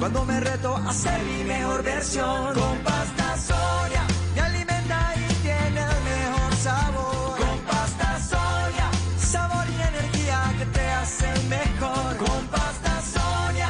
cuando 0.00 0.24
me 0.24 0.40
reto 0.40 0.74
a 0.74 0.92
ser 0.92 1.22
mi 1.22 1.44
mejor 1.44 1.82
versión. 1.82 2.54
Con 2.54 2.78
pasta 2.78 3.36
Sonia 3.36 4.06
me 4.34 4.40
alimenta 4.40 5.14
y 5.14 5.34
tiene 5.42 5.80
el 5.80 6.02
mejor 6.10 6.54
sabor. 6.56 7.36
Con 7.38 7.58
pasta 7.66 8.18
Sonia, 8.18 8.90
sabor 9.18 9.66
y 9.68 9.82
energía 9.92 10.54
que 10.58 10.66
te 10.66 10.86
hacen 10.88 11.48
mejor. 11.48 12.16
Con 12.16 12.46
pasta 12.46 13.02
Sonia. 13.02 13.68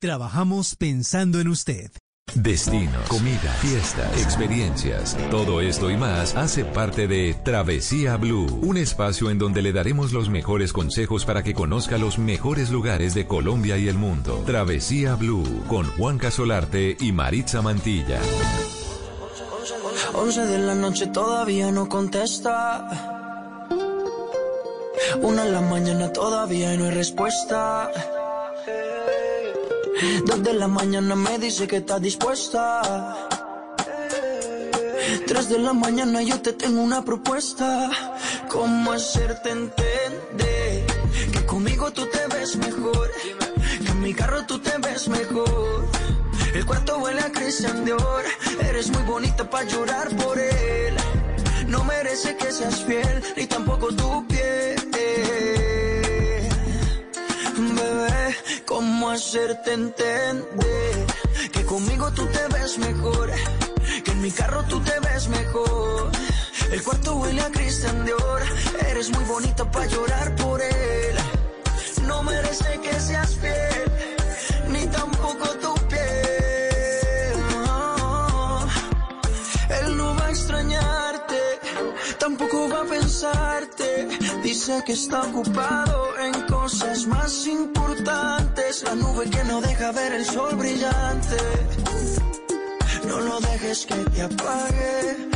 Trabajamos 0.00 0.74
pensando 0.74 1.40
en 1.40 1.48
usted. 1.48 1.92
Destinos, 2.34 3.08
comida, 3.08 3.52
fiestas, 3.60 4.22
experiencias, 4.22 5.16
todo 5.30 5.60
esto 5.60 5.90
y 5.90 5.96
más 5.96 6.36
hace 6.36 6.64
parte 6.64 7.08
de 7.08 7.34
Travesía 7.34 8.16
Blue, 8.16 8.46
un 8.62 8.76
espacio 8.76 9.30
en 9.30 9.38
donde 9.38 9.62
le 9.62 9.72
daremos 9.72 10.12
los 10.12 10.28
mejores 10.28 10.72
consejos 10.72 11.24
para 11.24 11.42
que 11.42 11.54
conozca 11.54 11.98
los 11.98 12.18
mejores 12.18 12.70
lugares 12.70 13.14
de 13.14 13.26
Colombia 13.26 13.78
y 13.78 13.88
el 13.88 13.96
mundo. 13.96 14.42
Travesía 14.46 15.16
Blue 15.16 15.64
con 15.66 15.86
Juan 15.96 16.18
Casolarte 16.18 16.96
y 17.00 17.10
Maritza 17.10 17.62
Mantilla. 17.62 18.20
11 20.14 20.46
de 20.46 20.58
la 20.58 20.74
noche 20.74 21.08
todavía 21.08 21.72
no 21.72 21.88
contesta. 21.88 22.88
Una 25.20 25.46
en 25.46 25.52
la 25.52 25.60
mañana 25.60 26.12
todavía 26.12 26.76
no 26.76 26.84
hay 26.84 26.90
respuesta. 26.92 27.90
Dos 30.24 30.42
de 30.42 30.54
la 30.54 30.66
mañana 30.66 31.14
me 31.14 31.38
dice 31.38 31.66
que 31.66 31.76
está 31.76 31.98
dispuesta. 31.98 33.28
Tres 35.26 35.48
de 35.50 35.58
la 35.58 35.74
mañana 35.74 36.22
yo 36.22 36.40
te 36.40 36.54
tengo 36.54 36.80
una 36.80 37.04
propuesta. 37.04 37.90
¿Cómo 38.48 38.92
hacerte 38.92 39.50
entender 39.50 40.86
que 41.32 41.44
conmigo 41.44 41.90
tú 41.90 42.06
te 42.06 42.26
ves 42.34 42.56
mejor? 42.56 43.10
Que 43.84 43.88
en 43.88 44.00
mi 44.00 44.14
carro 44.14 44.46
tú 44.46 44.58
te 44.58 44.76
ves 44.78 45.08
mejor. 45.08 45.86
El 46.54 46.64
cuarto 46.64 46.98
huele 46.98 47.20
a 47.20 47.30
Christian 47.30 47.84
Dior. 47.84 48.24
Eres 48.68 48.90
muy 48.90 49.02
bonita 49.02 49.50
para 49.50 49.64
llorar 49.66 50.08
por 50.16 50.38
él. 50.38 50.96
No 51.66 51.84
merece 51.84 52.36
que 52.36 52.50
seas 52.50 52.84
fiel, 52.84 53.22
ni 53.36 53.46
tampoco 53.46 53.88
tu 53.88 54.26
piel. 54.26 55.69
¿Cómo 58.66 59.10
hacerte 59.10 59.72
entender 59.72 61.06
que 61.52 61.64
conmigo 61.64 62.10
tú 62.12 62.26
te 62.26 62.46
ves 62.54 62.78
mejor? 62.78 63.30
Que 64.04 64.10
en 64.10 64.22
mi 64.22 64.30
carro 64.30 64.64
tú 64.68 64.80
te 64.80 64.98
ves 65.00 65.28
mejor. 65.28 66.10
El 66.72 66.82
cuarto 66.82 67.16
huele 67.16 67.42
a 67.42 67.50
Christian 67.50 68.04
Dior. 68.04 68.42
Eres 68.90 69.10
muy 69.10 69.24
bonita 69.24 69.70
para 69.70 69.86
llorar 69.86 70.36
por 70.36 70.60
él. 70.62 71.16
No 72.06 72.22
merece 72.22 72.80
que 72.80 73.00
seas 73.00 73.36
fiel, 73.36 73.84
ni 74.68 74.86
tampoco 74.86 75.48
tu 75.64 75.74
piel. 75.88 77.34
Él 79.80 79.96
no 79.96 80.14
va 80.16 80.26
a 80.26 80.30
extrañarte, 80.30 81.40
tampoco 82.18 82.68
va 82.68 82.82
a 82.82 82.84
pensarte. 82.84 84.08
Dice 84.52 84.82
que 84.84 84.94
está 84.94 85.22
ocupado 85.22 86.18
en 86.18 86.32
cosas 86.48 87.06
más 87.06 87.46
importantes. 87.46 88.82
La 88.82 88.96
nube 88.96 89.30
que 89.30 89.44
no 89.44 89.60
deja 89.60 89.92
ver 89.92 90.12
el 90.12 90.24
sol 90.24 90.56
brillante. 90.56 91.36
No 93.06 93.20
lo 93.20 93.38
dejes 93.38 93.86
que 93.86 93.94
te 93.94 94.22
apague. 94.22 95.28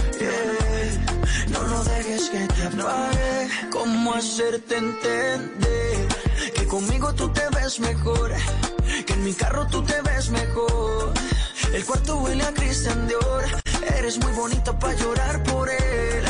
No 1.46 1.62
lo 1.62 1.84
dejes 1.84 2.28
que 2.28 2.44
te 2.54 2.62
apague. 2.64 3.50
¿Cómo 3.70 4.14
hacerte 4.14 4.78
entender 4.78 6.08
que 6.56 6.66
conmigo 6.66 7.14
tú 7.14 7.28
te 7.28 7.48
ves 7.50 7.78
mejor? 7.78 8.32
Que 9.06 9.12
en 9.12 9.22
mi 9.22 9.32
carro 9.32 9.64
tú 9.68 9.80
te 9.84 10.02
ves 10.02 10.30
mejor. 10.30 11.12
El 11.72 11.84
cuarto 11.84 12.16
huele 12.16 12.42
a 12.42 12.52
Christian 12.52 13.06
Dior. 13.06 13.44
Eres 13.96 14.18
muy 14.18 14.32
bonita 14.32 14.76
para 14.76 14.94
llorar 14.94 15.40
por 15.44 15.70
él. 15.70 16.24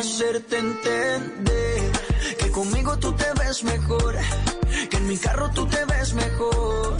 Hacerte 0.00 0.56
entender 0.58 1.92
que 2.38 2.50
conmigo 2.50 2.98
tú 2.98 3.12
te 3.12 3.26
ves 3.38 3.62
mejor? 3.64 4.16
Que 4.88 4.96
en 4.96 5.06
mi 5.06 5.16
carro 5.18 5.50
tú 5.50 5.66
te 5.66 5.84
ves 5.84 6.14
mejor. 6.14 6.96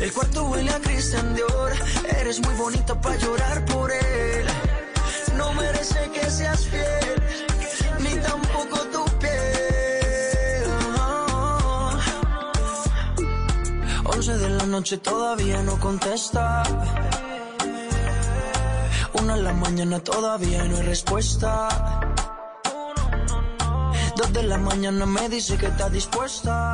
El 0.00 0.12
cuarto 0.12 0.44
huele 0.44 0.70
a 0.70 0.78
Christian 0.80 1.34
Dior. 1.34 1.72
Eres 2.20 2.40
muy 2.40 2.54
bonita 2.54 3.00
para 3.00 3.16
llorar 3.16 3.64
por 3.64 3.90
él. 3.90 4.46
No 5.38 5.52
merece 5.54 6.10
que 6.10 6.30
seas 6.30 6.66
fiel, 6.66 7.22
ni 8.00 8.14
tampoco 8.20 8.78
tu 8.92 9.04
piel. 9.18 10.64
11 14.04 14.38
de 14.38 14.48
la 14.50 14.66
noche 14.66 14.98
todavía 14.98 15.62
no 15.62 15.78
contesta. 15.80 16.62
Una 19.14 19.34
en 19.34 19.44
la 19.44 19.52
mañana 19.54 19.98
todavía 20.00 20.64
no 20.64 20.76
hay 20.76 20.82
respuesta. 20.82 22.13
Dos 24.16 24.32
de 24.32 24.44
la 24.44 24.58
mañana 24.58 25.06
me 25.06 25.28
dice 25.28 25.56
que 25.56 25.66
está 25.66 25.90
dispuesta. 25.90 26.72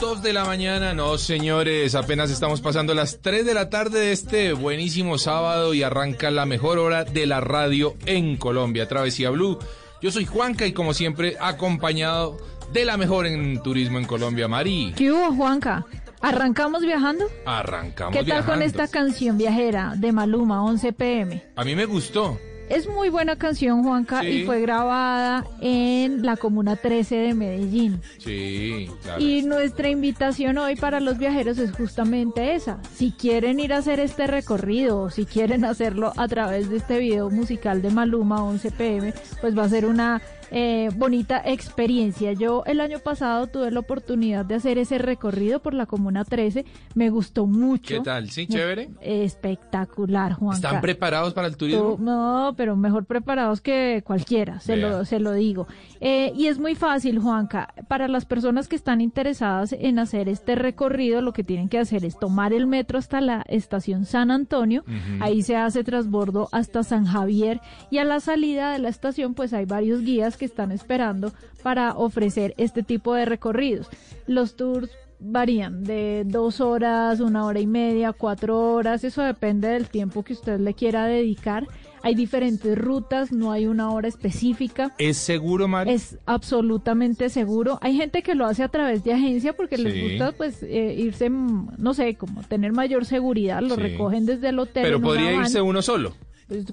Dos 0.00 0.22
de 0.22 0.32
la 0.32 0.44
mañana, 0.44 0.94
no 0.94 1.18
señores, 1.18 1.94
apenas 1.94 2.30
estamos 2.30 2.62
pasando 2.62 2.94
las 2.94 3.20
3 3.20 3.44
de 3.44 3.52
la 3.52 3.68
tarde 3.68 4.00
de 4.00 4.12
este 4.12 4.52
buenísimo 4.54 5.18
sábado 5.18 5.74
y 5.74 5.82
arranca 5.82 6.30
la 6.30 6.46
mejor 6.46 6.78
hora 6.78 7.04
de 7.04 7.26
la 7.26 7.40
radio 7.40 7.94
en 8.06 8.38
Colombia, 8.38 8.88
Travesía 8.88 9.28
Blue. 9.28 9.58
Yo 10.00 10.10
soy 10.10 10.24
Juanca 10.24 10.66
y 10.66 10.72
como 10.72 10.94
siempre 10.94 11.36
acompañado 11.40 12.38
de 12.72 12.86
la 12.86 12.96
mejor 12.96 13.26
en 13.26 13.62
turismo 13.62 13.98
en 13.98 14.06
Colombia, 14.06 14.48
Mari. 14.48 14.94
¿Qué 14.96 15.12
hubo, 15.12 15.34
Juanca? 15.34 15.84
¿Arrancamos 16.20 16.82
viajando? 16.82 17.26
Arrancamos 17.44 18.16
¿Qué 18.16 18.24
tal 18.24 18.44
con 18.44 18.62
esta 18.62 18.88
canción 18.88 19.36
viajera 19.36 19.94
de 19.96 20.12
Maluma, 20.12 20.64
11 20.64 20.92
pm? 20.94 21.44
A 21.54 21.64
mí 21.64 21.76
me 21.76 21.84
gustó. 21.84 22.38
Es 22.68 22.86
muy 22.86 23.08
buena 23.08 23.36
canción, 23.36 23.82
Juanca, 23.82 24.24
y 24.24 24.44
fue 24.44 24.60
grabada 24.60 25.46
en 25.60 26.24
la 26.24 26.36
Comuna 26.36 26.76
13 26.76 27.14
de 27.16 27.34
Medellín. 27.34 28.00
Sí, 28.18 28.90
claro. 29.02 29.22
Y 29.22 29.42
nuestra 29.42 29.88
invitación 29.88 30.58
hoy 30.58 30.76
para 30.76 31.00
los 31.00 31.18
viajeros 31.18 31.58
es 31.58 31.72
justamente 31.72 32.54
esa. 32.54 32.78
Si 32.94 33.12
quieren 33.12 33.58
ir 33.58 33.72
a 33.72 33.78
hacer 33.78 34.00
este 34.00 34.26
recorrido 34.26 35.00
o 35.00 35.10
si 35.10 35.24
quieren 35.24 35.64
hacerlo 35.64 36.12
a 36.16 36.28
través 36.28 36.68
de 36.68 36.76
este 36.76 36.98
video 36.98 37.30
musical 37.30 37.80
de 37.80 37.90
Maluma 37.90 38.44
11 38.44 38.70
pm, 38.72 39.14
pues 39.40 39.56
va 39.56 39.64
a 39.64 39.68
ser 39.68 39.86
una 39.86 40.20
eh, 40.50 40.90
bonita 40.96 41.42
experiencia. 41.44 42.32
Yo 42.32 42.62
el 42.66 42.80
año 42.80 42.98
pasado 42.98 43.46
tuve 43.46 43.70
la 43.70 43.80
oportunidad 43.80 44.44
de 44.44 44.54
hacer 44.54 44.78
ese 44.78 44.98
recorrido 44.98 45.60
por 45.60 45.74
la 45.74 45.86
Comuna 45.86 46.24
13. 46.24 46.64
Me 46.94 47.10
gustó 47.10 47.46
mucho. 47.46 47.96
¿Qué 47.96 48.00
tal? 48.00 48.30
¿Sí? 48.30 48.46
¿Chévere? 48.46 48.90
Espectacular, 49.00 50.32
Juan. 50.34 50.56
¿Están 50.56 50.80
preparados 50.80 51.34
para 51.34 51.48
el 51.48 51.56
turismo? 51.56 51.96
No, 51.98 52.54
pero 52.56 52.76
mejor 52.76 53.04
preparados 53.04 53.60
que 53.60 54.02
cualquiera, 54.06 54.60
se, 54.60 54.76
lo, 54.76 55.04
se 55.04 55.20
lo 55.20 55.32
digo. 55.32 55.66
Eh, 56.00 56.32
y 56.34 56.46
es 56.46 56.58
muy 56.58 56.74
fácil, 56.74 57.18
Juanca. 57.18 57.74
Para 57.88 58.08
las 58.08 58.24
personas 58.24 58.68
que 58.68 58.76
están 58.76 59.00
interesadas 59.00 59.72
en 59.72 59.98
hacer 59.98 60.28
este 60.28 60.54
recorrido, 60.54 61.20
lo 61.20 61.32
que 61.32 61.44
tienen 61.44 61.68
que 61.68 61.78
hacer 61.78 62.04
es 62.04 62.18
tomar 62.18 62.52
el 62.52 62.66
metro 62.66 62.98
hasta 62.98 63.20
la 63.20 63.44
estación 63.48 64.04
San 64.04 64.30
Antonio. 64.30 64.84
Ahí 65.20 65.42
se 65.42 65.56
hace 65.56 65.84
transbordo 65.84 66.48
hasta 66.52 66.82
San 66.82 67.04
Javier. 67.04 67.60
Y 67.90 67.98
a 67.98 68.04
la 68.04 68.20
salida 68.20 68.72
de 68.72 68.78
la 68.78 68.88
estación, 68.88 69.34
pues 69.34 69.52
hay 69.52 69.66
varios 69.66 70.00
guías 70.02 70.36
que 70.38 70.46
están 70.46 70.72
esperando 70.72 71.32
para 71.62 71.92
ofrecer 71.92 72.54
este 72.56 72.82
tipo 72.82 73.14
de 73.14 73.26
recorridos. 73.26 73.88
Los 74.26 74.56
tours 74.56 74.90
varían 75.20 75.84
de 75.84 76.22
dos 76.26 76.60
horas, 76.60 77.20
una 77.20 77.44
hora 77.44 77.60
y 77.60 77.66
media, 77.66 78.12
cuatro 78.12 78.74
horas, 78.74 79.04
eso 79.04 79.22
depende 79.22 79.68
del 79.68 79.88
tiempo 79.88 80.22
que 80.22 80.32
usted 80.32 80.60
le 80.60 80.74
quiera 80.74 81.06
dedicar. 81.06 81.66
Hay 82.02 82.14
diferentes 82.14 82.78
rutas, 82.78 83.32
no 83.32 83.50
hay 83.50 83.66
una 83.66 83.90
hora 83.90 84.06
específica. 84.06 84.94
¿Es 84.98 85.16
seguro, 85.16 85.66
Mari? 85.66 85.92
Es 85.92 86.16
absolutamente 86.26 87.28
seguro. 87.28 87.78
Hay 87.82 87.96
gente 87.96 88.22
que 88.22 88.36
lo 88.36 88.46
hace 88.46 88.62
a 88.62 88.68
través 88.68 89.02
de 89.02 89.12
agencia 89.12 89.52
porque 89.52 89.76
les 89.76 90.00
gusta 90.00 90.32
pues 90.32 90.62
eh, 90.62 90.94
irse, 90.96 91.28
no 91.28 91.94
sé, 91.94 92.14
como 92.14 92.42
tener 92.44 92.72
mayor 92.72 93.04
seguridad, 93.04 93.60
lo 93.62 93.74
recogen 93.74 94.26
desde 94.26 94.50
el 94.50 94.60
hotel. 94.60 94.84
Pero 94.84 95.00
podría 95.00 95.34
irse 95.34 95.60
uno 95.60 95.82
solo. 95.82 96.14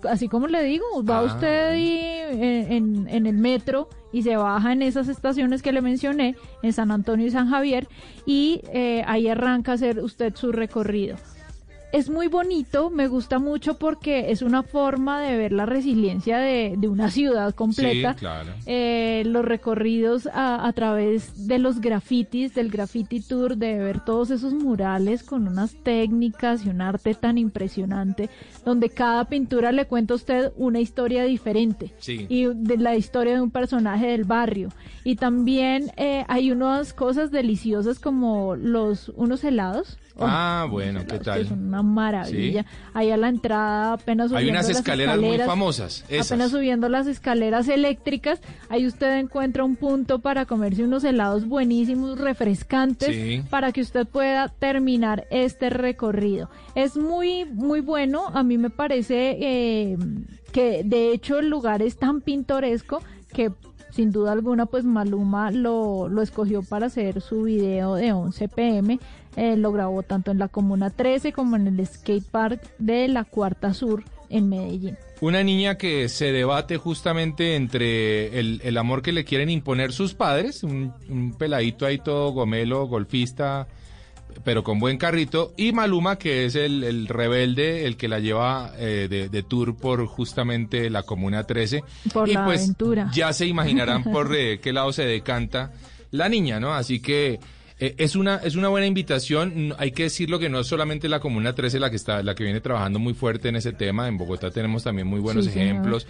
Así 0.10 0.30
como 0.30 0.48
le 0.48 0.64
digo, 0.64 0.86
va 1.04 1.20
ah. 1.20 1.24
usted 1.24 1.74
en, 1.74 3.08
en, 3.10 3.26
el 3.26 3.38
metro 3.38 3.90
y 4.14 4.24
se 4.24 4.38
baja 4.38 4.72
en 4.72 4.82
esas 4.82 5.10
estaciones 5.10 5.62
que 5.62 5.74
le 5.74 5.82
mencioné, 5.82 6.36
en 6.64 6.72
San 6.72 6.92
Antonio 6.92 7.28
y 7.28 7.32
San 7.32 7.50
Javier, 7.50 7.88
y 8.26 8.62
eh, 8.72 9.04
ahí 9.06 9.28
arranca 9.28 9.74
a 9.74 9.76
hacer 9.76 10.00
usted 10.00 10.34
su 10.36 10.54
recorrido 10.54 11.18
es 11.92 12.10
muy 12.10 12.28
bonito, 12.28 12.90
me 12.90 13.08
gusta 13.08 13.40
mucho 13.40 13.78
porque 13.78 14.32
es 14.32 14.42
una 14.42 14.64
forma 14.64 15.22
de 15.22 15.38
ver 15.38 15.52
la 15.52 15.66
resiliencia 15.66 16.38
de, 16.38 16.78
una 16.88 17.10
ciudad 17.10 17.54
completa. 17.54 18.16
Eh, 18.66 19.24
los 19.26 19.46
recorridos 19.46 20.30
a, 20.34 20.72
través 20.74 21.48
de 21.48 21.60
los 21.60 21.82
grafitis, 21.82 22.54
del 22.54 22.70
graffiti 22.70 23.22
tour, 23.22 23.58
de 23.58 23.80
ver 23.80 24.04
todos 24.04 24.30
esos 24.32 24.54
murales 24.54 25.24
con 25.24 25.48
unas 25.48 25.74
técnicas 25.84 26.66
y 26.66 26.70
un 26.70 26.82
arte 26.82 27.14
tan 27.14 27.38
impresionante, 27.38 28.30
donde 28.64 28.90
cada 28.90 29.26
pintura 29.26 29.72
le 29.72 29.86
cuenta 29.86 30.14
a 30.14 30.18
usted 30.18 30.52
una 30.58 30.80
historia 30.80 31.24
diferente 31.24 31.94
y 32.08 32.46
de 32.46 32.78
la 32.78 32.96
historia 32.96 33.36
de 33.36 33.42
un 33.42 33.52
personaje 33.52 34.08
del 34.08 34.24
barrio. 34.26 34.70
Y 35.04 35.16
también 35.16 35.92
eh, 35.98 36.26
hay 36.28 36.52
unas 36.52 36.94
cosas 36.94 37.32
deliciosas 37.32 38.00
como 38.00 38.56
los 38.56 39.10
unos 39.10 39.44
helados 39.44 39.98
ah, 40.20 40.68
bueno, 40.70 41.02
¿qué 41.08 41.20
tal? 41.20 41.42
Es 41.42 41.52
una 41.52 41.84
maravilla. 41.84 42.66
Ahí 42.94 43.12
a 43.12 43.18
la 43.18 43.30
entrada, 43.30 43.94
apenas 43.94 44.30
subiendo 44.30 44.38
Hay 44.38 44.50
unas 44.50 44.70
escaleras, 44.70 45.18
muy 45.20 45.38
famosas. 45.40 46.04
Apenas 46.06 46.52
subiendo 46.52 46.90
las 46.90 47.08
escaleras 47.08 47.68
eléctricas, 47.68 48.40
ahí 48.70 48.86
usted 48.86 49.18
encuentra 49.20 49.64
un 49.64 49.76
punto 49.76 50.20
para 50.20 50.46
comerse 50.46 50.84
unos 50.84 51.04
helados 51.04 51.48
buenísimos, 51.48 52.20
refrescantes, 52.20 53.44
para 53.50 53.72
que 53.72 53.82
usted 53.82 54.08
pueda 54.08 54.50
terminar 54.50 55.26
este 55.32 55.70
recorrido. 55.70 56.50
Es 56.76 56.98
muy, 56.98 57.46
muy 57.46 57.82
bueno. 57.82 58.28
A 58.34 58.44
mí 58.44 58.58
me 58.58 58.70
parece 58.70 59.38
eh, 59.40 59.98
que 60.52 60.84
de 60.84 61.12
hecho 61.12 61.40
el 61.40 61.50
lugar 61.50 61.82
es 61.82 61.98
tan 61.98 62.22
pintoresco 62.22 63.02
que 63.34 63.52
sin 63.96 64.12
duda 64.12 64.34
alguna, 64.34 64.66
pues 64.66 64.84
Maluma 64.84 65.52
lo, 65.52 66.10
lo 66.10 66.22
escogió 66.22 66.62
para 66.64 66.88
hacer 66.88 67.22
su 67.22 67.44
video 67.44 67.96
de 67.96 68.12
11 68.12 68.50
pm. 68.50 69.00
Eh, 69.36 69.58
lo 69.58 69.72
grabó 69.72 70.04
tanto 70.04 70.32
en 70.32 70.40
la 70.40 70.48
Comuna 70.48 70.90
13 70.90 71.34
como 71.34 71.56
en 71.56 71.68
el 71.68 71.86
skate 71.86 72.26
park 72.26 72.62
de 72.80 73.08
la 73.08 73.24
Cuarta 73.24 73.74
Sur 73.74 74.04
en 74.30 74.50
Medellín. 74.50 74.98
Una 75.22 75.44
niña 75.44 75.78
que 75.78 76.10
se 76.10 76.32
debate 76.32 76.78
justamente 76.78 77.56
entre 77.56 78.40
el, 78.40 78.78
amor 78.78 79.02
que 79.02 79.12
le 79.12 79.24
quieren 79.24 79.50
imponer 79.50 79.92
sus 79.92 80.14
padres, 80.14 80.64
un, 80.64 80.94
un 81.10 81.34
peladito 81.38 81.86
ahí 81.86 81.98
todo 81.98 82.32
gomelo, 82.32 82.86
golfista, 82.88 83.68
pero 84.44 84.64
con 84.64 84.80
buen 84.80 84.98
carrito, 84.98 85.54
y 85.58 85.72
Maluma, 85.72 86.18
que 86.18 86.46
es 86.46 86.56
el, 86.56 87.08
rebelde, 87.08 87.86
el 87.86 87.98
que 87.98 88.08
la 88.08 88.20
lleva 88.20 88.72
eh, 88.78 89.08
de, 89.32 89.44
tour 89.44 89.76
por 89.76 90.06
justamente 90.08 90.90
la 90.90 91.04
Comuna 91.04 91.46
13. 91.46 91.84
Por 92.14 92.28
y 92.30 92.34
la 92.34 92.46
pues 92.46 92.62
aventura. 92.62 93.10
ya 93.14 93.32
se 93.34 93.46
imaginarán 93.46 94.04
por 94.04 94.36
eh, 94.36 94.60
qué 94.60 94.74
lado 94.74 94.92
se 94.92 95.06
decanta 95.06 95.72
la 96.12 96.30
niña, 96.30 96.60
¿no? 96.60 96.74
Así 96.74 97.00
que 97.00 97.40
eh, 97.78 97.96
es 97.98 98.16
una 98.16 98.38
es 98.38 98.56
una 98.56 98.70
buena 98.70 98.88
invitación. 98.88 99.76
Hay 99.78 99.92
que 99.92 100.04
decirlo 100.04 100.40
que 100.40 100.50
no 100.50 100.60
es 100.60 100.68
solamente 100.68 101.10
la 101.10 101.20
Comuna 101.20 101.54
13 101.54 101.80
la 101.80 101.90
que 101.90 101.98
está 101.98 102.24
la 102.24 102.34
que 102.34 102.44
viene 102.44 102.62
trabajando 102.62 103.00
muy 103.00 103.14
fuerte 103.14 103.50
en 103.50 103.58
ese 103.58 103.74
tema. 103.74 104.08
En 104.08 104.18
Bogotá 104.18 104.52
tenemos 104.52 104.84
también 104.84 105.08
muy 105.08 105.20
buenos 105.20 105.48
ejemplos. 105.48 106.08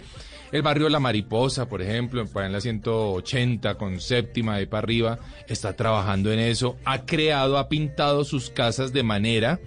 El 0.52 0.62
barrio 0.62 0.88
La 0.88 1.00
Mariposa, 1.00 1.68
por 1.68 1.82
ejemplo, 1.82 2.24
en 2.36 2.52
la 2.52 2.60
180 2.60 3.74
con 3.74 4.00
séptima 4.00 4.58
de 4.58 4.68
para 4.68 4.84
arriba, 4.84 5.18
está 5.48 5.74
trabajando 5.74 6.32
en 6.32 6.38
eso. 6.38 6.76
Ha 6.84 7.04
creado, 7.04 7.58
ha 7.58 7.68
pintado 7.68 8.24
sus 8.24 8.50
casas 8.50 8.92
de 8.92 9.02
manera 9.02 9.58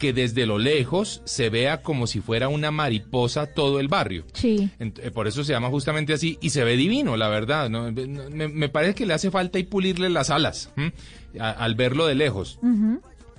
que 0.00 0.12
desde 0.12 0.46
lo 0.46 0.58
lejos 0.58 1.22
se 1.24 1.50
vea 1.50 1.82
como 1.82 2.08
si 2.08 2.20
fuera 2.20 2.48
una 2.48 2.72
mariposa 2.72 3.46
todo 3.46 3.78
el 3.78 3.86
barrio. 3.86 4.24
Sí. 4.32 4.70
Eh, 4.80 5.10
por 5.12 5.28
eso 5.28 5.44
se 5.44 5.52
llama 5.52 5.68
justamente 5.68 6.14
así 6.14 6.38
y 6.40 6.50
se 6.50 6.64
ve 6.64 6.76
divino, 6.76 7.16
la 7.16 7.28
verdad. 7.28 7.68
¿no? 7.68 7.92
Me, 7.92 8.68
parece 8.70 8.94
que 8.94 9.06
le 9.06 9.14
hace 9.14 9.30
falta 9.30 9.58
y 9.58 9.64
pulirle 9.64 10.08
las 10.08 10.30
alas 10.30 10.72
al 11.38 11.74
verlo 11.76 12.06
de 12.06 12.14
lejos 12.16 12.58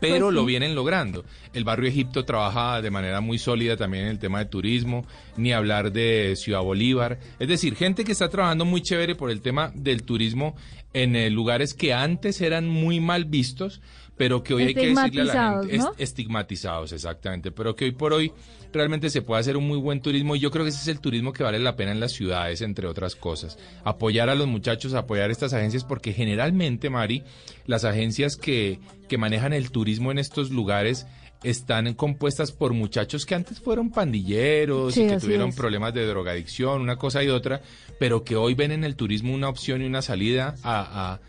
pero 0.01 0.25
pues 0.25 0.35
lo 0.35 0.45
vienen 0.45 0.73
logrando. 0.73 1.23
El 1.53 1.63
barrio 1.63 1.87
Egipto 1.87 2.25
trabaja 2.25 2.81
de 2.81 2.89
manera 2.89 3.21
muy 3.21 3.37
sólida 3.37 3.77
también 3.77 4.05
en 4.05 4.09
el 4.09 4.19
tema 4.19 4.39
de 4.39 4.45
turismo, 4.45 5.05
ni 5.37 5.53
hablar 5.53 5.93
de 5.93 6.33
Ciudad 6.35 6.61
Bolívar. 6.61 7.19
Es 7.39 7.47
decir, 7.47 7.75
gente 7.75 8.03
que 8.03 8.11
está 8.11 8.27
trabajando 8.27 8.65
muy 8.65 8.81
chévere 8.81 9.13
por 9.15 9.29
el 9.29 9.41
tema 9.41 9.71
del 9.75 10.01
turismo 10.01 10.55
en 10.93 11.15
eh, 11.15 11.29
lugares 11.29 11.73
que 11.75 11.93
antes 11.93 12.41
eran 12.41 12.67
muy 12.67 12.99
mal 12.99 13.25
vistos, 13.25 13.79
pero 14.21 14.43
que 14.43 14.53
hoy 14.53 14.65
hay 14.65 14.73
que 14.75 14.93
decirle 14.93 15.31
a 15.31 15.33
la 15.33 15.63
gente, 15.63 15.89
estigmatizados, 15.97 16.91
exactamente, 16.91 17.49
pero 17.51 17.75
que 17.75 17.85
hoy 17.85 17.91
por 17.91 18.13
hoy 18.13 18.31
realmente 18.71 19.09
se 19.09 19.23
puede 19.23 19.39
hacer 19.39 19.57
un 19.57 19.67
muy 19.67 19.79
buen 19.79 19.99
turismo 19.99 20.35
y 20.35 20.39
yo 20.39 20.51
creo 20.51 20.63
que 20.63 20.69
ese 20.69 20.79
es 20.79 20.87
el 20.89 20.99
turismo 20.99 21.33
que 21.33 21.41
vale 21.41 21.57
la 21.57 21.75
pena 21.75 21.91
en 21.91 21.99
las 21.99 22.11
ciudades, 22.11 22.61
entre 22.61 22.85
otras 22.85 23.15
cosas. 23.15 23.57
Apoyar 23.83 24.29
a 24.29 24.35
los 24.35 24.45
muchachos, 24.45 24.93
apoyar 24.93 25.31
estas 25.31 25.53
agencias, 25.53 25.83
porque 25.83 26.13
generalmente, 26.13 26.91
Mari, 26.91 27.23
las 27.65 27.83
agencias 27.83 28.35
que, 28.35 28.79
que 29.09 29.17
manejan 29.17 29.53
el 29.53 29.71
turismo 29.71 30.11
en 30.11 30.19
estos 30.19 30.51
lugares 30.51 31.07
están 31.41 31.91
compuestas 31.95 32.51
por 32.51 32.73
muchachos 32.73 33.25
que 33.25 33.33
antes 33.33 33.59
fueron 33.59 33.89
pandilleros 33.89 34.95
y 34.97 35.07
que 35.07 35.17
tuvieron 35.17 35.51
problemas 35.51 35.95
de 35.95 36.05
drogadicción, 36.05 36.79
una 36.79 36.97
cosa 36.97 37.23
y 37.23 37.29
otra, 37.29 37.63
pero 37.97 38.23
que 38.23 38.35
hoy 38.35 38.53
ven 38.53 38.71
en 38.71 38.83
el 38.83 38.95
turismo 38.95 39.33
una 39.33 39.49
opción 39.49 39.81
y 39.81 39.85
una 39.87 40.03
salida 40.03 40.53
a 40.61 41.13
a 41.13 41.19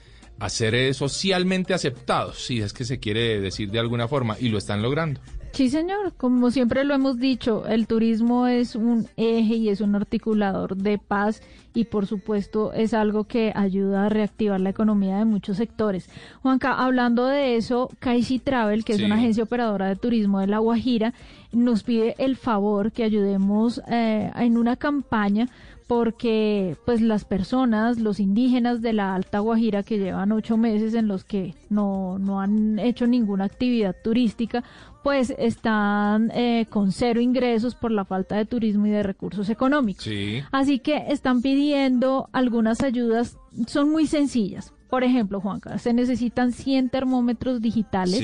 ser 0.49 0.75
eh, 0.75 0.95
socialmente 0.95 1.75
aceptados, 1.75 2.45
si 2.45 2.61
es 2.61 2.73
que 2.73 2.85
se 2.85 2.99
quiere 2.99 3.41
decir 3.41 3.71
de 3.71 3.79
alguna 3.79 4.09
forma, 4.09 4.37
y 4.39 4.49
lo 4.49 4.59
están 4.59 4.83
logrando. 4.83 5.21
Sí, 5.53 5.69
señor. 5.69 6.15
Como 6.17 6.51
siempre 6.51 6.83
lo 6.83 6.95
hemos 6.95 7.19
dicho, 7.19 7.67
el 7.67 7.87
turismo 7.87 8.47
es 8.47 8.75
un 8.75 9.07
eje 9.19 9.57
y 9.57 9.69
es 9.69 9.83
un 9.83 9.95
articulador 9.95 10.77
de 10.77 10.97
paz 10.97 11.43
y 11.75 11.85
por 11.85 12.07
supuesto 12.07 12.73
es 12.73 12.95
algo 12.95 13.25
que 13.25 13.53
ayuda 13.55 14.07
a 14.07 14.09
reactivar 14.09 14.61
la 14.61 14.71
economía 14.71 15.19
de 15.19 15.27
muchos 15.27 15.59
sectores. 15.59 16.09
Juanca, 16.41 16.73
hablando 16.73 17.27
de 17.27 17.57
eso, 17.57 17.91
Kaisi 17.99 18.39
Travel, 18.39 18.83
que 18.83 18.95
es 18.95 19.03
una 19.03 19.17
agencia 19.17 19.45
operadora 19.45 19.89
de 19.89 19.97
turismo 19.97 20.41
de 20.41 20.47
La 20.47 20.59
Guajira, 20.59 21.13
nos 21.53 21.83
pide 21.83 22.15
el 22.17 22.37
favor 22.37 22.91
que 22.91 23.05
ayudemos 23.05 23.83
eh, 23.89 24.31
en 24.35 24.57
una 24.57 24.77
campaña 24.77 25.49
porque 25.87 26.77
pues 26.85 27.01
las 27.01 27.25
personas, 27.25 27.99
los 27.99 28.21
indígenas 28.21 28.83
de 28.83 28.93
la 28.93 29.15
Alta 29.15 29.41
Guajira 29.41 29.83
que 29.83 29.99
llevan 29.99 30.33
ocho 30.33 30.57
meses 30.57 30.95
en 30.95 31.09
los 31.09 31.25
que 31.25 31.55
no, 31.71 32.19
no 32.19 32.41
han 32.41 32.79
hecho 32.79 33.07
ninguna 33.07 33.45
actividad 33.45 33.97
turística, 34.03 34.65
pues 35.03 35.35
están 35.39 36.31
eh, 36.35 36.67
con 36.71 36.93
cero 36.93 37.21
ingresos 37.21 37.75
por 37.75 37.91
la 37.91 38.05
falta 38.05 38.37
de 38.37 38.47
turismo 38.47 38.87
y 38.87 38.91
de 38.91 39.03
recursos 39.03 39.49
económicos. 39.49 40.09
Así 40.51 40.79
que 40.79 41.05
están 41.09 41.43
pidiendo 41.43 42.29
algunas 42.33 42.83
ayudas, 42.83 43.37
son 43.67 43.91
muy 43.91 44.07
sencillas 44.07 44.73
Por 44.93 45.05
ejemplo, 45.05 45.41
Juanca, 45.41 45.79
se 45.79 45.95
necesitan 45.95 46.53
100 46.53 46.91
termómetros 46.91 47.63
digitales, 47.63 48.23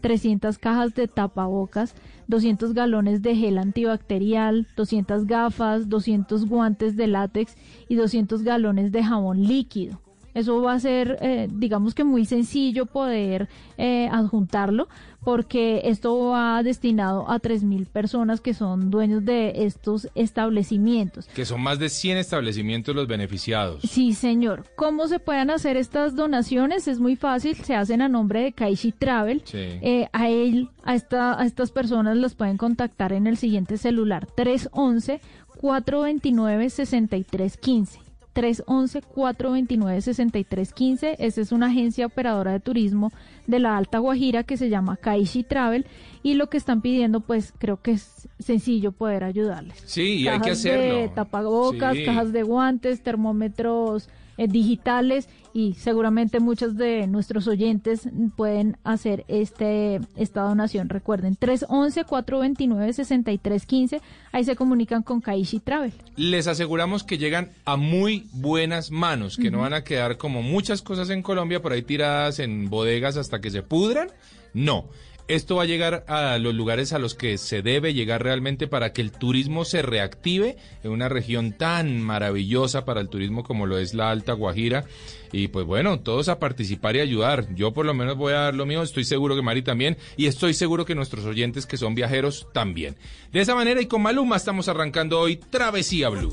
300 0.00 0.56
cajas 0.56 0.94
de 0.94 1.06
tapabocas, 1.06 1.94
200 2.28 2.72
galones 2.72 3.20
de 3.20 3.36
gel 3.36 3.58
antibacterial, 3.58 4.66
200 4.74 5.26
gafas, 5.26 5.90
200 5.90 6.46
guantes 6.46 6.96
de 6.96 7.08
látex 7.08 7.58
y 7.90 7.96
200 7.96 8.42
galones 8.42 8.90
de 8.90 9.04
jabón 9.04 9.42
líquido. 9.42 10.00
Eso 10.38 10.62
va 10.62 10.74
a 10.74 10.80
ser, 10.80 11.18
eh, 11.20 11.48
digamos 11.50 11.94
que 11.94 12.04
muy 12.04 12.24
sencillo 12.24 12.86
poder 12.86 13.48
eh, 13.76 14.08
adjuntarlo 14.10 14.88
porque 15.24 15.82
esto 15.84 16.28
va 16.28 16.62
destinado 16.62 17.28
a 17.28 17.40
3.000 17.40 17.86
personas 17.86 18.40
que 18.40 18.54
son 18.54 18.90
dueños 18.90 19.24
de 19.24 19.64
estos 19.66 20.08
establecimientos. 20.14 21.26
Que 21.34 21.44
son 21.44 21.60
más 21.60 21.78
de 21.78 21.88
100 21.88 22.18
establecimientos 22.18 22.94
los 22.94 23.06
beneficiados. 23.06 23.82
Sí, 23.82 24.14
señor. 24.14 24.64
¿Cómo 24.76 25.08
se 25.08 25.18
pueden 25.18 25.50
hacer 25.50 25.76
estas 25.76 26.14
donaciones? 26.14 26.88
Es 26.88 27.00
muy 27.00 27.16
fácil, 27.16 27.56
se 27.56 27.74
hacen 27.74 28.00
a 28.00 28.08
nombre 28.08 28.42
de 28.42 28.52
Kaishi 28.52 28.92
Travel. 28.92 29.42
Eh, 29.52 30.08
a 30.12 30.28
él, 30.28 30.70
a, 30.82 30.94
esta, 30.94 31.38
a 31.38 31.44
estas 31.44 31.72
personas 31.72 32.16
las 32.16 32.34
pueden 32.34 32.56
contactar 32.56 33.12
en 33.12 33.26
el 33.26 33.36
siguiente 33.36 33.76
celular, 33.76 34.26
311 34.34 35.20
429 35.60 36.70
6315. 36.70 38.07
311-429-6315. 38.38 41.16
Esa 41.18 41.40
es 41.40 41.50
una 41.50 41.66
agencia 41.66 42.06
operadora 42.06 42.52
de 42.52 42.60
turismo 42.60 43.10
de 43.46 43.58
la 43.58 43.76
Alta 43.76 43.98
Guajira 43.98 44.44
que 44.44 44.56
se 44.56 44.68
llama 44.68 44.96
Kaishi 44.96 45.42
Travel 45.42 45.86
y 46.22 46.34
lo 46.34 46.48
que 46.48 46.56
están 46.56 46.80
pidiendo 46.80 47.18
pues 47.20 47.52
creo 47.58 47.82
que 47.82 47.90
es 47.92 48.28
sencillo 48.38 48.92
poder 48.92 49.24
ayudarles. 49.24 49.82
Sí, 49.84 50.18
y 50.18 50.28
hay 50.28 50.38
que 50.40 50.52
hacerlo. 50.52 50.98
De 50.98 51.08
tapabocas, 51.08 51.96
cajas 52.04 52.32
de 52.32 52.44
guantes, 52.44 53.02
termómetros 53.02 54.08
eh, 54.38 54.48
digitales 54.48 55.28
y 55.52 55.74
seguramente 55.74 56.40
muchos 56.40 56.76
de 56.76 57.06
nuestros 57.06 57.46
oyentes 57.48 58.08
pueden 58.36 58.78
hacer 58.84 59.24
este 59.28 60.00
esta 60.16 60.42
donación. 60.42 60.88
Recuerden, 60.88 61.36
311-429-6315, 61.36 64.00
ahí 64.32 64.44
se 64.44 64.56
comunican 64.56 65.02
con 65.02 65.20
Kaishi 65.20 65.60
Travel. 65.60 65.92
Les 66.16 66.46
aseguramos 66.46 67.04
que 67.04 67.18
llegan 67.18 67.50
a 67.64 67.76
muy 67.76 68.28
buenas 68.32 68.90
manos, 68.90 69.36
que 69.36 69.50
no 69.50 69.58
van 69.58 69.74
a 69.74 69.84
quedar 69.84 70.16
como 70.16 70.40
muchas 70.42 70.80
cosas 70.82 71.10
en 71.10 71.22
Colombia 71.22 71.60
por 71.60 71.72
ahí 71.72 71.82
tiradas 71.82 72.38
en 72.38 72.70
bodegas 72.70 73.16
hasta 73.16 73.40
que 73.40 73.50
se 73.50 73.62
pudran. 73.62 74.08
No, 74.54 74.86
esto 75.28 75.56
va 75.56 75.64
a 75.64 75.66
llegar 75.66 76.04
a 76.08 76.38
los 76.38 76.54
lugares 76.54 76.92
a 76.94 76.98
los 76.98 77.14
que 77.14 77.36
se 77.36 77.60
debe 77.60 77.92
llegar 77.92 78.22
realmente 78.22 78.66
para 78.66 78.94
que 78.94 79.02
el 79.02 79.12
turismo 79.12 79.66
se 79.66 79.82
reactive 79.82 80.56
en 80.82 80.90
una 80.90 81.10
región 81.10 81.52
tan 81.52 82.00
maravillosa 82.00 82.86
para 82.86 83.02
el 83.02 83.10
turismo 83.10 83.44
como 83.44 83.66
lo 83.66 83.78
es 83.78 83.92
la 83.92 84.10
Alta 84.10 84.32
Guajira. 84.32 84.86
Y 85.30 85.48
pues 85.48 85.66
bueno, 85.66 86.00
todos 86.00 86.30
a 86.30 86.38
participar 86.38 86.96
y 86.96 87.00
ayudar. 87.00 87.54
Yo 87.54 87.74
por 87.74 87.84
lo 87.84 87.92
menos 87.92 88.16
voy 88.16 88.32
a 88.32 88.40
dar 88.40 88.54
lo 88.54 88.64
mío, 88.64 88.82
estoy 88.82 89.04
seguro 89.04 89.36
que 89.36 89.42
Mari 89.42 89.60
también 89.60 89.98
y 90.16 90.26
estoy 90.26 90.54
seguro 90.54 90.86
que 90.86 90.94
nuestros 90.94 91.26
oyentes 91.26 91.66
que 91.66 91.76
son 91.76 91.94
viajeros 91.94 92.48
también. 92.54 92.96
De 93.30 93.40
esa 93.40 93.54
manera 93.54 93.82
y 93.82 93.86
con 93.86 94.00
Maluma 94.00 94.36
estamos 94.36 94.68
arrancando 94.68 95.20
hoy 95.20 95.36
Travesía 95.36 96.08
Blue. 96.08 96.32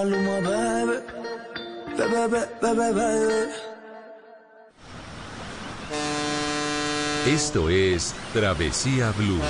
Maluma. 0.00 0.40
Esto 7.26 7.68
es 7.68 8.14
Travesía 8.32 9.12
Blue. 9.18 9.40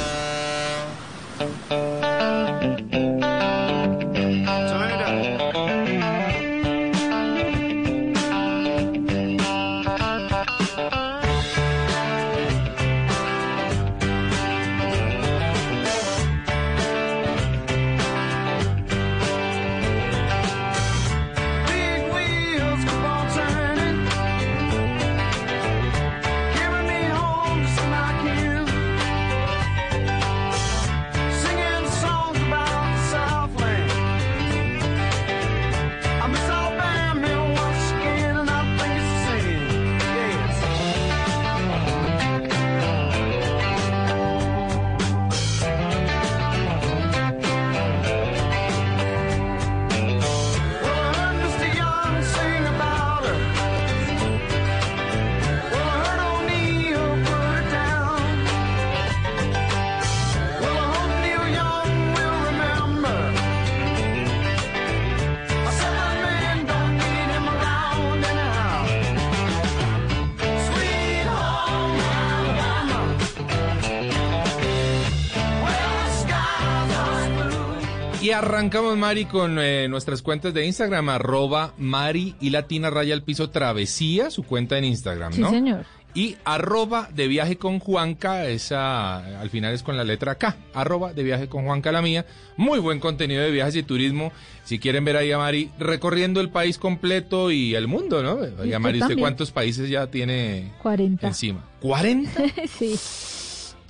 Arrancamos, 78.40 78.96
Mari, 78.96 79.26
con 79.26 79.58
eh, 79.58 79.86
nuestras 79.88 80.22
cuentas 80.22 80.54
de 80.54 80.64
Instagram, 80.64 81.10
arroba 81.10 81.74
Mari 81.76 82.36
y 82.40 82.48
Latina 82.48 82.88
Raya 82.88 83.12
al 83.12 83.22
Piso 83.22 83.50
Travesía, 83.50 84.30
su 84.30 84.44
cuenta 84.44 84.78
en 84.78 84.84
Instagram, 84.84 85.38
¿no? 85.38 85.50
Sí, 85.50 85.54
señor. 85.54 85.84
Y 86.14 86.36
arroba 86.44 87.08
de 87.14 87.28
viaje 87.28 87.56
con 87.56 87.78
Juanca, 87.78 88.46
esa 88.46 89.40
al 89.40 89.50
final 89.50 89.74
es 89.74 89.82
con 89.82 89.96
la 89.96 90.04
letra 90.04 90.36
K, 90.36 90.56
arroba 90.72 91.12
de 91.12 91.22
viaje 91.22 91.48
con 91.48 91.66
Juanca 91.66 91.92
la 91.92 92.00
mía. 92.00 92.24
Muy 92.56 92.78
buen 92.78 92.98
contenido 92.98 93.42
de 93.42 93.50
viajes 93.50 93.76
y 93.76 93.82
turismo. 93.82 94.32
Si 94.64 94.78
quieren 94.78 95.04
ver 95.04 95.18
ahí 95.18 95.30
a 95.30 95.38
Mari 95.38 95.70
recorriendo 95.78 96.40
el 96.40 96.48
país 96.48 96.78
completo 96.78 97.50
y 97.50 97.74
el 97.74 97.88
mundo, 97.88 98.22
¿no? 98.22 98.64
Y 98.64 98.72
a 98.72 98.78
Mari, 98.78 99.02
¿usted 99.02 99.18
cuántos 99.18 99.52
países 99.52 99.88
ya 99.88 100.06
tiene 100.06 100.72
40. 100.82 101.26
encima? 101.28 101.64
¿40? 101.82 102.68
sí. 102.78 102.98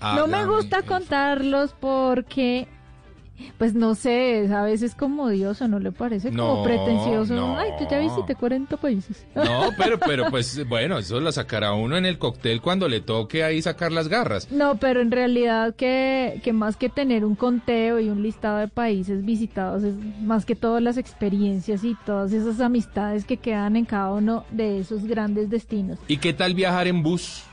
no 0.02 0.26
me 0.26 0.44
gusta 0.44 0.82
contarlos 0.82 1.72
porque 1.78 2.68
pues 3.58 3.74
no 3.74 3.94
sé, 3.94 4.48
a 4.52 4.62
veces 4.62 4.94
como 4.94 5.24
odioso, 5.24 5.68
¿no 5.68 5.78
le 5.78 5.92
parece? 5.92 6.30
Como 6.30 6.62
pretencioso. 6.64 7.56
Ay, 7.56 7.70
tú 7.78 7.86
ya 7.90 7.98
visité 7.98 8.34
40 8.34 8.76
países. 8.76 9.26
No, 9.34 9.70
pero, 9.78 9.98
pero 9.98 10.30
pues 10.30 10.66
bueno, 10.68 10.98
eso 10.98 11.20
lo 11.20 11.32
sacará 11.32 11.72
uno 11.72 11.96
en 11.96 12.06
el 12.06 12.18
cóctel 12.18 12.60
cuando 12.60 12.88
le 12.88 13.00
toque 13.00 13.44
ahí 13.44 13.62
sacar 13.62 13.92
las 13.92 14.08
garras. 14.08 14.50
No, 14.50 14.76
pero 14.76 15.00
en 15.00 15.10
realidad 15.10 15.74
que, 15.74 16.40
que 16.42 16.52
más 16.52 16.76
que 16.76 16.88
tener 16.88 17.24
un 17.24 17.34
conteo 17.34 18.00
y 18.00 18.08
un 18.08 18.22
listado 18.22 18.58
de 18.58 18.68
países 18.68 19.24
visitados, 19.24 19.82
es 19.82 19.94
más 20.20 20.44
que 20.44 20.54
todas 20.54 20.82
las 20.82 20.96
experiencias 20.96 21.84
y 21.84 21.96
todas 22.06 22.32
esas 22.32 22.60
amistades 22.60 23.24
que 23.24 23.36
quedan 23.36 23.76
en 23.76 23.84
cada 23.84 24.12
uno 24.12 24.44
de 24.50 24.80
esos 24.80 25.04
grandes 25.04 25.50
destinos. 25.50 25.98
¿Y 26.08 26.18
qué 26.18 26.32
tal 26.32 26.54
viajar 26.54 26.86
en 26.86 27.02
bus? 27.02 27.44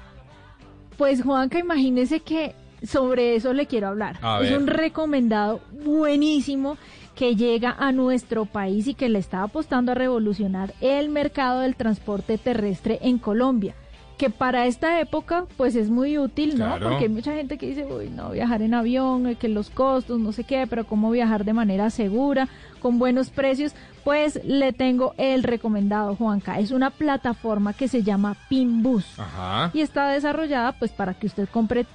Pues 0.98 1.22
Juanca, 1.22 1.60
imagínese 1.60 2.22
que 2.22 2.56
sobre 2.88 3.36
eso 3.36 3.54
le 3.54 3.68
quiero 3.68 3.88
hablar. 3.88 4.20
es 4.42 4.52
un 4.52 4.68
recomendado 4.68 5.62
buenísimo 5.84 6.78
que 7.16 7.36
llega 7.36 7.76
a 7.78 7.92
nuestro 7.92 8.46
país 8.46 8.88
y 8.88 8.94
que 8.94 9.10
le 9.10 9.20
está 9.20 9.44
apostando 9.44 9.92
a 9.92 9.96
revolucionar 9.96 10.74
el 10.82 11.10
mercado 11.10 11.62
del 11.62 11.76
transporte 11.76 12.38
terrestre 12.38 13.00
en 13.02 13.18
Colombia 13.18 13.76
que 14.18 14.30
para 14.30 14.66
esta 14.66 15.00
época 15.00 15.46
pues 15.58 15.76
es 15.76 15.90
muy 15.90 16.18
útil, 16.18 16.58
¿no? 16.58 16.78
Porque 16.82 17.04
hay 17.04 17.10
mucha 17.10 17.34
gente 17.36 17.58
que 17.58 17.68
dice, 17.68 17.86
uy, 17.86 18.10
no, 18.10 18.32
viajar 18.32 18.62
en 18.64 18.74
avión, 18.74 19.28
eh, 19.28 19.36
que 19.36 19.48
los 19.48 19.70
costos, 19.70 20.20
no 20.20 20.32
sé 20.32 20.44
qué, 20.44 20.66
pero 20.68 20.86
cómo 20.86 21.12
viajar 21.12 21.46
de 21.46 21.54
manera 21.54 21.90
segura, 21.92 22.50
con 22.88 23.00
buenos 23.00 23.32
precios, 23.32 23.74
pues 24.06 24.40
le 24.46 24.72
tengo 24.72 25.14
el 25.18 25.44
recomendado, 25.44 26.16
Juanca. 26.16 26.58
Es 26.58 26.72
una 26.72 26.90
plataforma 26.90 27.74
que 27.74 27.90
se 27.90 28.02
llama 28.02 28.38
Pinbus 28.48 29.04
Ajá. 29.20 29.72
y 29.74 29.82
está 29.82 30.08
desarrollada 30.08 30.72
pues 30.72 30.92
para 30.92 31.14
que 31.14 31.28
usted 31.28 31.50
compre 31.50 31.86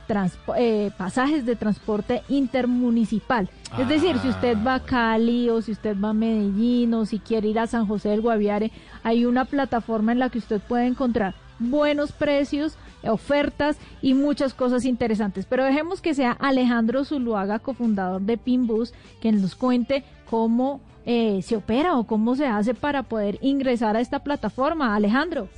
eh, 0.59 0.91
pasajes 0.99 1.47
de 1.47 1.57
transporte 1.57 2.21
intermunicipal. 2.29 3.49
Es 3.79 3.89
decir, 3.89 4.19
si 4.19 4.29
usted 4.29 4.59
va 4.63 4.75
a 4.75 4.81
Cali 4.81 5.49
o 5.49 5.63
si 5.63 5.73
usted 5.73 5.97
va 5.99 6.11
a 6.11 6.13
Medellín 6.13 6.93
o 6.93 7.07
si 7.07 7.19
quiere 7.19 7.49
ir 7.49 7.59
a 7.59 7.67
San 7.67 7.87
José 7.87 8.11
del 8.11 8.21
Guaviare, 8.21 8.71
hay 9.03 9.25
una 9.25 9.47
plataforma 9.47 10.13
en 10.13 10.19
la 10.19 10.29
que 10.29 10.41
usted 10.41 10.61
puede 10.61 10.85
encontrar 10.89 11.35
buenos 11.59 12.13
precios, 12.13 12.77
ofertas 13.05 13.77
y 14.01 14.15
muchas 14.15 14.55
cosas 14.55 14.85
interesantes. 14.85 15.47
Pero 15.47 15.65
dejemos 15.65 16.01
que 16.01 16.15
sea 16.15 16.33
Alejandro 16.33 17.05
Zuluaga, 17.05 17.59
cofundador 17.59 18.23
de 18.23 18.37
Pinbus, 18.37 18.93
quien 19.21 19.41
nos 19.41 19.55
cuente 19.55 20.05
cómo 20.29 20.81
eh, 21.05 21.41
se 21.43 21.57
opera 21.57 21.97
o 21.97 22.05
cómo 22.05 22.37
se 22.37 22.47
hace 22.47 22.75
para 22.75 23.03
poder 23.03 23.39
ingresar 23.43 23.97
a 23.97 24.01
esta 24.01 24.21
plataforma. 24.21 24.95
Alejandro. 24.95 25.49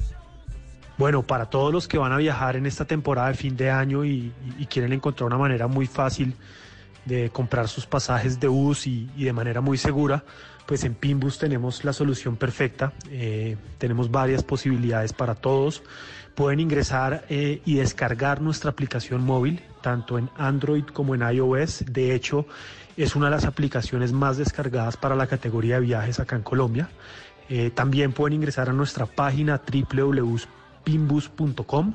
Bueno, 0.97 1.23
para 1.23 1.47
todos 1.47 1.73
los 1.73 1.89
que 1.89 1.99
van 1.99 2.13
a 2.13 2.19
viajar 2.19 2.57
en 2.57 2.67
esta 2.67 2.85
temporada 2.85 3.29
de 3.29 3.35
fin 3.35 3.57
de 3.57 3.71
año 3.71 4.05
y, 4.05 4.33
quieren 4.69 4.93
encontrar 4.93 5.27
una 5.27 5.39
manera 5.39 5.67
muy 5.67 5.87
fácil 5.87 6.35
de 7.05 7.31
comprar 7.31 7.69
sus 7.69 7.87
pasajes 7.87 8.41
de 8.41 8.49
bus 8.49 8.87
y, 8.87 9.07
de 9.17 9.33
manera 9.33 9.61
muy 9.61 9.79
segura, 9.79 10.25
pues 10.67 10.85
en 10.85 10.95
Pinbus 10.95 11.39
tenemos 11.39 11.85
la 11.85 11.93
solución 11.93 12.37
perfecta. 12.37 12.93
Eh, 13.11 13.57
tenemos 13.79 14.11
varias 14.11 14.43
posibilidades 14.43 15.13
para 15.13 15.35
todos. 15.35 15.83
Pueden 16.35 16.61
ingresar 16.61 17.25
eh, 17.29 17.61
y 17.65 17.75
descargar 17.75 18.41
nuestra 18.41 18.71
aplicación 18.71 19.23
móvil, 19.23 19.63
tanto 19.83 20.19
en 20.19 20.31
Android 20.37 20.85
como 20.85 21.15
en 21.15 21.23
iOS. 21.23 21.85
De 21.87 22.15
hecho, 22.15 22.47
es 22.97 23.15
una 23.15 23.27
de 23.27 23.33
las 23.33 23.45
aplicaciones 23.45 24.13
más 24.13 24.37
descargadas 24.37 24.97
para 24.97 25.15
la 25.15 25.27
categoría 25.27 25.77
de 25.77 25.83
viajes 25.83 26.21
acá 26.21 26.37
en 26.37 26.43
Colombia. 26.43 26.89
Eh, 27.49 27.71
también 27.71 28.13
pueden 28.13 28.37
ingresar 28.37 28.71
a 28.71 28.73
nuestra 28.73 29.07
página 29.07 29.61
www.pimbus.com 29.61 31.95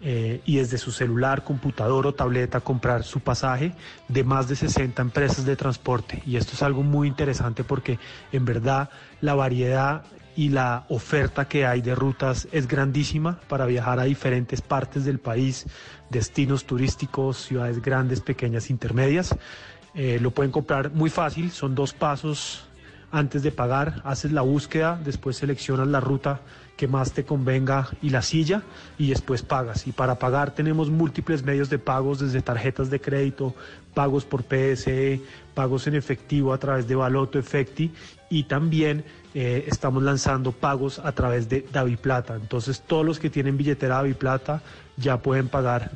eh, 0.00 0.40
y 0.44 0.56
desde 0.56 0.78
su 0.78 0.92
celular, 0.92 1.42
computador 1.42 2.06
o 2.06 2.14
tableta 2.14 2.60
comprar 2.60 3.02
su 3.02 3.20
pasaje 3.20 3.72
de 4.06 4.22
más 4.22 4.48
de 4.48 4.54
60 4.54 5.02
empresas 5.02 5.44
de 5.44 5.56
transporte. 5.56 6.22
Y 6.24 6.36
esto 6.36 6.52
es 6.54 6.62
algo 6.62 6.82
muy 6.82 7.08
interesante 7.08 7.64
porque 7.64 7.98
en 8.30 8.44
verdad 8.44 8.90
la 9.20 9.34
variedad 9.34 10.04
y 10.36 10.50
la 10.50 10.84
oferta 10.88 11.48
que 11.48 11.66
hay 11.66 11.80
de 11.80 11.96
rutas 11.96 12.46
es 12.52 12.68
grandísima 12.68 13.40
para 13.48 13.66
viajar 13.66 13.98
a 13.98 14.04
diferentes 14.04 14.60
partes 14.62 15.04
del 15.04 15.18
país, 15.18 15.66
destinos 16.10 16.64
turísticos, 16.64 17.38
ciudades 17.38 17.82
grandes, 17.82 18.20
pequeñas, 18.20 18.70
intermedias. 18.70 19.34
Eh, 19.94 20.20
lo 20.22 20.30
pueden 20.30 20.52
comprar 20.52 20.92
muy 20.92 21.10
fácil, 21.10 21.50
son 21.50 21.74
dos 21.74 21.92
pasos 21.92 22.68
antes 23.10 23.42
de 23.42 23.50
pagar, 23.50 24.00
haces 24.04 24.30
la 24.30 24.42
búsqueda, 24.42 25.00
después 25.04 25.36
seleccionas 25.36 25.88
la 25.88 25.98
ruta 25.98 26.40
que 26.78 26.86
más 26.86 27.12
te 27.12 27.24
convenga 27.24 27.88
y 28.00 28.10
la 28.10 28.22
silla 28.22 28.62
y 28.98 29.08
después 29.08 29.42
pagas. 29.42 29.88
Y 29.88 29.92
para 29.92 30.20
pagar 30.20 30.54
tenemos 30.54 30.90
múltiples 30.90 31.42
medios 31.42 31.68
de 31.68 31.80
pagos 31.80 32.20
desde 32.20 32.40
tarjetas 32.40 32.88
de 32.88 33.00
crédito, 33.00 33.52
pagos 33.94 34.24
por 34.24 34.44
PSE, 34.44 35.20
pagos 35.54 35.88
en 35.88 35.96
efectivo 35.96 36.52
a 36.52 36.58
través 36.58 36.86
de 36.86 36.94
Baloto 36.94 37.36
Efecti 37.36 37.90
y 38.30 38.44
también 38.44 39.04
eh, 39.34 39.64
estamos 39.66 40.04
lanzando 40.04 40.52
pagos 40.52 41.00
a 41.00 41.10
través 41.10 41.48
de 41.48 41.66
Plata. 42.00 42.36
Entonces 42.36 42.80
todos 42.80 43.04
los 43.04 43.18
que 43.18 43.28
tienen 43.28 43.56
billetera 43.56 44.04
Plata 44.16 44.62
ya 44.96 45.20
pueden 45.20 45.48
pagar 45.48 45.90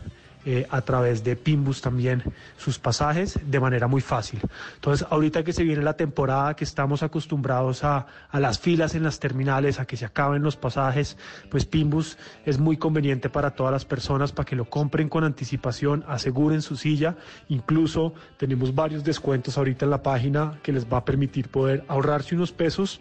eh, 0.45 0.67
a 0.71 0.81
través 0.81 1.23
de 1.23 1.37
Pimbus 1.37 1.81
también 1.81 2.23
sus 2.57 2.79
pasajes 2.79 3.39
de 3.45 3.61
manera 3.61 3.87
muy 3.87 4.01
fácil. 4.01 4.41
Entonces, 4.75 5.07
ahorita 5.09 5.45
que 5.45 5.53
se 5.53 5.63
viene 5.63 5.83
la 5.83 5.97
temporada, 5.97 6.55
que 6.55 6.65
estamos 6.65 7.03
acostumbrados 7.03 7.85
a, 7.85 8.07
a 8.31 8.41
las 8.41 8.59
filas 8.59 8.95
en 8.95 9.05
las 9.05 9.21
terminales, 9.21 9.79
a 9.79 9.87
que 9.87 9.97
se 9.97 10.05
acaben 10.05 10.43
los 10.43 10.57
pasajes, 10.57 11.17
pues 11.51 11.65
Pimbus 11.65 12.19
es 12.45 12.59
muy 12.59 12.77
conveniente 12.77 13.29
para 13.29 13.53
todas 13.53 13.73
las 13.73 13.85
personas 13.85 14.33
para 14.33 14.47
que 14.47 14.57
lo 14.57 14.65
compren 14.65 15.09
con 15.09 15.25
anticipación, 15.25 16.05
aseguren 16.09 16.63
su 16.63 16.77
silla. 16.77 17.17
Incluso 17.49 18.15
tenemos 18.37 18.75
varios 18.75 19.05
descuentos 19.05 19.57
ahorita 19.59 19.85
en 19.85 19.91
la 19.91 20.03
página 20.03 20.59
que 20.63 20.73
les 20.73 20.91
va 20.91 20.99
a 20.99 21.05
permitir 21.05 21.49
poder 21.49 21.85
ahorrarse 21.89 22.35
unos 22.35 22.53
pesos 22.53 23.01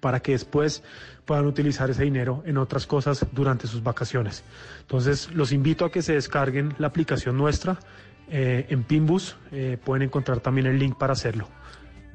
para 0.00 0.20
que 0.20 0.32
después 0.32 0.82
puedan 1.24 1.46
utilizar 1.46 1.90
ese 1.90 2.04
dinero 2.04 2.42
en 2.46 2.58
otras 2.58 2.86
cosas 2.86 3.26
durante 3.32 3.66
sus 3.66 3.82
vacaciones. 3.82 4.44
Entonces, 4.80 5.30
los 5.32 5.52
invito 5.52 5.84
a 5.84 5.92
que 5.92 6.02
se 6.02 6.14
descarguen 6.14 6.74
la 6.78 6.88
aplicación 6.88 7.36
nuestra 7.36 7.78
eh, 8.30 8.66
en 8.68 8.84
Pimbus. 8.84 9.36
Eh, 9.52 9.78
pueden 9.82 10.02
encontrar 10.02 10.40
también 10.40 10.66
el 10.66 10.78
link 10.78 10.96
para 10.96 11.12
hacerlo. 11.14 11.48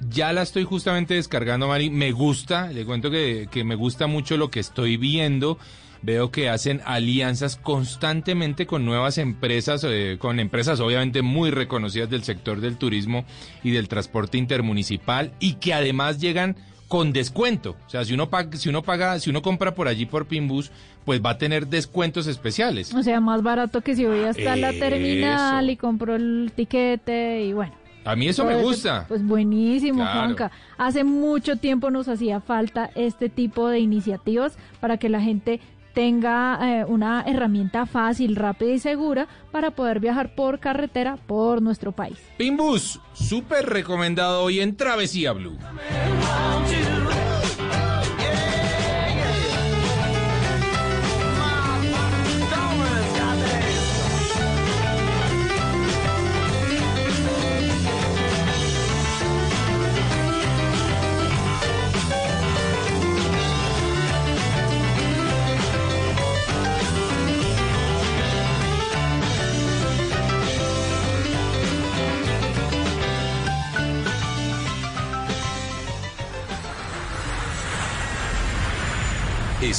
Ya 0.07 0.32
la 0.32 0.43
estoy 0.43 0.64
justamente 0.64 1.16
descargando, 1.16 1.68
Mari. 1.68 1.89
Me 1.89 2.12
gusta, 2.12 2.72
le 2.72 2.86
cuento 2.86 3.12
que, 3.12 3.49
me 3.66 3.76
gusta 3.76 4.07
mucho 4.07 4.38
lo 4.38 4.49
que 4.49 4.60
estoy 4.60 4.97
viendo. 4.97 5.57
Veo 6.01 6.32
que 6.32 6.47
hacen 6.47 6.82
alianzas 6.86 7.57
constantemente 7.57 8.66
con 8.66 8.86
nuevas 8.86 9.18
empresas, 9.18 9.86
eh, 9.86 10.16
con 10.18 10.39
empresas 10.39 10.80
obviamente 10.80 11.22
muy 11.22 11.51
reconocidas 11.51 12.10
del 12.10 12.24
sector 12.24 12.62
del 12.62 12.78
turismo 12.78 13.26
y 13.64 13.72
del 13.72 13.89
transporte 13.89 14.38
intermunicipal 14.38 15.34
y 15.41 15.55
que 15.55 15.74
además 15.74 16.22
llegan 16.22 16.55
con 16.90 17.14
descuento. 17.14 17.78
O 17.86 17.90
sea, 17.90 18.04
si 18.04 18.14
uno 18.14 18.30
paga, 18.30 18.58
si 18.58 18.68
uno 18.68 18.82
paga, 18.82 19.18
si 19.20 19.30
uno 19.30 19.42
compra 19.42 19.74
por 19.74 19.88
allí 19.88 20.06
por 20.06 20.26
Pinbus, 20.26 20.72
pues 21.06 21.22
va 21.24 21.30
a 21.30 21.38
tener 21.38 21.68
descuentos 21.68 22.28
especiales. 22.28 22.94
O 22.94 23.04
sea, 23.04 23.22
más 23.22 23.44
barato 23.44 23.82
que 23.82 23.96
si 23.96 24.06
voy 24.06 24.24
hasta 24.24 24.58
la 24.58 24.74
terminal 24.74 25.70
y 25.70 25.78
compro 25.78 26.16
el 26.16 26.52
tiquete 26.54 27.46
y 27.46 27.54
bueno. 27.54 27.74
A 28.06 28.16
mí 28.16 28.28
eso 28.28 28.44
me 28.44 28.56
gusta. 28.56 29.06
Pues 29.08 29.24
buenísimo, 29.24 30.04
Juanca. 30.04 30.52
Hace 30.78 31.04
mucho 31.04 31.58
tiempo 31.58 31.92
nos 31.92 32.08
hacía 32.08 32.42
falta 32.42 32.90
este 32.96 33.30
tipo 33.30 33.70
de 33.70 33.80
iniciativas 33.80 34.58
para 34.80 34.98
que 34.98 35.10
la 35.10 35.22
gente 35.22 35.60
tenga 35.94 36.60
eh, 36.62 36.86
una 36.86 37.24
herramienta 37.28 37.86
fácil, 37.86 38.36
rápida 38.36 38.72
y 38.72 38.80
segura 38.80 39.28
para 39.52 39.72
poder 39.72 40.00
viajar 40.00 40.36
por 40.36 40.60
carretera 40.60 41.18
por 41.18 41.62
nuestro 41.62 41.92
país. 41.92 42.18
Pimbus, 42.38 43.00
súper 43.14 43.66
recomendado 43.66 44.44
hoy 44.44 44.60
en 44.60 44.76
Travesía 44.76 45.34
Blue. 45.34 45.58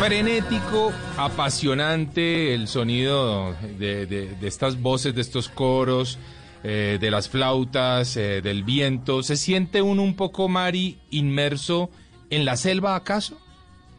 Frenético, 0.00 0.92
apasionante 1.18 2.54
el 2.54 2.68
sonido 2.68 3.54
de, 3.78 4.34
estas 4.40 4.80
voces, 4.80 5.14
de 5.14 5.20
estos 5.20 5.50
coros, 5.50 6.18
eh, 6.64 6.96
de 6.98 7.10
las 7.10 7.28
flautas, 7.28 8.16
eh, 8.16 8.40
del 8.40 8.64
viento. 8.64 9.22
¿Se 9.22 9.36
siente 9.36 9.82
uno 9.82 10.02
un 10.02 10.16
poco, 10.16 10.48
Mari, 10.48 10.98
inmerso 11.10 11.90
en 12.30 12.46
la 12.46 12.56
selva 12.56 12.96
acaso? 12.96 13.36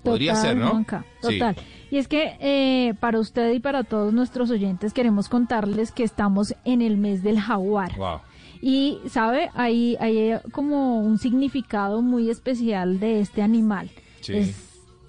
Podría 0.01 0.35
ser, 0.35 0.57
¿no? 0.57 0.83
total. 1.21 1.55
Y 1.91 1.97
es 1.99 2.07
que 2.07 2.35
eh, 2.39 2.95
para 2.99 3.19
usted 3.19 3.53
y 3.53 3.59
para 3.59 3.83
todos 3.83 4.11
nuestros 4.11 4.49
oyentes 4.49 4.93
queremos 4.93 5.29
contarles 5.29 5.91
que 5.91 6.03
estamos 6.03 6.55
en 6.65 6.81
el 6.81 6.97
mes 6.97 7.21
del 7.21 7.39
jaguar. 7.39 7.91
Y, 8.59 8.97
¿sabe? 9.07 9.51
Hay, 9.53 9.97
hay 9.99 10.39
como 10.51 10.99
un 10.99 11.19
significado 11.19 12.01
muy 12.01 12.31
especial 12.31 12.99
de 12.99 13.19
este 13.19 13.43
animal. 13.43 13.91
Sí 14.21 14.51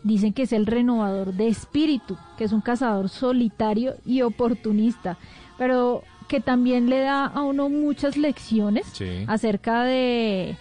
dicen 0.03 0.33
que 0.33 0.43
es 0.43 0.53
el 0.53 0.67
renovador 0.67 1.33
de 1.35 1.49
espíritu, 1.49 2.17
que 2.37 2.45
es 2.45 2.53
un 2.53 2.61
cazador 2.61 3.09
solitario 3.09 3.95
y 4.05 4.23
oportunista, 4.23 5.17
pero 5.59 6.03
que 6.29 6.41
también 6.41 6.89
le 6.89 7.01
da 7.01 7.27
a 7.27 7.43
uno 7.43 7.69
muchas 7.69 8.17
lecciones 8.17 8.87
acerca 9.27 9.85
de, 9.85 10.57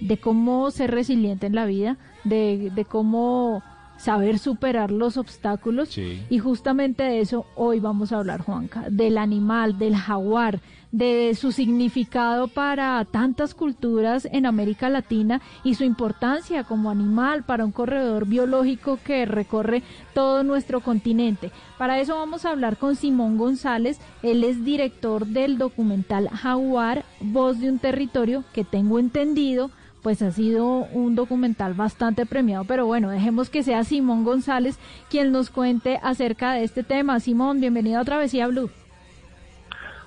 de 0.00 0.16
cómo 0.18 0.70
ser 0.70 0.90
resiliente 0.90 1.46
en 1.46 1.54
la 1.54 1.66
vida, 1.66 1.96
de, 2.24 2.70
de 2.74 2.84
cómo 2.84 3.62
saber 3.96 4.38
superar 4.38 4.90
los 4.90 5.16
obstáculos. 5.16 5.96
Y 5.96 6.38
justamente 6.38 7.04
de 7.04 7.20
eso 7.20 7.46
hoy 7.54 7.80
vamos 7.80 8.12
a 8.12 8.18
hablar, 8.18 8.40
Juanca, 8.40 8.86
del 8.90 9.18
animal, 9.18 9.78
del 9.78 9.96
jaguar, 9.96 10.60
de 10.94 11.34
su 11.34 11.50
significado 11.50 12.46
para 12.46 13.04
tantas 13.04 13.52
culturas 13.52 14.28
en 14.30 14.46
América 14.46 14.88
Latina 14.88 15.40
y 15.64 15.74
su 15.74 15.82
importancia 15.82 16.62
como 16.62 16.88
animal 16.88 17.42
para 17.42 17.64
un 17.64 17.72
corredor 17.72 18.26
biológico 18.26 19.00
que 19.04 19.26
recorre 19.26 19.82
todo 20.14 20.44
nuestro 20.44 20.82
continente. 20.82 21.50
Para 21.78 21.98
eso 21.98 22.14
vamos 22.14 22.44
a 22.44 22.50
hablar 22.50 22.76
con 22.76 22.94
Simón 22.94 23.38
González, 23.38 23.98
él 24.22 24.44
es 24.44 24.64
director 24.64 25.26
del 25.26 25.58
documental 25.58 26.28
Jaguar, 26.28 27.04
Voz 27.20 27.58
de 27.58 27.70
un 27.70 27.80
Territorio, 27.80 28.44
que 28.52 28.62
tengo 28.62 29.00
entendido 29.00 29.72
pues 30.00 30.22
ha 30.22 30.30
sido 30.30 30.84
un 30.92 31.14
documental 31.14 31.72
bastante 31.72 32.26
premiado, 32.26 32.64
pero 32.64 32.86
bueno, 32.86 33.08
dejemos 33.08 33.48
que 33.48 33.62
sea 33.62 33.84
Simón 33.84 34.22
González 34.22 34.78
quien 35.08 35.32
nos 35.32 35.50
cuente 35.50 35.98
acerca 36.02 36.52
de 36.52 36.62
este 36.62 36.84
tema. 36.84 37.18
Simón, 37.20 37.58
bienvenido 37.58 37.98
a 37.98 38.04
Travesía 38.04 38.46
Blue. 38.46 38.70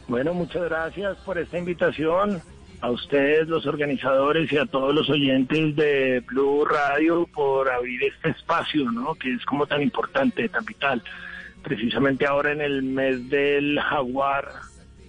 Bueno, 0.07 0.33
muchas 0.33 0.63
gracias 0.63 1.17
por 1.17 1.37
esta 1.37 1.57
invitación 1.57 2.41
a 2.79 2.91
ustedes, 2.91 3.47
los 3.49 3.65
organizadores 3.65 4.49
y 4.51 4.57
a 4.57 4.65
todos 4.65 4.95
los 4.95 5.09
oyentes 5.09 5.75
de 5.75 6.23
Blue 6.27 6.63
Radio 6.63 7.27
por 7.33 7.69
abrir 7.69 8.03
este 8.03 8.29
espacio, 8.29 8.89
¿no? 8.89 9.15
Que 9.15 9.33
es 9.33 9.45
como 9.45 9.65
tan 9.65 9.81
importante, 9.81 10.47
tan 10.47 10.63
vital. 10.63 11.03
Precisamente 11.61 12.25
ahora 12.25 12.53
en 12.53 12.61
el 12.61 12.83
mes 12.83 13.29
del 13.29 13.79
jaguar 13.79 14.47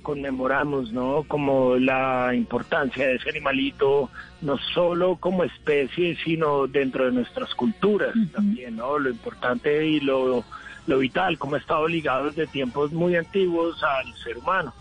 conmemoramos, 0.02 0.92
¿no? 0.92 1.22
Como 1.28 1.76
la 1.76 2.34
importancia 2.34 3.06
de 3.06 3.16
ese 3.16 3.30
animalito, 3.30 4.10
no 4.40 4.58
solo 4.74 5.16
como 5.16 5.44
especie, 5.44 6.16
sino 6.24 6.66
dentro 6.66 7.04
de 7.04 7.12
nuestras 7.12 7.54
culturas 7.54 8.14
también, 8.32 8.76
¿no? 8.76 8.98
Lo 8.98 9.10
importante 9.10 9.86
y 9.86 10.00
lo, 10.00 10.42
lo 10.88 10.98
vital, 10.98 11.38
como 11.38 11.54
ha 11.54 11.58
estado 11.58 11.86
ligado 11.86 12.30
desde 12.30 12.48
tiempos 12.48 12.92
muy 12.92 13.14
antiguos 13.14 13.80
al 13.84 14.12
ser 14.16 14.38
humano. 14.38 14.74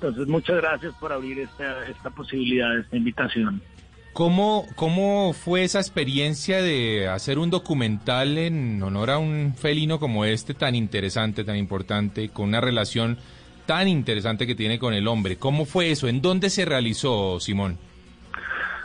Entonces, 0.00 0.28
muchas 0.28 0.56
gracias 0.56 0.94
por 0.94 1.12
abrir 1.12 1.40
esta, 1.40 1.86
esta 1.86 2.08
posibilidad, 2.08 2.78
esta 2.78 2.96
invitación. 2.96 3.60
¿Cómo, 4.14 4.66
¿Cómo 4.74 5.34
fue 5.34 5.62
esa 5.62 5.78
experiencia 5.78 6.62
de 6.62 7.06
hacer 7.06 7.38
un 7.38 7.50
documental 7.50 8.38
en 8.38 8.82
honor 8.82 9.10
a 9.10 9.18
un 9.18 9.54
felino 9.54 10.00
como 10.00 10.24
este, 10.24 10.54
tan 10.54 10.74
interesante, 10.74 11.44
tan 11.44 11.56
importante, 11.56 12.30
con 12.30 12.48
una 12.48 12.62
relación 12.62 13.18
tan 13.66 13.88
interesante 13.88 14.46
que 14.46 14.54
tiene 14.54 14.78
con 14.78 14.94
el 14.94 15.06
hombre. 15.06 15.36
¿Cómo 15.36 15.64
fue 15.64 15.90
eso? 15.90 16.08
¿En 16.08 16.22
dónde 16.22 16.50
se 16.50 16.64
realizó, 16.64 17.38
Simón? 17.38 17.78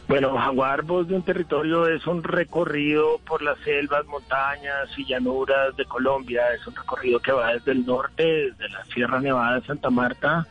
Bueno, 0.07 0.37
Jaguar 0.37 0.83
Voz 0.83 1.07
de 1.07 1.15
un 1.15 1.23
Territorio 1.23 1.87
es 1.87 2.05
un 2.05 2.21
recorrido 2.21 3.19
por 3.25 3.41
las 3.41 3.57
selvas, 3.59 4.05
montañas 4.05 4.87
y 4.97 5.05
llanuras 5.05 5.75
de 5.75 5.85
Colombia. 5.85 6.43
Es 6.53 6.65
un 6.67 6.75
recorrido 6.75 7.19
que 7.19 7.31
va 7.31 7.53
desde 7.53 7.71
el 7.71 7.85
norte, 7.85 8.23
desde 8.23 8.69
la 8.69 8.85
Sierra 8.85 9.19
Nevada 9.19 9.59
de 9.59 9.65
Santa 9.65 9.89
Marta, 9.89 10.45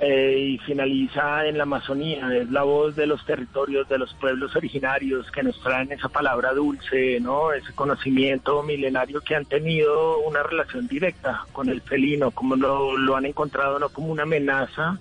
eh, 0.00 0.36
y 0.36 0.58
finaliza 0.58 1.46
en 1.46 1.56
la 1.56 1.62
Amazonía. 1.62 2.36
Es 2.36 2.50
la 2.50 2.64
voz 2.64 2.96
de 2.96 3.06
los 3.06 3.24
territorios, 3.24 3.88
de 3.88 3.98
los 3.98 4.12
pueblos 4.14 4.56
originarios 4.56 5.30
que 5.30 5.44
nos 5.44 5.60
traen 5.62 5.92
esa 5.92 6.08
palabra 6.08 6.52
dulce, 6.52 7.20
¿no? 7.20 7.52
Ese 7.52 7.72
conocimiento 7.74 8.64
milenario 8.64 9.20
que 9.20 9.36
han 9.36 9.44
tenido 9.44 10.18
una 10.18 10.42
relación 10.42 10.88
directa 10.88 11.46
con 11.52 11.68
el 11.68 11.80
felino, 11.80 12.32
como 12.32 12.56
lo, 12.56 12.96
lo 12.96 13.14
han 13.14 13.26
encontrado 13.26 13.78
no 13.78 13.88
como 13.90 14.08
una 14.08 14.24
amenaza, 14.24 14.98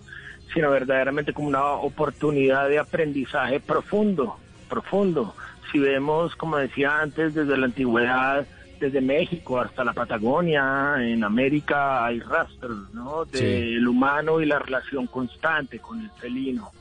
sino 0.54 0.70
verdaderamente 0.70 1.34
como 1.34 1.48
una 1.48 1.66
oportunidad 1.72 2.68
de 2.70 2.80
aprendizaje 2.80 3.60
profundo, 3.60 4.38
profundo. 4.70 5.36
Si 5.72 5.80
vemos, 5.80 6.36
como 6.36 6.58
decía 6.58 7.00
antes, 7.00 7.34
desde 7.34 7.58
la 7.58 7.68
antigüedad, 7.68 8.46
desde 8.80 9.00
México 9.00 9.60
hasta 9.60 9.84
la 9.84 9.94
Patagonia, 9.94 10.96
en 11.00 11.24
América 11.24 12.06
hay 12.06 12.20
rastros 12.20 12.94
¿no? 12.94 13.26
del 13.26 13.88
humano 13.88 14.42
y 14.42 14.46
la 14.46 14.60
relación 14.60 15.08
constante 15.08 15.80
con 15.80 16.02
el 16.02 16.10
felino. 16.12 16.72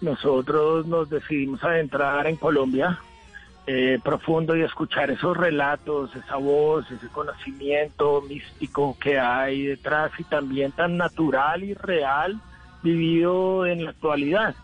Nosotros 0.00 0.86
nos 0.86 1.08
decidimos 1.08 1.62
adentrar 1.64 2.26
en 2.26 2.36
Colombia 2.36 2.98
eh, 3.68 3.98
profundo 4.04 4.56
y 4.56 4.62
escuchar 4.62 5.10
esos 5.10 5.36
relatos, 5.36 6.14
esa 6.14 6.36
voz, 6.36 6.88
ese 6.90 7.08
conocimiento 7.08 8.22
místico 8.22 8.96
que 9.00 9.18
hay 9.18 9.66
detrás 9.66 10.12
y 10.18 10.24
también 10.24 10.72
tan 10.72 10.96
natural 10.96 11.64
y 11.64 11.74
real 11.74 12.40
vivido 12.82 13.66
en 13.66 13.84
la 13.84 13.90
actualidad 13.90 14.54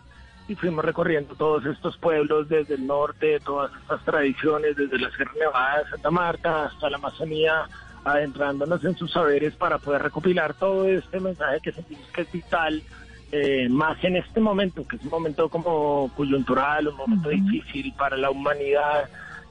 y 0.47 0.55
fuimos 0.55 0.83
recorriendo 0.83 1.35
todos 1.35 1.65
estos 1.65 1.97
pueblos 1.97 2.49
desde 2.49 2.75
el 2.75 2.85
norte, 2.85 3.39
todas 3.39 3.71
estas 3.81 4.03
tradiciones, 4.03 4.75
desde 4.75 4.99
la 4.99 5.09
Sierra 5.11 5.31
Nevada 5.39 5.83
de 5.83 5.89
Santa 5.89 6.11
Marta 6.11 6.65
hasta 6.65 6.89
la 6.89 6.97
Amazonía, 6.97 7.67
adentrándonos 8.03 8.83
en 8.83 8.97
sus 8.97 9.11
saberes 9.11 9.55
para 9.55 9.77
poder 9.77 10.01
recopilar 10.01 10.53
todo 10.53 10.85
este 10.87 11.19
mensaje 11.19 11.59
que 11.61 11.71
sentimos 11.71 12.05
que 12.09 12.21
es 12.21 12.31
vital, 12.31 12.83
eh, 13.31 13.67
más 13.69 14.03
en 14.03 14.17
este 14.17 14.39
momento, 14.41 14.85
que 14.85 14.97
es 14.97 15.03
un 15.03 15.09
momento 15.09 15.49
como 15.49 16.11
coyuntural, 16.15 16.89
un 16.89 16.97
momento 16.97 17.29
difícil 17.29 17.93
para 17.97 18.17
la 18.17 18.29
humanidad, 18.29 19.09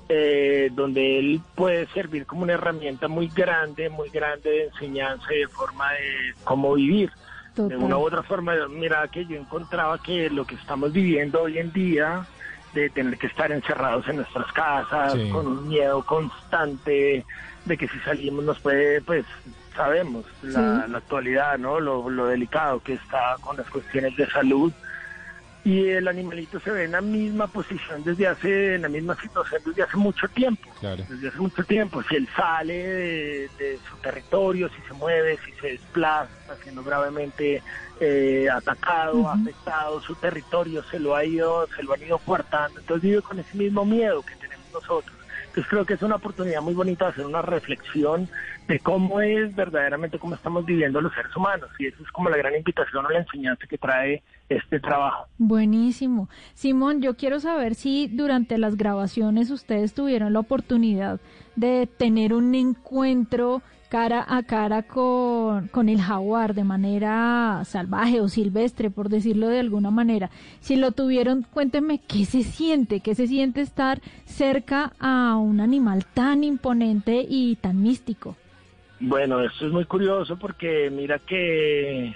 eh, 0.08 0.70
donde 0.72 1.18
él 1.18 1.40
puede 1.54 1.86
servir 1.88 2.26
como 2.26 2.42
una 2.42 2.52
herramienta 2.52 3.08
muy 3.08 3.28
grande, 3.28 3.88
muy 3.88 4.10
grande 4.10 4.50
de 4.50 4.64
enseñanza 4.64 5.34
y 5.34 5.38
de 5.38 5.48
forma 5.48 5.90
de 5.92 6.34
cómo 6.44 6.74
vivir. 6.74 7.10
De 7.54 7.76
una 7.76 7.98
u 7.98 8.06
otra 8.06 8.22
forma, 8.22 8.54
mira 8.68 9.06
que 9.08 9.26
yo 9.26 9.36
encontraba 9.36 9.98
que 10.02 10.30
lo 10.30 10.46
que 10.46 10.54
estamos 10.54 10.92
viviendo 10.92 11.42
hoy 11.42 11.58
en 11.58 11.72
día, 11.72 12.26
de 12.72 12.88
tener 12.88 13.18
que 13.18 13.26
estar 13.26 13.52
encerrados 13.52 14.08
en 14.08 14.16
nuestras 14.16 14.50
casas, 14.52 15.14
con 15.30 15.46
un 15.46 15.68
miedo 15.68 16.02
constante 16.04 17.26
de 17.64 17.76
que 17.76 17.88
si 17.88 17.98
salimos 18.00 18.44
nos 18.44 18.58
puede, 18.60 19.02
pues 19.02 19.26
sabemos 19.76 20.24
la, 20.42 20.84
actualidad, 20.94 21.58
¿no? 21.58 21.78
Lo, 21.80 22.08
lo 22.08 22.26
delicado 22.26 22.80
que 22.80 22.94
está 22.94 23.36
con 23.40 23.56
las 23.56 23.68
cuestiones 23.68 24.16
de 24.16 24.26
salud 24.28 24.72
y 25.64 25.88
el 25.90 26.08
animalito 26.08 26.58
se 26.58 26.70
ve 26.72 26.84
en 26.84 26.92
la 26.92 27.00
misma 27.00 27.46
posición 27.46 28.02
desde 28.02 28.26
hace, 28.26 28.74
en 28.74 28.82
la 28.82 28.88
misma 28.88 29.14
situación 29.20 29.62
desde 29.64 29.84
hace 29.84 29.96
mucho 29.96 30.26
tiempo. 30.28 30.68
Desde 30.80 31.28
hace 31.28 31.38
mucho 31.38 31.62
tiempo. 31.62 32.02
Si 32.02 32.16
él 32.16 32.28
sale 32.34 32.74
de, 32.74 33.78
su 33.88 33.96
territorio, 33.98 34.68
si 34.70 34.82
se 34.88 34.94
mueve, 34.94 35.38
si 35.44 35.52
se 35.60 35.68
desplaza, 35.68 36.30
está 36.40 36.56
siendo 36.56 36.82
gravemente 36.82 37.62
eh, 38.00 38.48
atacado, 38.50 39.28
afectado, 39.28 40.00
su 40.02 40.16
territorio 40.16 40.82
se 40.84 40.98
lo 40.98 41.14
ha 41.14 41.24
ido, 41.24 41.68
se 41.76 41.82
lo 41.84 41.94
han 41.94 42.02
ido 42.02 42.18
coartando. 42.18 42.80
Entonces 42.80 43.02
vive 43.02 43.22
con 43.22 43.38
ese 43.38 43.56
mismo 43.56 43.84
miedo 43.84 44.22
que 44.22 44.34
tenemos 44.34 44.66
nosotros. 44.72 45.21
Entonces 45.52 45.68
creo 45.68 45.84
que 45.84 45.94
es 45.94 46.02
una 46.02 46.16
oportunidad 46.16 46.62
muy 46.62 46.72
bonita 46.72 47.04
de 47.04 47.10
hacer 47.10 47.26
una 47.26 47.42
reflexión 47.42 48.26
de 48.68 48.78
cómo 48.78 49.20
es 49.20 49.54
verdaderamente 49.54 50.18
cómo 50.18 50.34
estamos 50.34 50.64
viviendo 50.64 50.98
los 51.02 51.12
seres 51.12 51.36
humanos. 51.36 51.68
Y 51.78 51.88
eso 51.88 52.02
es 52.02 52.10
como 52.10 52.30
la 52.30 52.38
gran 52.38 52.56
invitación 52.56 53.04
o 53.04 53.10
la 53.10 53.18
enseñanza 53.18 53.66
que 53.66 53.76
trae 53.76 54.22
este 54.48 54.80
trabajo. 54.80 55.26
Buenísimo. 55.36 56.30
Simón, 56.54 57.02
yo 57.02 57.18
quiero 57.18 57.38
saber 57.38 57.74
si 57.74 58.08
durante 58.08 58.56
las 58.56 58.78
grabaciones 58.78 59.50
ustedes 59.50 59.92
tuvieron 59.92 60.32
la 60.32 60.40
oportunidad 60.40 61.20
de 61.54 61.86
tener 61.86 62.32
un 62.32 62.54
encuentro 62.54 63.60
cara 63.92 64.24
a 64.26 64.42
cara 64.42 64.84
con, 64.84 65.68
con, 65.68 65.90
el 65.90 66.00
jaguar 66.00 66.54
de 66.54 66.64
manera 66.64 67.60
salvaje 67.66 68.22
o 68.22 68.28
silvestre, 68.28 68.88
por 68.88 69.10
decirlo 69.10 69.48
de 69.48 69.60
alguna 69.60 69.90
manera. 69.90 70.30
Si 70.60 70.76
lo 70.76 70.92
tuvieron, 70.92 71.42
cuéntenme 71.42 72.00
qué 72.08 72.24
se 72.24 72.42
siente, 72.42 73.00
qué 73.00 73.14
se 73.14 73.26
siente 73.26 73.60
estar 73.60 74.00
cerca 74.24 74.94
a 74.98 75.36
un 75.36 75.60
animal 75.60 76.06
tan 76.06 76.42
imponente 76.42 77.26
y 77.28 77.56
tan 77.56 77.82
místico. 77.82 78.34
Bueno, 78.98 79.44
esto 79.44 79.66
es 79.66 79.72
muy 79.72 79.84
curioso 79.84 80.38
porque 80.38 80.88
mira 80.90 81.18
que 81.18 82.14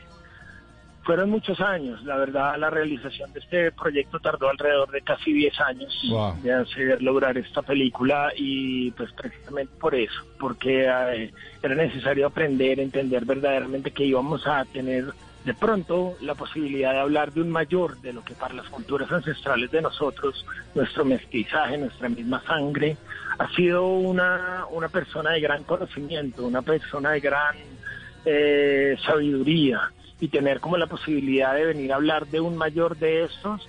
fueron 1.07 1.31
muchos 1.31 1.61
años, 1.61 2.03
la 2.05 2.17
verdad 2.17 2.57
la 2.59 2.69
realización 2.69 3.33
de 3.33 3.39
este 3.39 3.71
proyecto 3.71 4.19
tardó 4.19 4.51
alrededor 4.51 4.91
de 4.91 5.03
casi 5.03 5.33
10 5.33 5.61
años 5.61 6.13
de 6.43 6.53
hacer 6.53 7.01
lograr 7.01 7.39
esta 7.39 7.63
película 7.63 8.33
y 8.37 8.91
pues 8.91 9.13
precisamente 9.13 9.73
por 9.79 9.95
eso, 9.95 10.21
porque 10.41 10.85
eh, 10.85 11.33
era 11.63 11.75
necesario 11.77 12.27
aprender, 12.27 12.81
entender 12.81 13.25
verdaderamente 13.25 13.93
que 13.93 14.05
íbamos 14.05 14.45
a 14.49 14.65
tener 14.65 15.13
de 15.45 15.55
pronto 15.55 16.17
la 16.23 16.35
posibilidad 16.35 16.93
de 16.93 16.99
hablar 16.99 17.33
de 17.33 17.43
un 17.43 17.51
mayor, 17.51 18.01
de 18.01 18.13
lo 18.13 18.25
que 18.25 18.35
para 18.35 18.55
las 18.55 18.69
culturas 18.69 19.11
ancestrales 19.13 19.71
de 19.71 19.83
nosotros, 19.83 20.45
nuestro 20.75 21.05
mestizaje, 21.05 21.79
nuestra 21.79 22.09
misma 22.09 22.43
sangre, 22.43 22.97
ha 23.39 23.49
sido 23.55 23.87
una, 23.87 24.65
una 24.73 24.89
persona 24.89 25.31
de 25.31 25.41
gran 25.41 25.63
conocimiento, 25.63 26.45
una 26.45 26.63
persona 26.63 27.13
de 27.13 27.21
gran 27.21 27.55
eh, 28.25 28.97
sabiduría 29.07 29.93
y 30.21 30.29
tener 30.29 30.61
como 30.61 30.77
la 30.77 30.87
posibilidad 30.87 31.55
de 31.55 31.67
venir 31.67 31.93
a 31.93 31.97
hablar 31.97 32.27
de 32.27 32.41
un 32.41 32.57
mayor 32.57 32.97
de 32.97 33.25
estos 33.25 33.69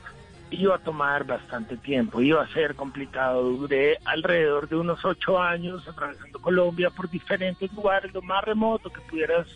iba 0.49 0.75
a 0.75 0.79
tomar 0.79 1.25
bastante 1.25 1.77
tiempo, 1.77 2.21
iba 2.21 2.41
a 2.41 2.47
ser 2.53 2.75
complicado. 2.75 3.43
Duré 3.43 3.97
alrededor 4.05 4.69
de 4.69 4.77
unos 4.77 5.03
ocho 5.03 5.39
años 5.39 5.87
atravesando 5.87 6.39
Colombia 6.39 6.89
por 6.89 7.09
diferentes 7.09 7.71
lugares, 7.73 8.13
lo 8.13 8.21
más 8.21 8.43
remoto 8.43 8.89
que 8.89 9.01
pudieras 9.01 9.47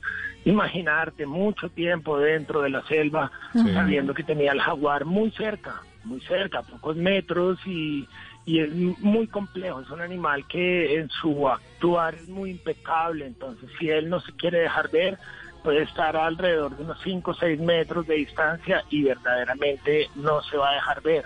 imaginarte, 0.44 1.26
mucho 1.26 1.70
tiempo 1.70 2.20
dentro 2.20 2.62
de 2.62 2.70
la 2.70 2.86
selva, 2.88 3.32
sabiendo 3.54 4.14
que 4.14 4.24
tenía 4.24 4.52
el 4.52 4.60
jaguar 4.60 5.06
muy 5.06 5.32
cerca, 5.32 5.82
muy 6.04 6.20
cerca, 6.22 6.64
pocos 6.64 6.98
metros 6.98 7.60
y, 7.66 8.08
y 8.46 8.60
es 8.60 8.72
muy 8.74 9.28
complejo, 9.28 9.82
es 9.82 9.90
un 9.92 10.02
animal 10.02 10.46
que 10.48 11.00
en 11.00 11.10
su 11.10 11.48
actuar 11.48 12.16
es 12.16 12.28
muy 12.28 12.52
impecable, 12.52 13.28
entonces 13.28 13.70
si 13.80 13.90
él 13.90 14.10
no 14.10 14.20
se 14.20 14.34
quiere 14.34 14.60
dejar 14.60 14.90
ver, 14.90 15.18
puede 15.64 15.84
estar 15.84 16.16
alrededor 16.16 16.76
de 16.76 16.84
unos 16.84 16.98
5 17.04 17.32
o 17.32 17.34
6 17.34 17.60
metros 17.60 18.08
de 18.08 18.16
distancia 18.16 18.84
y 18.90 19.04
verdaderamente 19.04 20.10
no 20.16 20.42
se 20.44 20.58
va 20.58 20.72
a 20.72 20.74
dejar 20.76 21.02
ver. 21.02 21.26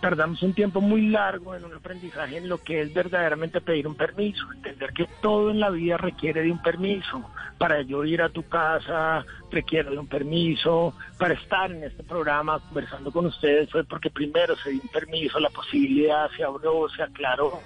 Tardamos 0.00 0.42
un 0.42 0.52
tiempo 0.52 0.80
muy 0.80 1.08
largo 1.08 1.54
en 1.54 1.64
un 1.64 1.74
aprendizaje 1.74 2.38
en 2.38 2.48
lo 2.48 2.58
que 2.58 2.80
es 2.80 2.92
verdaderamente 2.92 3.60
pedir 3.60 3.86
un 3.86 3.94
permiso, 3.94 4.44
entender 4.52 4.92
que 4.92 5.08
todo 5.22 5.50
en 5.50 5.60
la 5.60 5.70
vida 5.70 5.96
requiere 5.96 6.42
de 6.42 6.50
un 6.50 6.60
permiso. 6.60 7.22
Para 7.56 7.80
yo 7.82 8.04
ir 8.04 8.20
a 8.20 8.30
tu 8.30 8.42
casa 8.48 9.24
requiero 9.50 9.92
de 9.92 9.98
un 9.98 10.08
permiso, 10.08 10.94
para 11.18 11.34
estar 11.34 11.70
en 11.70 11.84
este 11.84 12.02
programa 12.02 12.58
conversando 12.58 13.12
con 13.12 13.26
ustedes 13.26 13.70
fue 13.70 13.84
porque 13.84 14.10
primero 14.10 14.56
se 14.56 14.70
dio 14.70 14.82
un 14.82 14.88
permiso, 14.88 15.38
la 15.38 15.50
posibilidad 15.50 16.28
se 16.36 16.42
abrió, 16.42 16.88
se 16.88 17.02
aclaró 17.04 17.60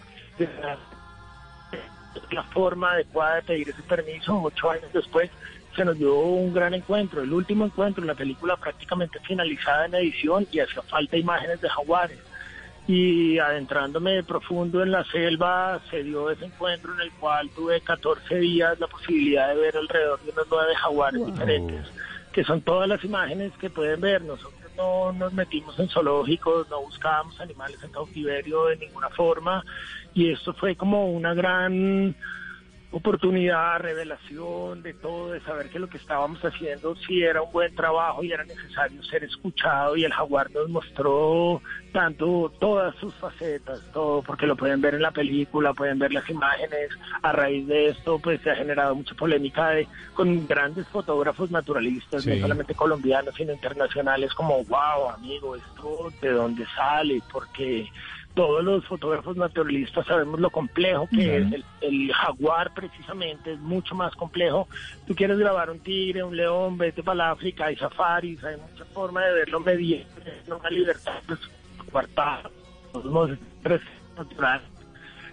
la 2.30 2.42
forma 2.44 2.92
adecuada 2.92 3.36
de 3.36 3.42
pedir 3.42 3.68
ese 3.70 3.82
permiso 3.82 4.40
ocho 4.42 4.70
años 4.70 4.92
después 4.92 5.30
se 5.78 5.84
nos 5.84 5.96
dio 5.96 6.18
un 6.18 6.52
gran 6.52 6.74
encuentro, 6.74 7.22
el 7.22 7.32
último 7.32 7.64
encuentro, 7.64 8.04
la 8.04 8.16
película 8.16 8.56
prácticamente 8.56 9.20
finalizada 9.20 9.86
en 9.86 9.94
edición 9.94 10.44
y 10.50 10.58
hacía 10.58 10.82
falta 10.82 11.16
imágenes 11.16 11.60
de 11.60 11.68
jaguares. 11.68 12.18
Y 12.88 13.38
adentrándome 13.38 14.24
profundo 14.24 14.82
en 14.82 14.90
la 14.90 15.04
selva, 15.04 15.80
se 15.88 16.02
dio 16.02 16.30
ese 16.30 16.46
encuentro 16.46 16.94
en 16.94 17.00
el 17.02 17.12
cual 17.12 17.48
tuve 17.50 17.80
14 17.80 18.38
días 18.40 18.80
la 18.80 18.88
posibilidad 18.88 19.48
de 19.48 19.60
ver 19.60 19.76
alrededor 19.76 20.20
de 20.22 20.32
unos 20.32 20.46
nueve 20.50 20.74
jaguares 20.74 21.26
diferentes, 21.26 21.86
que 22.32 22.42
son 22.42 22.60
todas 22.62 22.88
las 22.88 23.04
imágenes 23.04 23.52
que 23.60 23.70
pueden 23.70 24.00
ver. 24.00 24.22
Nosotros 24.22 24.54
no 24.76 25.12
nos 25.12 25.32
metimos 25.32 25.78
en 25.78 25.88
zoológicos, 25.88 26.68
no 26.70 26.80
buscábamos 26.80 27.38
animales 27.40 27.78
en 27.84 27.92
cautiverio 27.92 28.64
de 28.64 28.78
ninguna 28.78 29.10
forma, 29.10 29.64
y 30.12 30.32
esto 30.32 30.54
fue 30.54 30.74
como 30.74 31.12
una 31.12 31.34
gran 31.34 32.16
oportunidad, 32.90 33.80
revelación 33.80 34.82
de 34.82 34.94
todo, 34.94 35.32
de 35.32 35.40
saber 35.40 35.68
que 35.68 35.78
lo 35.78 35.88
que 35.88 35.98
estábamos 35.98 36.40
haciendo 36.42 36.96
sí 36.96 37.22
era 37.22 37.42
un 37.42 37.52
buen 37.52 37.74
trabajo 37.74 38.24
y 38.24 38.32
era 38.32 38.44
necesario 38.44 39.02
ser 39.02 39.24
escuchado 39.24 39.96
y 39.96 40.04
el 40.04 40.12
jaguar 40.12 40.50
nos 40.52 40.68
mostró 40.68 41.60
tanto 41.92 42.52
todas 42.58 42.94
sus 42.96 43.14
facetas, 43.14 43.82
todo, 43.92 44.22
porque 44.22 44.46
lo 44.46 44.56
pueden 44.56 44.80
ver 44.80 44.94
en 44.94 45.02
la 45.02 45.10
película, 45.10 45.74
pueden 45.74 45.98
ver 45.98 46.12
las 46.12 46.28
imágenes, 46.28 46.90
a 47.22 47.32
raíz 47.32 47.66
de 47.66 47.88
esto 47.88 48.18
pues 48.18 48.40
se 48.42 48.50
ha 48.50 48.56
generado 48.56 48.94
mucha 48.94 49.14
polémica 49.14 49.70
de, 49.70 49.88
con 50.14 50.46
grandes 50.46 50.86
fotógrafos 50.88 51.50
naturalistas, 51.50 52.26
no 52.26 52.36
solamente 52.38 52.74
colombianos, 52.74 53.34
sino 53.34 53.52
internacionales, 53.52 54.34
como 54.34 54.64
wow, 54.64 55.10
amigo, 55.14 55.56
esto 55.56 56.12
de 56.20 56.30
dónde 56.30 56.66
sale, 56.76 57.20
porque 57.32 57.88
todos 58.38 58.62
los 58.62 58.84
fotógrafos 58.86 59.36
naturalistas 59.36 60.06
sabemos 60.06 60.38
lo 60.38 60.50
complejo 60.50 61.08
que 61.08 61.38
es. 61.38 61.46
El, 61.80 62.12
jaguar 62.12 62.72
precisamente 62.72 63.54
es 63.54 63.58
mucho 63.58 63.96
más 63.96 64.14
complejo. 64.14 64.68
Tú 65.08 65.14
quieres 65.16 65.38
grabar 65.38 65.70
un 65.70 65.80
tigre, 65.80 66.22
un 66.22 66.36
león, 66.36 66.78
vete 66.78 67.02
para 67.02 67.16
la 67.16 67.30
África, 67.32 67.66
hay 67.66 67.74
safaris, 67.74 68.42
hay 68.44 68.56
mucha 68.56 68.84
forma 68.86 69.24
de 69.24 69.32
verlo 69.32 69.58
mediante 69.58 70.06
una 70.48 70.70
libertad 70.70 71.14
pues, 71.26 71.40
cuartada, 71.98 72.50
natural. 74.16 74.60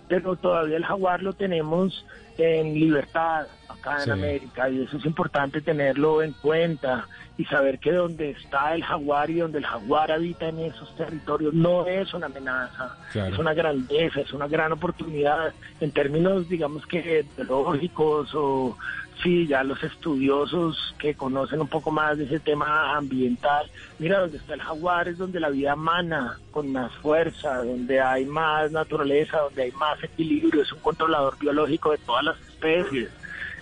Pero 0.07 0.35
todavía 0.35 0.77
el 0.77 0.85
jaguar 0.85 1.21
lo 1.21 1.33
tenemos 1.33 2.05
en 2.37 2.73
libertad 2.73 3.47
acá 3.69 4.03
en 4.03 4.11
América 4.11 4.69
y 4.69 4.83
eso 4.83 4.97
es 4.97 5.05
importante 5.05 5.61
tenerlo 5.61 6.21
en 6.21 6.33
cuenta 6.33 7.07
y 7.37 7.45
saber 7.45 7.79
que 7.79 7.91
donde 7.91 8.31
está 8.31 8.75
el 8.75 8.83
jaguar 8.83 9.29
y 9.29 9.35
donde 9.39 9.59
el 9.59 9.65
jaguar 9.65 10.11
habita 10.11 10.49
en 10.49 10.59
esos 10.59 10.95
territorios 10.95 11.53
no 11.53 11.85
es 11.85 12.13
una 12.13 12.27
amenaza, 12.27 12.97
es 13.13 13.37
una 13.37 13.53
grandeza, 13.53 14.21
es 14.21 14.33
una 14.33 14.47
gran 14.47 14.71
oportunidad 14.71 15.53
en 15.79 15.91
términos 15.91 16.49
digamos 16.49 16.85
que 16.85 17.25
biológicos 17.37 18.33
o 18.35 18.77
sí, 19.21 19.47
ya 19.47 19.63
los 19.63 19.81
estudiosos 19.83 20.95
que 20.97 21.15
conocen 21.15 21.61
un 21.61 21.67
poco 21.67 21.91
más 21.91 22.17
de 22.17 22.25
ese 22.25 22.39
tema 22.39 22.95
ambiental, 22.95 23.69
mira, 23.99 24.19
donde 24.19 24.37
está 24.37 24.53
el 24.53 24.61
jaguar 24.61 25.07
es 25.07 25.17
donde 25.17 25.39
la 25.39 25.49
vida 25.49 25.75
mana 25.75 26.39
con 26.51 26.71
más 26.71 26.91
fuerza, 26.95 27.63
donde 27.63 28.01
hay 28.01 28.25
más 28.25 28.71
naturaleza, 28.71 29.39
donde 29.39 29.63
hay 29.63 29.71
más 29.73 30.03
equilibrio, 30.03 30.61
es 30.61 30.71
un 30.71 30.79
controlador 30.79 31.37
biológico 31.39 31.91
de 31.91 31.97
todas 31.99 32.23
las 32.23 32.39
especies. 32.41 33.09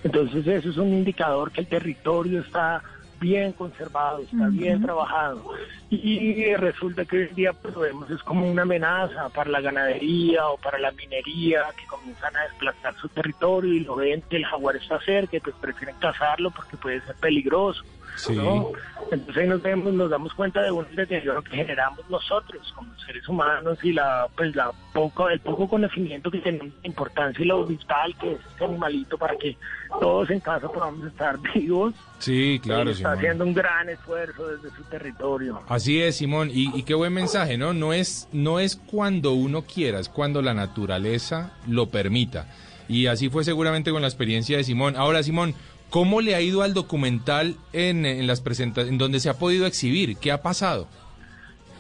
Entonces 0.04 0.46
eso 0.46 0.70
es 0.70 0.78
un 0.78 0.90
indicador 0.90 1.52
que 1.52 1.62
el 1.62 1.68
territorio 1.68 2.42
está 2.42 2.84
bien 3.24 3.54
conservado, 3.54 4.20
está 4.20 4.50
bien 4.50 4.82
trabajado. 4.82 5.42
Y, 5.90 6.54
resulta 6.56 7.06
que 7.06 7.18
hoy 7.18 7.28
en 7.30 7.36
día 7.36 7.54
pues, 7.54 7.74
lo 7.74 7.82
vemos 7.82 8.10
es 8.12 8.22
como 8.24 8.50
una 8.50 8.64
amenaza 8.64 9.30
para 9.30 9.50
la 9.50 9.62
ganadería 9.62 10.48
o 10.48 10.58
para 10.58 10.78
la 10.78 10.92
minería 10.92 11.64
que 11.78 11.86
comienzan 11.88 12.36
a 12.36 12.44
desplazar 12.44 12.96
su 12.96 13.08
territorio 13.10 13.74
y 13.74 13.80
lo 13.80 13.96
ven 13.96 14.22
que 14.30 14.38
el 14.38 14.46
jaguar 14.46 14.76
está 14.76 15.00
cerca 15.00 15.38
y 15.38 15.40
pues 15.40 15.56
prefieren 15.62 15.96
cazarlo 16.00 16.52
porque 16.52 16.78
puede 16.78 17.00
ser 17.02 17.16
peligroso. 17.16 17.84
Entonces 19.12 19.38
ahí 19.38 19.48
nos 19.48 19.62
vemos, 19.62 19.94
nos 19.94 20.10
damos 20.10 20.34
cuenta 20.34 20.62
de 20.62 20.72
un 20.72 20.86
deterioro 20.96 21.44
que 21.44 21.58
generamos 21.58 22.00
nosotros 22.10 22.74
como 22.76 22.98
seres 23.00 23.28
humanos 23.28 23.78
y 23.84 23.92
la 23.92 24.28
pues 24.36 24.56
la 24.56 24.72
poco 24.94 25.30
el 25.30 25.40
poco 25.40 25.68
conocimiento 25.68 26.32
que 26.32 26.40
tenemos 26.40 26.82
de 26.82 26.88
importancia 26.88 27.44
y 27.44 27.48
lo 27.48 27.66
vital 27.66 28.16
que 28.20 28.34
es 28.34 28.40
este 28.52 28.66
animalito 28.66 29.18
para 29.18 29.36
que 29.38 29.58
todos 30.00 30.30
en 30.30 30.40
casa 30.40 30.68
podamos 30.68 31.06
estar 31.06 31.38
vivos. 31.54 31.94
Sí, 32.20 32.60
claro. 32.64 32.90
está 32.90 33.12
haciendo 33.12 33.44
un 33.44 33.54
gran 33.54 33.90
esfuerzo 33.90 34.48
desde 34.48 34.76
su 34.76 34.84
territorio. 34.84 35.62
Así 35.68 36.02
es, 36.02 36.18
Simón, 36.18 36.50
y, 36.52 36.72
y, 36.78 36.84
qué 36.84 36.94
buen 36.94 37.14
mensaje, 37.14 37.58
¿no? 37.58 37.74
No 37.74 37.92
es, 37.92 38.30
no 38.32 38.60
es 38.60 38.78
cuando 38.78 39.34
uno 39.34 39.64
quiera, 39.64 40.00
es 40.00 40.08
cuando 40.08 40.42
la 40.42 40.54
naturaleza 40.54 41.52
lo 41.68 41.88
permita. 41.88 42.48
Y 42.88 43.08
así 43.08 43.30
fue 43.30 43.44
seguramente 43.44 43.92
con 43.92 44.02
la 44.02 44.08
experiencia 44.08 44.58
de 44.58 44.64
Simón. 44.64 44.96
Ahora, 44.96 45.24
Simón, 45.24 45.54
¿Cómo 45.94 46.22
le 46.22 46.34
ha 46.34 46.42
ido 46.42 46.64
al 46.64 46.74
documental 46.74 47.56
en, 47.72 48.26
las 48.26 48.42
presentaciones, 48.42 48.94
en 48.94 48.98
donde 48.98 49.20
se 49.20 49.30
ha 49.30 49.36
podido 49.36 49.68
exhibir? 49.68 50.18
¿Qué 50.18 50.32
ha 50.32 50.42
pasado? 50.42 50.88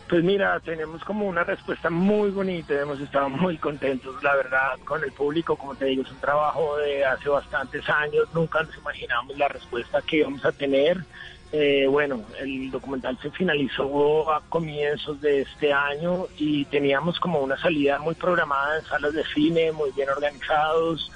Pues 0.07 0.23
mira, 0.23 0.59
tenemos 0.59 1.03
como 1.03 1.27
una 1.27 1.43
respuesta 1.43 1.89
muy 1.89 2.29
bonita, 2.29 2.79
hemos 2.79 2.99
estado 2.99 3.27
muy 3.31 3.57
contentos, 3.57 4.21
la 4.21 4.35
verdad, 4.35 4.77
con 4.85 5.03
el 5.03 5.11
público, 5.13 5.55
como 5.55 5.73
te 5.73 5.85
digo, 5.85 6.03
es 6.03 6.11
un 6.11 6.19
trabajo 6.19 6.77
de 6.77 7.03
hace 7.03 7.27
bastantes 7.27 7.89
años, 7.89 8.27
nunca 8.35 8.61
nos 8.61 8.77
imaginamos 8.77 9.35
la 9.35 9.47
respuesta 9.47 9.99
que 10.03 10.17
íbamos 10.17 10.45
a 10.45 10.51
tener. 10.51 11.03
Eh, 11.51 11.87
bueno, 11.89 12.21
el 12.39 12.69
documental 12.69 13.17
se 13.19 13.31
finalizó 13.31 14.31
a 14.31 14.41
comienzos 14.47 15.21
de 15.21 15.41
este 15.41 15.73
año 15.73 16.27
y 16.37 16.65
teníamos 16.65 17.19
como 17.19 17.39
una 17.39 17.57
salida 17.57 17.97
muy 17.97 18.13
programada 18.13 18.77
en 18.77 18.85
salas 18.85 19.13
de 19.15 19.23
cine, 19.33 19.71
muy 19.71 19.89
bien 19.93 20.09
organizados, 20.09 21.11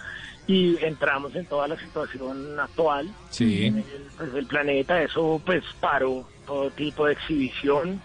y 0.47 0.81
entramos 0.83 1.35
en 1.35 1.45
toda 1.45 1.67
la 1.67 1.77
situación 1.77 2.57
actual 2.59 3.09
sí. 3.29 3.73
pues, 4.17 4.33
del 4.33 4.47
planeta. 4.47 5.01
Eso 5.03 5.41
pues 5.45 5.63
paró 5.79 6.25
todo 6.45 6.71
tipo 6.71 7.05
de 7.05 7.13
exhibición 7.13 8.01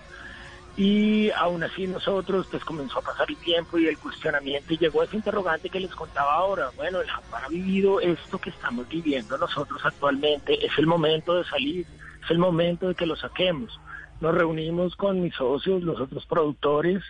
y 0.76 1.30
aún 1.30 1.62
así 1.62 1.86
nosotros 1.86 2.48
pues 2.50 2.64
comenzó 2.64 2.98
a 2.98 3.02
pasar 3.02 3.26
el 3.28 3.36
tiempo 3.36 3.78
y 3.78 3.86
el 3.86 3.98
cuestionamiento 3.98 4.74
y 4.74 4.78
llegó 4.78 5.02
ese 5.02 5.16
interrogante 5.16 5.70
que 5.70 5.80
les 5.80 5.94
contaba 5.94 6.34
ahora. 6.34 6.70
Bueno, 6.76 7.00
el 7.00 7.08
Japón 7.08 7.40
ha 7.44 7.48
vivido 7.48 8.00
esto 8.00 8.38
que 8.38 8.50
estamos 8.50 8.88
viviendo 8.88 9.38
nosotros 9.38 9.80
actualmente. 9.84 10.64
Es 10.66 10.72
el 10.78 10.86
momento 10.86 11.34
de 11.34 11.44
salir, 11.44 11.86
es 12.24 12.30
el 12.30 12.38
momento 12.38 12.88
de 12.88 12.94
que 12.94 13.06
lo 13.06 13.16
saquemos 13.16 13.78
nos 14.22 14.34
reunimos 14.34 14.96
con 14.96 15.20
mis 15.20 15.34
socios, 15.34 15.82
los 15.82 16.00
otros 16.00 16.24
productores, 16.26 17.02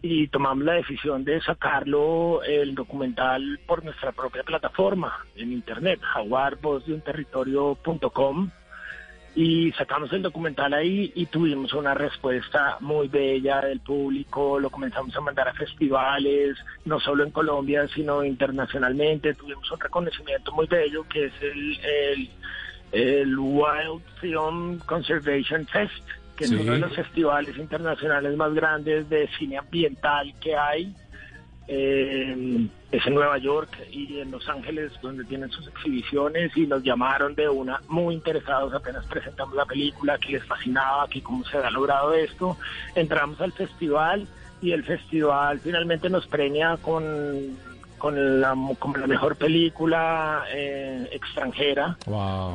y 0.00 0.28
tomamos 0.28 0.64
la 0.64 0.74
decisión 0.74 1.24
de 1.24 1.42
sacarlo 1.42 2.44
el 2.44 2.76
documental 2.76 3.58
por 3.66 3.84
nuestra 3.84 4.12
propia 4.12 4.44
plataforma 4.44 5.26
en 5.34 5.52
internet, 5.52 6.00
jaguarvozdeunterritorio.com 6.00 8.50
y 9.34 9.72
sacamos 9.72 10.12
el 10.12 10.22
documental 10.22 10.74
ahí 10.74 11.12
y 11.14 11.26
tuvimos 11.26 11.72
una 11.72 11.94
respuesta 11.94 12.76
muy 12.80 13.08
bella 13.08 13.60
del 13.60 13.80
público, 13.80 14.58
lo 14.58 14.70
comenzamos 14.70 15.14
a 15.16 15.20
mandar 15.20 15.48
a 15.48 15.54
festivales, 15.54 16.56
no 16.84 16.98
solo 16.98 17.24
en 17.24 17.30
Colombia, 17.30 17.86
sino 17.94 18.24
internacionalmente, 18.24 19.34
tuvimos 19.34 19.70
un 19.70 19.80
reconocimiento 19.80 20.52
muy 20.52 20.66
bello 20.66 21.04
que 21.08 21.26
es 21.26 21.32
el, 22.92 23.38
Wild 23.38 24.02
Film 24.20 24.80
Conservation 24.80 25.64
Fest, 25.66 26.19
que 26.40 26.46
es 26.46 26.52
uno 26.52 26.72
de 26.72 26.78
los 26.78 26.94
festivales 26.94 27.54
internacionales 27.58 28.34
más 28.34 28.54
grandes 28.54 29.06
de 29.10 29.28
cine 29.38 29.58
ambiental 29.58 30.32
que 30.40 30.56
hay. 30.56 30.94
eh, 31.68 32.66
es 32.90 33.06
en 33.06 33.14
Nueva 33.14 33.36
York 33.38 33.76
y 33.92 34.18
en 34.18 34.30
Los 34.30 34.48
Ángeles 34.48 34.90
donde 35.02 35.24
tienen 35.24 35.50
sus 35.50 35.68
exhibiciones 35.68 36.50
y 36.56 36.66
nos 36.66 36.82
llamaron 36.82 37.34
de 37.34 37.48
una 37.48 37.80
muy 37.88 38.14
interesados 38.14 38.72
apenas 38.72 39.04
presentamos 39.06 39.54
la 39.54 39.66
película 39.66 40.18
que 40.18 40.32
les 40.32 40.44
fascinaba 40.44 41.06
que 41.08 41.22
cómo 41.22 41.44
se 41.44 41.58
ha 41.58 41.70
logrado 41.70 42.14
esto 42.14 42.56
entramos 42.96 43.40
al 43.40 43.52
festival 43.52 44.26
y 44.62 44.72
el 44.72 44.82
festival 44.82 45.60
finalmente 45.60 46.08
nos 46.10 46.26
premia 46.26 46.78
con 46.78 47.56
con 48.00 48.40
la, 48.40 48.56
como 48.78 48.96
la 48.96 49.06
mejor 49.06 49.36
película 49.36 50.44
eh, 50.52 51.08
extranjera 51.12 51.96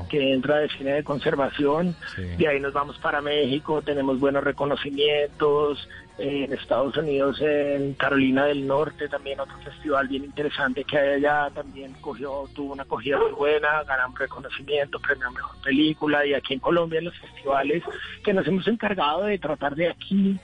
que 0.10 0.34
entra 0.34 0.58
de 0.58 0.70
cine 0.70 0.94
de 0.94 1.04
conservación. 1.04 1.96
De 2.38 2.48
ahí 2.48 2.60
nos 2.60 2.74
vamos 2.74 2.98
para 2.98 3.22
México, 3.22 3.82
tenemos 3.82 4.20
buenos 4.20 4.44
reconocimientos. 4.44 5.88
en 6.18 6.52
Estados 6.54 6.96
Unidos, 6.96 7.42
en 7.42 7.94
Carolina 7.94 8.46
del 8.46 8.66
Norte, 8.66 9.10
también 9.10 9.40
otro 9.40 9.58
festival 9.60 10.08
bien 10.08 10.24
interesante 10.24 10.86
que 10.86 10.98
allá 10.98 11.50
también 11.54 11.94
cogió, 12.00 12.46
tuvo 12.56 12.72
una 12.74 12.84
acogida 12.84 13.20
muy 13.20 13.34
buena, 13.34 13.84
ganamos 13.84 14.18
reconocimiento, 14.18 14.98
premio 15.00 15.28
a 15.28 15.32
mejor 15.32 15.62
película. 15.62 16.26
Y 16.26 16.34
aquí 16.34 16.54
en 16.54 16.60
Colombia, 16.60 17.00
en 17.00 17.06
los 17.06 17.18
festivales 17.18 17.84
que 18.24 18.34
nos 18.34 18.48
hemos 18.48 18.68
encargado 18.68 19.24
de 19.24 19.38
tratar 19.38 19.76
de 19.76 19.90
aquí 19.90 20.40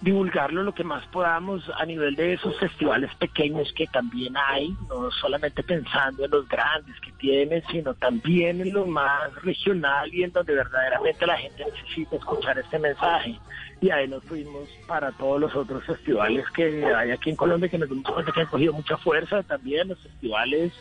divulgarlo 0.00 0.62
lo 0.62 0.74
que 0.74 0.84
más 0.84 1.06
podamos 1.06 1.62
a 1.78 1.86
nivel 1.86 2.14
de 2.14 2.34
esos 2.34 2.58
festivales 2.58 3.14
pequeños 3.16 3.72
que 3.72 3.86
también 3.86 4.34
hay, 4.36 4.74
no 4.88 5.10
solamente 5.10 5.62
pensando 5.62 6.24
en 6.24 6.30
los 6.30 6.48
grandes 6.48 6.98
que 7.00 7.12
tienen, 7.12 7.62
sino 7.70 7.94
también 7.94 8.60
en 8.60 8.72
lo 8.72 8.86
más 8.86 9.34
regional 9.42 10.12
y 10.12 10.24
en 10.24 10.32
donde 10.32 10.54
verdaderamente 10.54 11.26
la 11.26 11.38
gente 11.38 11.64
necesita 11.64 12.16
escuchar 12.16 12.58
este 12.58 12.78
mensaje. 12.78 13.38
Y 13.80 13.90
ahí 13.90 14.06
nos 14.08 14.22
fuimos 14.24 14.68
para 14.86 15.10
todos 15.12 15.40
los 15.40 15.54
otros 15.54 15.84
festivales 15.84 16.44
que 16.50 16.84
hay 16.84 17.10
aquí 17.10 17.30
en 17.30 17.36
Colombia 17.36 17.68
que 17.68 17.78
nos 17.78 17.88
dimos 17.88 18.10
cuenta 18.10 18.32
que 18.32 18.40
han 18.40 18.46
cogido 18.46 18.72
mucha 18.72 18.96
fuerza 18.98 19.42
también, 19.42 19.88
los 19.88 19.98
festivales 20.00 20.72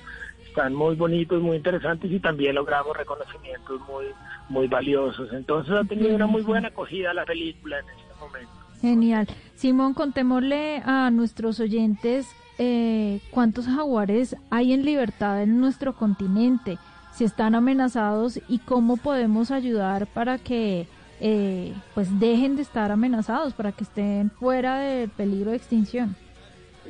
están 0.53 0.75
muy 0.75 0.95
bonitos, 0.95 1.41
muy 1.41 1.57
interesantes 1.57 2.11
y 2.11 2.19
también 2.19 2.53
logramos 2.53 2.95
reconocimientos 2.95 3.81
muy, 3.87 4.05
muy 4.49 4.67
valiosos. 4.67 5.33
Entonces 5.33 5.73
ha 5.73 5.83
tenido 5.83 6.13
una 6.13 6.27
muy 6.27 6.43
buena 6.43 6.67
acogida 6.67 7.13
la 7.13 7.25
película 7.25 7.79
en 7.79 7.89
este 7.89 8.13
momento. 8.19 8.62
Genial. 8.83 9.27
Simón, 9.55 9.93
contémosle 9.93 10.81
a 10.85 11.09
nuestros 11.09 11.61
oyentes 11.61 12.27
eh, 12.57 13.21
cuántos 13.31 13.65
jaguares 13.65 14.35
hay 14.49 14.73
en 14.73 14.83
libertad 14.83 15.41
en 15.41 15.61
nuestro 15.61 15.93
continente, 15.93 16.77
si 17.13 17.23
están 17.23 17.55
amenazados 17.55 18.41
y 18.49 18.59
cómo 18.59 18.97
podemos 18.97 19.51
ayudar 19.51 20.05
para 20.07 20.37
que 20.37 20.85
eh, 21.21 21.73
pues 21.93 22.19
dejen 22.19 22.57
de 22.57 22.63
estar 22.63 22.91
amenazados, 22.91 23.53
para 23.53 23.71
que 23.71 23.85
estén 23.85 24.29
fuera 24.31 24.79
del 24.79 25.09
peligro 25.09 25.51
de 25.51 25.57
extinción. 25.57 26.17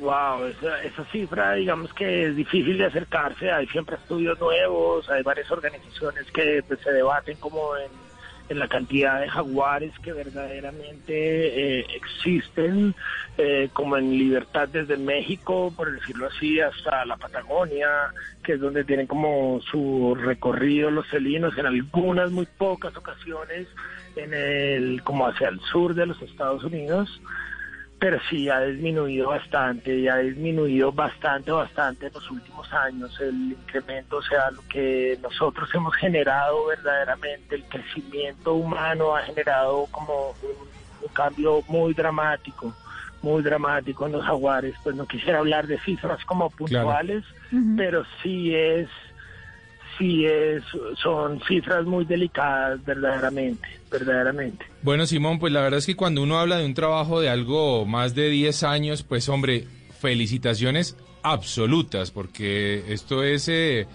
Wow, 0.00 0.46
esa, 0.46 0.82
esa 0.82 1.04
cifra 1.12 1.52
digamos 1.52 1.94
que 1.94 2.26
es 2.26 2.34
difícil 2.34 2.76
de 2.76 2.86
acercarse, 2.86 3.52
hay 3.52 3.68
siempre 3.68 3.94
estudios 3.94 4.36
nuevos, 4.40 5.08
hay 5.08 5.22
varias 5.22 5.48
organizaciones 5.48 6.28
que 6.32 6.60
pues, 6.66 6.80
se 6.80 6.90
debaten 6.90 7.36
como 7.36 7.76
en 7.76 7.92
en 8.48 8.58
la 8.58 8.68
cantidad 8.68 9.20
de 9.20 9.28
jaguares 9.28 9.92
que 10.00 10.12
verdaderamente 10.12 11.80
eh, 11.80 11.86
existen, 11.94 12.94
eh, 13.38 13.68
como 13.72 13.96
en 13.96 14.10
libertad 14.10 14.68
desde 14.68 14.96
México, 14.96 15.72
por 15.76 15.92
decirlo 15.92 16.26
así, 16.26 16.60
hasta 16.60 17.04
la 17.04 17.16
Patagonia, 17.16 17.88
que 18.42 18.54
es 18.54 18.60
donde 18.60 18.84
tienen 18.84 19.06
como 19.06 19.60
su 19.70 20.14
recorrido 20.14 20.90
los 20.90 21.06
felinos. 21.08 21.56
En 21.56 21.66
algunas 21.66 22.30
muy 22.30 22.46
pocas 22.46 22.94
ocasiones, 22.96 23.66
en 24.16 24.34
el 24.34 25.02
como 25.02 25.26
hacia 25.26 25.48
el 25.48 25.60
sur 25.60 25.94
de 25.94 26.06
los 26.06 26.20
Estados 26.22 26.64
Unidos 26.64 27.20
pero 28.04 28.18
sí 28.28 28.50
ha 28.50 28.60
disminuido 28.60 29.30
bastante, 29.30 29.96
y 29.96 30.08
ha 30.08 30.18
disminuido 30.18 30.92
bastante, 30.92 31.50
bastante 31.50 32.08
en 32.08 32.12
los 32.12 32.30
últimos 32.30 32.70
años. 32.70 33.18
El 33.18 33.52
incremento, 33.52 34.18
o 34.18 34.22
sea, 34.22 34.50
lo 34.50 34.60
que 34.68 35.18
nosotros 35.22 35.70
hemos 35.72 35.94
generado 35.94 36.66
verdaderamente, 36.66 37.54
el 37.54 37.64
crecimiento 37.64 38.56
humano 38.56 39.16
ha 39.16 39.22
generado 39.22 39.86
como 39.90 40.32
un, 40.42 41.08
cambio 41.14 41.62
muy 41.66 41.94
dramático, 41.94 42.74
muy 43.22 43.42
dramático 43.42 44.04
en 44.04 44.12
los 44.12 44.22
jaguares, 44.22 44.74
pues 44.82 44.94
no 44.96 45.06
quisiera 45.06 45.38
hablar 45.38 45.66
de 45.66 45.78
cifras 45.80 46.22
como 46.26 46.50
puntuales, 46.50 47.24
pero 47.74 48.04
sí 48.22 48.54
es 48.54 48.86
sí 49.98 50.24
es, 50.26 50.62
son 51.02 51.40
cifras 51.46 51.84
muy 51.84 52.04
delicadas 52.04 52.84
verdaderamente, 52.84 53.66
verdaderamente. 53.90 54.64
Bueno, 54.82 55.06
Simón, 55.06 55.38
pues 55.38 55.52
la 55.52 55.60
verdad 55.60 55.78
es 55.78 55.86
que 55.86 55.96
cuando 55.96 56.22
uno 56.22 56.38
habla 56.38 56.58
de 56.58 56.66
un 56.66 56.74
trabajo 56.74 57.20
de 57.20 57.28
algo 57.28 57.86
más 57.86 58.14
de 58.14 58.28
10 58.28 58.62
años, 58.64 59.02
pues 59.02 59.28
hombre, 59.28 59.66
felicitaciones 60.00 60.96
absolutas, 61.22 62.10
porque 62.10 62.84
esto 62.92 63.22
es 63.22 63.48
eh, 63.48 63.86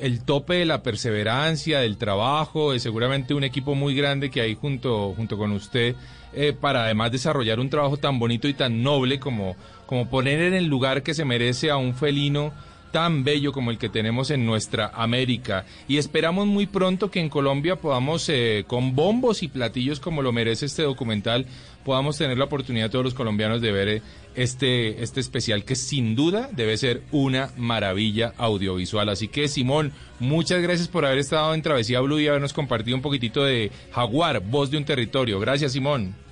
el 0.00 0.24
tope 0.24 0.54
de 0.54 0.64
la 0.64 0.82
perseverancia, 0.82 1.80
del 1.80 1.98
trabajo, 1.98 2.72
es 2.72 2.82
seguramente 2.82 3.34
un 3.34 3.44
equipo 3.44 3.74
muy 3.74 3.94
grande 3.94 4.30
que 4.30 4.40
hay 4.40 4.54
junto, 4.54 5.12
junto 5.14 5.36
con 5.36 5.52
usted, 5.52 5.96
eh, 6.32 6.52
para 6.58 6.84
además 6.84 7.10
desarrollar 7.10 7.58
un 7.58 7.70
trabajo 7.70 7.96
tan 7.96 8.18
bonito 8.18 8.48
y 8.48 8.54
tan 8.54 8.82
noble 8.82 9.18
como, 9.18 9.56
como 9.86 10.08
poner 10.08 10.40
en 10.40 10.54
el 10.54 10.66
lugar 10.66 11.02
que 11.02 11.14
se 11.14 11.24
merece 11.24 11.70
a 11.70 11.76
un 11.76 11.94
felino 11.94 12.52
tan 12.90 13.24
bello 13.24 13.52
como 13.52 13.70
el 13.70 13.78
que 13.78 13.88
tenemos 13.88 14.30
en 14.30 14.46
nuestra 14.46 14.90
América. 14.94 15.64
Y 15.86 15.98
esperamos 15.98 16.46
muy 16.46 16.66
pronto 16.66 17.10
que 17.10 17.20
en 17.20 17.28
Colombia 17.28 17.76
podamos, 17.76 18.28
eh, 18.28 18.64
con 18.66 18.94
bombos 18.94 19.42
y 19.42 19.48
platillos 19.48 20.00
como 20.00 20.22
lo 20.22 20.32
merece 20.32 20.66
este 20.66 20.82
documental, 20.82 21.46
podamos 21.84 22.18
tener 22.18 22.36
la 22.38 22.44
oportunidad 22.44 22.90
todos 22.90 23.04
los 23.04 23.14
colombianos 23.14 23.60
de 23.60 23.72
ver 23.72 23.88
eh, 23.88 24.02
este, 24.34 25.02
este 25.02 25.20
especial 25.20 25.64
que 25.64 25.74
sin 25.74 26.14
duda 26.14 26.48
debe 26.52 26.76
ser 26.76 27.02
una 27.12 27.50
maravilla 27.56 28.34
audiovisual. 28.36 29.08
Así 29.08 29.28
que 29.28 29.48
Simón, 29.48 29.92
muchas 30.20 30.62
gracias 30.62 30.88
por 30.88 31.04
haber 31.04 31.18
estado 31.18 31.54
en 31.54 31.62
Travesía 31.62 32.00
Blue 32.00 32.20
y 32.20 32.28
habernos 32.28 32.52
compartido 32.52 32.96
un 32.96 33.02
poquitito 33.02 33.44
de 33.44 33.70
Jaguar, 33.92 34.40
voz 34.40 34.70
de 34.70 34.76
un 34.76 34.84
territorio. 34.84 35.40
Gracias 35.40 35.72
Simón. 35.72 36.27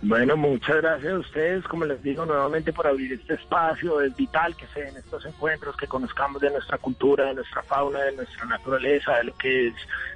Bueno, 0.00 0.36
muchas 0.36 0.76
gracias 0.76 1.12
a 1.12 1.18
ustedes, 1.18 1.64
como 1.64 1.84
les 1.84 2.00
digo 2.04 2.24
nuevamente, 2.24 2.72
por 2.72 2.86
abrir 2.86 3.12
este 3.12 3.34
espacio. 3.34 4.00
Es 4.00 4.14
vital 4.14 4.54
que 4.54 4.68
se 4.68 4.82
den 4.82 4.96
estos 4.96 5.26
encuentros, 5.26 5.76
que 5.76 5.88
conozcamos 5.88 6.40
de 6.40 6.50
nuestra 6.50 6.78
cultura, 6.78 7.24
de 7.26 7.34
nuestra 7.34 7.64
fauna, 7.64 8.04
de 8.04 8.14
nuestra 8.14 8.44
naturaleza, 8.44 9.16
de 9.16 9.24
lo 9.24 9.34
que 9.34 9.66
es 9.68 9.74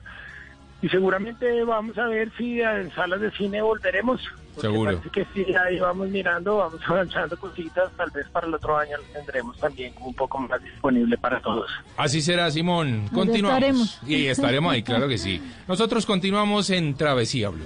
y 0.82 0.88
seguramente 0.88 1.66
vamos 1.66 1.98
a 1.98 2.08
ver 2.08 2.32
si 2.38 2.62
en 2.62 2.92
salas 2.92 3.20
de 3.20 3.32
cine 3.32 3.62
volveremos. 3.62 4.22
Seguro. 4.60 5.02
que 5.12 5.26
sí, 5.34 5.46
ahí 5.56 5.80
vamos 5.80 6.10
mirando, 6.10 6.58
vamos 6.58 6.82
avanzando 6.88 7.38
cositas, 7.38 7.92
tal 7.98 8.10
vez 8.12 8.28
para 8.30 8.48
el 8.48 8.54
otro 8.54 8.78
año 8.78 8.98
lo 8.98 9.04
tendremos 9.14 9.58
también 9.58 9.94
un 10.00 10.14
poco 10.14 10.40
más 10.40 10.62
disponible 10.64 11.18
para 11.18 11.42
todos. 11.42 11.70
Así 11.98 12.22
será, 12.22 12.50
Simón. 12.52 13.10
Continuamos. 13.14 14.00
Y 14.06 14.28
estaremos 14.28 14.74
ahí, 14.74 14.84
claro 14.84 15.08
que 15.08 15.18
sí. 15.18 15.42
Nosotros 15.68 16.06
continuamos 16.06 16.70
en 16.70 16.96
Travesía 16.96 17.50
Blue. 17.50 17.66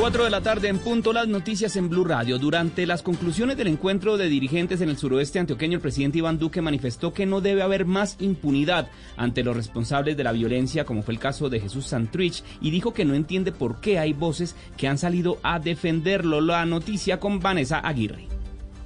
4 0.00 0.24
de 0.24 0.30
la 0.30 0.40
tarde 0.40 0.68
en 0.68 0.78
punto 0.78 1.12
las 1.12 1.28
noticias 1.28 1.76
en 1.76 1.90
Blue 1.90 2.04
Radio. 2.04 2.38
Durante 2.38 2.86
las 2.86 3.02
conclusiones 3.02 3.58
del 3.58 3.66
encuentro 3.66 4.16
de 4.16 4.30
dirigentes 4.30 4.80
en 4.80 4.88
el 4.88 4.96
suroeste 4.96 5.38
antioqueño, 5.38 5.74
el 5.76 5.82
presidente 5.82 6.16
Iván 6.16 6.38
Duque 6.38 6.62
manifestó 6.62 7.12
que 7.12 7.26
no 7.26 7.42
debe 7.42 7.60
haber 7.60 7.84
más 7.84 8.16
impunidad 8.18 8.88
ante 9.18 9.44
los 9.44 9.54
responsables 9.54 10.16
de 10.16 10.24
la 10.24 10.32
violencia, 10.32 10.86
como 10.86 11.02
fue 11.02 11.12
el 11.12 11.20
caso 11.20 11.50
de 11.50 11.60
Jesús 11.60 11.84
Santrich, 11.88 12.42
y 12.62 12.70
dijo 12.70 12.94
que 12.94 13.04
no 13.04 13.14
entiende 13.14 13.52
por 13.52 13.82
qué 13.82 13.98
hay 13.98 14.14
voces 14.14 14.56
que 14.78 14.88
han 14.88 14.96
salido 14.96 15.36
a 15.42 15.58
defenderlo. 15.58 16.40
La 16.40 16.64
noticia 16.64 17.20
con 17.20 17.38
Vanessa 17.38 17.78
Aguirre. 17.80 18.39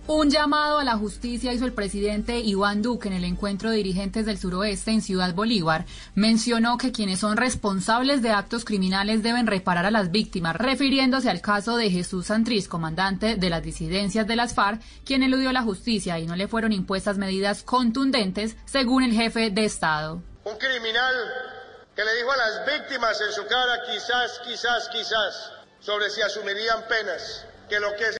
Un 0.06 0.28
llamado 0.28 0.80
a 0.80 0.84
la 0.84 0.98
justicia 0.98 1.54
hizo 1.54 1.64
el 1.64 1.72
presidente 1.72 2.38
Iván 2.38 2.82
Duque 2.82 3.08
en 3.08 3.14
el 3.14 3.24
encuentro 3.24 3.70
de 3.70 3.78
dirigentes 3.78 4.26
del 4.26 4.36
suroeste 4.36 4.90
en 4.90 5.00
Ciudad 5.00 5.32
Bolívar. 5.32 5.86
Mencionó 6.14 6.76
que 6.76 6.92
quienes 6.92 7.20
son 7.20 7.38
responsables 7.38 8.20
de 8.20 8.28
actos 8.28 8.66
criminales 8.66 9.22
deben 9.22 9.46
reparar 9.46 9.86
a 9.86 9.90
las 9.90 10.10
víctimas, 10.10 10.56
refiriéndose 10.56 11.30
al 11.30 11.40
caso 11.40 11.78
de 11.78 11.90
Jesús 11.90 12.26
Santriz, 12.26 12.68
comandante 12.68 13.36
de 13.36 13.48
las 13.48 13.62
disidencias 13.62 14.26
de 14.26 14.36
las 14.36 14.52
FARC, 14.52 14.82
quien 15.06 15.22
eludió 15.22 15.52
la 15.52 15.62
justicia 15.62 16.18
y 16.18 16.26
no 16.26 16.36
le 16.36 16.48
fueron 16.48 16.72
impuestas 16.72 17.16
medidas 17.16 17.62
contundentes, 17.62 18.56
según 18.66 19.04
el 19.04 19.12
jefe 19.12 19.48
de 19.48 19.64
Estado. 19.64 20.22
Un 20.44 20.58
criminal 20.58 21.14
que 21.96 22.04
le 22.04 22.14
dijo 22.16 22.30
a 22.30 22.36
las 22.36 22.66
víctimas 22.66 23.18
en 23.22 23.32
su 23.32 23.46
cara 23.46 23.80
quizás, 23.90 24.38
quizás, 24.46 24.86
quizás, 24.90 25.52
sobre 25.80 26.10
si 26.10 26.20
asumirían 26.20 26.86
penas, 26.90 27.46
que 27.70 27.80
lo 27.80 27.96
que 27.96 28.12